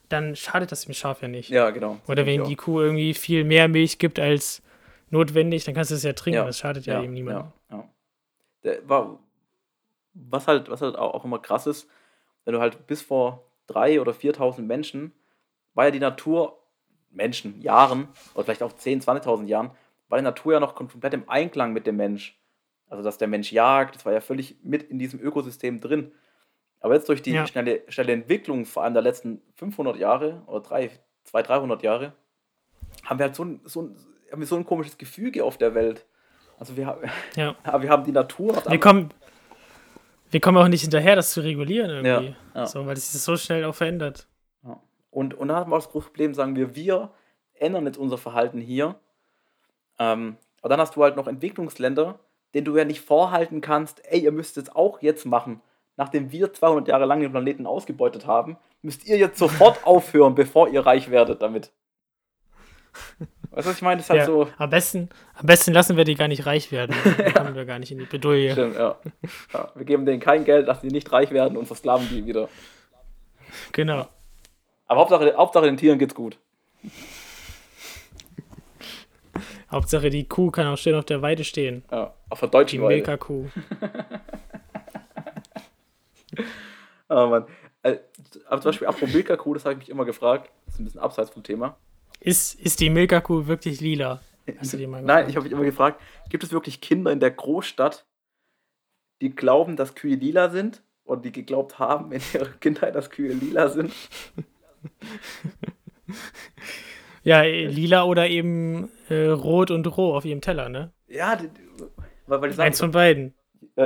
dann 0.08 0.36
schadet 0.36 0.72
das 0.72 0.84
dem 0.84 0.94
Schaf 0.94 1.22
ja 1.22 1.28
nicht. 1.28 1.50
Ja, 1.50 1.70
genau. 1.70 1.98
Oder 2.06 2.26
wenn 2.26 2.44
die 2.44 2.56
Kuh 2.56 2.80
irgendwie 2.80 3.14
viel 3.14 3.44
mehr 3.44 3.68
Milch 3.68 3.98
gibt 3.98 4.18
als 4.18 4.62
notwendig, 5.10 5.64
dann 5.64 5.74
kannst 5.74 5.90
du 5.90 5.94
es 5.94 6.02
ja 6.02 6.12
trinken. 6.12 6.38
Ja. 6.38 6.44
Das 6.44 6.58
schadet 6.58 6.86
ja, 6.86 6.98
ja 6.98 7.04
eben 7.04 7.12
niemandem. 7.12 7.52
Ja, 7.70 7.88
ja. 8.88 9.18
was 10.14 10.46
halt, 10.46 10.70
was 10.70 10.80
halt 10.80 10.96
auch 10.96 11.24
immer 11.24 11.38
krass 11.38 11.66
ist, 11.66 11.88
wenn 12.44 12.54
du 12.54 12.60
halt 12.60 12.86
bis 12.86 13.02
vor 13.02 13.44
drei 13.66 14.00
oder 14.00 14.12
4.000 14.12 14.62
Menschen 14.62 15.12
war 15.74 15.86
ja 15.86 15.90
die 15.90 16.00
Natur, 16.00 16.58
Menschen, 17.10 17.60
Jahren, 17.60 18.08
oder 18.34 18.44
vielleicht 18.44 18.62
auch 18.62 18.72
10.000, 18.72 19.04
20.000 19.22 19.46
Jahren, 19.46 19.70
war 20.08 20.18
die 20.18 20.24
Natur 20.24 20.54
ja 20.54 20.60
noch 20.60 20.74
komplett 20.74 21.12
im 21.14 21.28
Einklang 21.28 21.72
mit 21.72 21.86
dem 21.86 21.96
Mensch. 21.96 22.38
Also, 22.88 23.02
dass 23.02 23.18
der 23.18 23.28
Mensch 23.28 23.52
jagt, 23.52 23.96
das 23.96 24.06
war 24.06 24.12
ja 24.12 24.20
völlig 24.20 24.56
mit 24.62 24.84
in 24.84 24.98
diesem 24.98 25.20
Ökosystem 25.20 25.80
drin. 25.80 26.12
Aber 26.80 26.94
jetzt 26.94 27.08
durch 27.08 27.22
die 27.22 27.32
ja. 27.32 27.46
schnelle, 27.46 27.82
schnelle 27.88 28.12
Entwicklung, 28.12 28.64
vor 28.64 28.84
allem 28.84 28.94
der 28.94 29.02
letzten 29.02 29.42
500 29.54 29.96
Jahre 29.96 30.42
oder 30.46 30.62
200, 30.62 30.98
300 31.32 31.82
Jahre, 31.82 32.12
haben 33.04 33.18
wir 33.18 33.26
halt 33.26 33.34
so 33.34 33.44
ein, 33.44 33.60
so 33.64 33.82
ein, 33.82 33.96
haben 34.30 34.40
wir 34.40 34.46
so 34.46 34.56
ein 34.56 34.64
komisches 34.64 34.96
Gefüge 34.98 35.44
auf 35.44 35.58
der 35.58 35.74
Welt. 35.74 36.06
Also, 36.58 36.76
wir, 36.76 36.98
ja. 37.34 37.56
wir 37.80 37.90
haben 37.90 38.04
die 38.04 38.12
Natur. 38.12 38.62
Wir 38.68 38.80
kommen, 38.80 39.10
wir 40.30 40.40
kommen 40.40 40.58
auch 40.58 40.68
nicht 40.68 40.82
hinterher, 40.82 41.16
das 41.16 41.32
zu 41.32 41.40
regulieren 41.40 41.90
irgendwie. 41.90 42.36
Ja, 42.54 42.60
ja. 42.60 42.66
So, 42.66 42.86
weil 42.86 42.96
es 42.96 43.12
sich 43.12 43.20
so 43.20 43.36
schnell 43.36 43.64
auch 43.64 43.74
verändert. 43.74 44.28
Ja. 44.64 44.80
Und, 45.10 45.34
und 45.34 45.48
dann 45.48 45.56
haben 45.56 45.70
wir 45.70 45.76
auch 45.76 45.82
das 45.82 45.90
große 45.90 46.06
Problem, 46.06 46.34
sagen 46.34 46.54
wir, 46.54 46.76
wir 46.76 47.10
ändern 47.54 47.86
jetzt 47.86 47.98
unser 47.98 48.18
Verhalten 48.18 48.60
hier. 48.60 48.96
Ähm, 49.98 50.36
aber 50.60 50.68
dann 50.68 50.80
hast 50.80 50.96
du 50.96 51.02
halt 51.02 51.16
noch 51.16 51.26
Entwicklungsländer, 51.26 52.18
den 52.54 52.64
du 52.64 52.76
ja 52.76 52.84
nicht 52.84 53.00
vorhalten 53.00 53.60
kannst, 53.60 54.02
ey, 54.10 54.20
ihr 54.20 54.32
müsst 54.32 54.56
es 54.56 54.74
auch 54.74 55.02
jetzt 55.02 55.26
machen. 55.26 55.60
Nachdem 55.96 56.30
wir 56.30 56.52
200 56.52 56.88
Jahre 56.88 57.06
lang 57.06 57.20
den 57.20 57.30
Planeten 57.30 57.66
ausgebeutet 57.66 58.26
haben, 58.26 58.56
müsst 58.82 59.06
ihr 59.06 59.16
jetzt 59.16 59.38
sofort 59.38 59.78
aufhören, 59.86 60.34
bevor 60.34 60.68
ihr 60.68 60.84
reich 60.84 61.10
werdet 61.10 61.42
damit. 61.42 61.72
Weißt 63.50 63.66
du, 63.66 63.70
was 63.70 63.76
ich 63.76 63.82
meine? 63.82 63.96
Das 63.96 64.06
ist 64.06 64.10
halt 64.10 64.20
ja, 64.20 64.26
so. 64.26 64.48
Am 64.58 64.68
besten, 64.68 65.08
am 65.34 65.46
besten 65.46 65.72
lassen 65.72 65.96
wir 65.96 66.04
die 66.04 66.14
gar 66.14 66.28
nicht 66.28 66.44
reich 66.44 66.72
werden. 66.72 66.94
Dann 67.16 67.32
kommen 67.34 67.54
wir 67.54 67.64
gar 67.64 67.78
nicht 67.78 67.90
in 67.90 67.98
die 67.98 68.04
Bedouille. 68.04 68.52
Stimmt, 68.52 68.76
ja. 68.76 68.96
ja. 69.54 69.72
Wir 69.74 69.84
geben 69.86 70.04
denen 70.04 70.20
kein 70.20 70.44
Geld, 70.44 70.66
lassen 70.66 70.86
die 70.86 70.92
nicht 70.92 71.10
reich 71.10 71.30
werden 71.30 71.56
und 71.56 71.66
versklaven 71.66 72.06
die 72.10 72.26
wieder. 72.26 72.48
Genau. 73.72 74.06
Aber 74.86 75.00
Hauptsache, 75.00 75.34
Hauptsache 75.36 75.64
den 75.64 75.78
Tieren 75.78 75.98
geht's 75.98 76.14
gut. 76.14 76.38
Hauptsache 79.70 80.10
die 80.10 80.28
Kuh 80.28 80.50
kann 80.50 80.66
auch 80.66 80.78
schön 80.78 80.94
auf 80.94 81.04
der 81.04 81.22
Weide 81.22 81.44
stehen. 81.44 81.82
Ja, 81.90 82.14
auf 82.28 82.40
der 82.40 82.48
deutschen 82.48 82.78
die 82.78 82.84
Weide. 82.84 82.94
Die 82.94 83.00
Milka-Kuh. 83.00 83.48
oh 87.08 87.26
Mann. 87.26 87.46
Äh, 87.82 87.98
aber 88.48 88.60
zum 88.62 88.68
Beispiel 88.70 88.86
apropos 88.86 89.12
Milka-Kuh, 89.12 89.54
das 89.54 89.64
habe 89.64 89.74
ich 89.74 89.78
mich 89.78 89.88
immer 89.88 90.04
gefragt. 90.04 90.50
Das 90.66 90.74
ist 90.74 90.80
ein 90.80 90.84
bisschen 90.84 91.00
abseits 91.00 91.30
vom 91.30 91.42
Thema. 91.42 91.76
Ist, 92.20 92.54
ist 92.60 92.80
die 92.80 92.90
Milka-Kuh 92.90 93.46
wirklich 93.46 93.80
lila? 93.80 94.20
Hast 94.58 94.72
du 94.72 94.76
die 94.76 94.86
mal 94.86 95.02
Nein, 95.02 95.28
ich 95.28 95.36
habe 95.36 95.44
mich 95.44 95.52
immer 95.52 95.64
gefragt, 95.64 96.00
gibt 96.28 96.44
es 96.44 96.52
wirklich 96.52 96.80
Kinder 96.80 97.10
in 97.10 97.18
der 97.18 97.32
Großstadt, 97.32 98.06
die 99.20 99.34
glauben, 99.34 99.76
dass 99.76 99.94
Kühe 99.94 100.14
lila 100.14 100.50
sind? 100.50 100.82
Oder 101.04 101.22
die 101.22 101.32
geglaubt 101.32 101.78
haben 101.78 102.12
in 102.12 102.20
ihrer 102.34 102.48
Kindheit, 102.60 102.94
dass 102.94 103.10
Kühe 103.10 103.32
lila 103.32 103.68
sind? 103.68 103.92
Ja, 107.26 107.42
lila 107.42 108.04
oder 108.04 108.28
eben 108.28 108.88
äh, 109.08 109.26
rot 109.26 109.72
und 109.72 109.84
roh 109.98 110.14
auf 110.14 110.24
ihrem 110.24 110.40
Teller, 110.40 110.68
ne? 110.68 110.92
Ja, 111.08 111.36
weil, 112.28 112.40
weil 112.40 112.50
ich 112.52 112.58
Eins 112.60 112.78
von 112.78 112.92
beiden. 112.92 113.34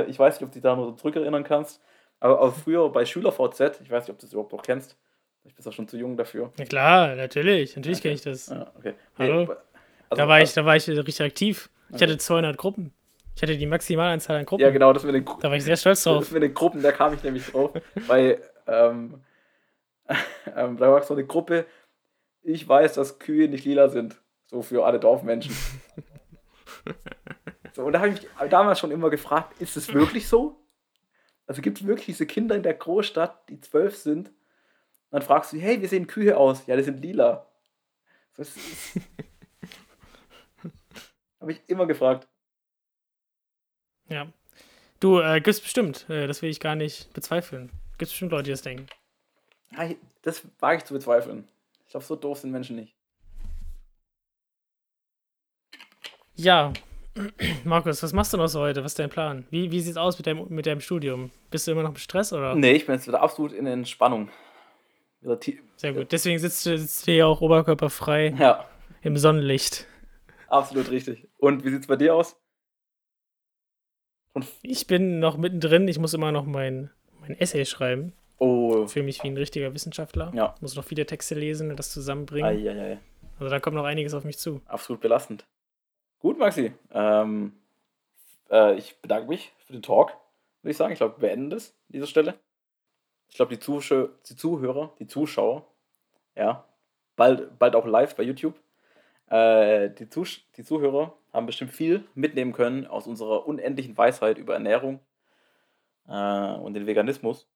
Ich 0.07 0.19
weiß 0.19 0.35
nicht, 0.35 0.43
ob 0.43 0.51
du 0.51 0.53
dich 0.53 0.61
da 0.61 0.75
noch 0.75 0.85
so 0.85 0.91
zurückerinnern 0.91 1.43
kannst, 1.43 1.81
aber, 2.19 2.39
aber 2.39 2.51
früher 2.51 2.87
bei 2.89 3.03
SchülerVZ, 3.03 3.81
ich 3.81 3.89
weiß 3.89 4.03
nicht, 4.03 4.11
ob 4.11 4.19
du 4.19 4.27
das 4.27 4.33
überhaupt 4.33 4.51
noch 4.51 4.61
kennst, 4.61 4.95
ich 5.43 5.55
bin 5.55 5.65
auch 5.65 5.73
schon 5.73 5.87
zu 5.87 5.97
jung 5.97 6.17
dafür. 6.17 6.53
Ja 6.59 6.65
klar, 6.65 7.15
natürlich, 7.15 7.75
natürlich 7.75 7.97
okay. 7.97 8.09
kenne 8.09 8.13
ich 8.13 8.21
das. 8.21 8.47
Ja, 8.47 8.71
okay. 8.77 8.93
Hallo? 9.17 9.39
Also, 9.39 9.55
da, 10.11 10.27
war 10.27 10.39
ich, 10.39 10.53
da 10.53 10.63
war 10.63 10.75
ich 10.75 10.87
richtig 10.87 11.21
aktiv. 11.21 11.71
Ich 11.89 11.95
okay. 11.95 12.03
hatte 12.03 12.19
200 12.19 12.57
Gruppen. 12.57 12.93
Ich 13.35 13.41
hatte 13.41 13.57
die 13.57 13.65
Maximalanzahl 13.65 14.37
an 14.37 14.45
Gruppen. 14.45 14.61
Ja, 14.61 14.69
genau, 14.69 14.93
das 14.93 15.03
mit 15.03 15.15
den 15.15 15.25
Da 15.25 15.49
war 15.49 15.55
ich 15.55 15.63
sehr 15.63 15.77
stolz 15.77 16.03
drauf. 16.03 16.19
Das 16.19 16.31
mit 16.31 16.43
den 16.43 16.53
Gruppen, 16.53 16.83
da 16.83 16.91
kam 16.91 17.15
ich 17.15 17.23
nämlich 17.23 17.47
drauf, 17.47 17.71
weil 18.05 18.39
ähm, 18.67 19.23
ähm, 20.55 20.77
da 20.77 20.91
war 20.91 21.01
so 21.01 21.15
eine 21.15 21.25
Gruppe, 21.25 21.65
ich 22.43 22.67
weiß, 22.67 22.93
dass 22.93 23.19
Kühe 23.19 23.47
nicht 23.47 23.65
lila 23.65 23.89
sind. 23.89 24.21
So 24.45 24.61
für 24.61 24.85
alle 24.85 24.99
Dorfmenschen. 24.99 25.55
so, 27.73 27.85
und 27.85 27.93
da 27.93 27.99
habe 27.99 28.09
ich 28.09 28.21
mich 28.21 28.49
damals 28.49 28.79
schon 28.79 28.91
immer 28.91 29.09
gefragt, 29.09 29.61
ist 29.61 29.77
es 29.77 29.93
wirklich 29.93 30.27
so? 30.27 30.61
Also 31.47 31.61
gibt 31.61 31.79
es 31.79 31.87
wirklich 31.87 32.07
diese 32.07 32.25
Kinder 32.25 32.55
in 32.55 32.63
der 32.63 32.73
Großstadt, 32.73 33.49
die 33.49 33.59
zwölf 33.59 33.95
sind? 33.97 34.29
Und 34.29 34.35
dann 35.11 35.21
fragst 35.21 35.53
du, 35.53 35.57
hey, 35.57 35.81
wie 35.81 35.87
sehen 35.87 36.07
Kühe 36.07 36.37
aus? 36.37 36.65
Ja, 36.67 36.75
die 36.75 36.83
sind 36.83 37.01
lila. 37.01 37.47
Das 38.35 38.53
habe 41.39 41.51
ich 41.51 41.61
immer 41.67 41.85
gefragt. 41.85 42.27
Ja. 44.09 44.27
Du, 44.99 45.19
äh, 45.19 45.41
gibt's 45.41 45.61
bestimmt. 45.61 46.09
Äh, 46.09 46.27
das 46.27 46.41
will 46.41 46.49
ich 46.49 46.59
gar 46.59 46.75
nicht 46.75 47.11
bezweifeln. 47.13 47.71
Gibt 47.97 48.03
es 48.03 48.09
bestimmt 48.09 48.31
Leute, 48.31 48.43
die 48.43 48.51
das 48.51 48.61
denken. 48.61 48.87
Das 50.21 50.43
wage 50.59 50.77
ich 50.77 50.85
zu 50.85 50.93
bezweifeln. 50.93 51.47
Ich 51.91 51.93
glaube, 51.93 52.05
so 52.05 52.15
doof 52.15 52.37
sind 52.37 52.51
Menschen 52.51 52.77
nicht. 52.77 52.95
Ja, 56.35 56.71
Markus, 57.65 58.01
was 58.01 58.13
machst 58.13 58.31
du 58.31 58.37
noch 58.37 58.47
so 58.47 58.61
heute? 58.61 58.81
Was 58.85 58.93
ist 58.93 58.99
dein 58.99 59.09
Plan? 59.09 59.45
Wie, 59.49 59.71
wie 59.71 59.81
sieht 59.81 59.91
es 59.91 59.97
aus 59.97 60.17
mit 60.17 60.25
deinem, 60.25 60.47
mit 60.47 60.67
deinem 60.67 60.79
Studium? 60.79 61.31
Bist 61.49 61.67
du 61.67 61.73
immer 61.73 61.83
noch 61.83 61.89
im 61.89 61.97
Stress 61.97 62.31
oder? 62.31 62.55
Nee, 62.55 62.71
ich 62.71 62.85
bin 62.85 62.95
jetzt 62.95 63.09
wieder 63.09 63.21
absolut 63.21 63.51
in 63.51 63.65
Entspannung. 63.65 64.29
Sehr 65.75 65.91
gut. 65.91 66.13
Deswegen 66.13 66.39
sitzt 66.39 66.65
du, 66.65 66.77
sitzt 66.77 67.05
du 67.05 67.11
hier 67.11 67.27
auch 67.27 67.41
oberkörperfrei 67.41 68.35
ja. 68.39 68.65
im 69.01 69.17
Sonnenlicht. 69.17 69.85
Absolut 70.47 70.91
richtig. 70.91 71.27
Und 71.39 71.65
wie 71.65 71.71
sieht 71.71 71.81
es 71.81 71.87
bei 71.87 71.97
dir 71.97 72.15
aus? 72.15 72.37
Und 74.31 74.47
ich 74.61 74.87
bin 74.87 75.19
noch 75.19 75.35
mittendrin. 75.35 75.89
Ich 75.89 75.99
muss 75.99 76.13
immer 76.13 76.31
noch 76.31 76.45
mein, 76.45 76.89
mein 77.19 77.37
Essay 77.37 77.65
schreiben. 77.65 78.13
Oh. 78.43 78.87
Für 78.87 79.03
mich 79.03 79.21
wie 79.21 79.27
ein 79.27 79.37
richtiger 79.37 79.71
Wissenschaftler. 79.71 80.31
Ja. 80.33 80.55
Muss 80.61 80.75
noch 80.75 80.83
viele 80.83 81.05
Texte 81.05 81.35
lesen 81.35 81.69
und 81.69 81.77
das 81.77 81.91
zusammenbringen. 81.91 82.49
Ei, 82.49 82.71
ei, 82.71 82.93
ei. 82.93 82.99
Also 83.37 83.51
da 83.51 83.59
kommt 83.59 83.75
noch 83.75 83.83
einiges 83.83 84.15
auf 84.15 84.23
mich 84.23 84.39
zu. 84.39 84.61
Absolut 84.65 84.99
belastend. 84.99 85.45
Gut, 86.17 86.39
Maxi. 86.39 86.73
Ähm, 86.91 87.53
äh, 88.49 88.73
ich 88.77 88.99
bedanke 88.99 89.29
mich 89.29 89.53
für 89.59 89.73
den 89.73 89.83
Talk, 89.83 90.17
würde 90.63 90.71
ich 90.71 90.77
sagen. 90.77 90.91
Ich 90.91 90.97
glaube, 90.97 91.21
wir 91.21 91.27
beenden 91.27 91.51
das 91.51 91.69
an 91.69 91.93
dieser 91.93 92.07
Stelle. 92.07 92.33
Ich 93.29 93.35
glaube, 93.35 93.55
die, 93.55 93.59
die 93.59 94.35
Zuhörer, 94.35 94.91
die 94.97 95.05
Zuschauer, 95.05 95.67
ja, 96.35 96.65
bald, 97.15 97.59
bald 97.59 97.75
auch 97.75 97.85
live 97.85 98.15
bei 98.15 98.23
YouTube. 98.23 98.59
Äh, 99.27 99.91
die, 99.91 100.09
Zus 100.09 100.41
die 100.57 100.63
Zuhörer 100.63 101.15
haben 101.31 101.45
bestimmt 101.45 101.73
viel 101.73 102.05
mitnehmen 102.15 102.53
können 102.53 102.87
aus 102.87 103.05
unserer 103.05 103.45
unendlichen 103.45 103.95
Weisheit 103.95 104.39
über 104.39 104.55
Ernährung 104.55 104.99
äh, 106.07 106.55
und 106.55 106.73
den 106.73 106.87
Veganismus. 106.87 107.47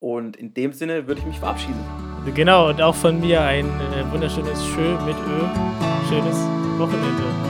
Und 0.00 0.36
in 0.36 0.54
dem 0.54 0.72
Sinne 0.72 1.06
würde 1.06 1.20
ich 1.20 1.26
mich 1.26 1.38
verabschieden. 1.38 1.84
Genau, 2.34 2.70
und 2.70 2.80
auch 2.80 2.94
von 2.94 3.20
mir 3.20 3.42
ein 3.42 3.66
äh, 3.66 4.10
wunderschönes 4.10 4.66
Schön 4.66 4.94
mit 5.04 5.16
Ö. 5.16 6.08
Schönes 6.08 6.36
Wochenende. 6.78 7.49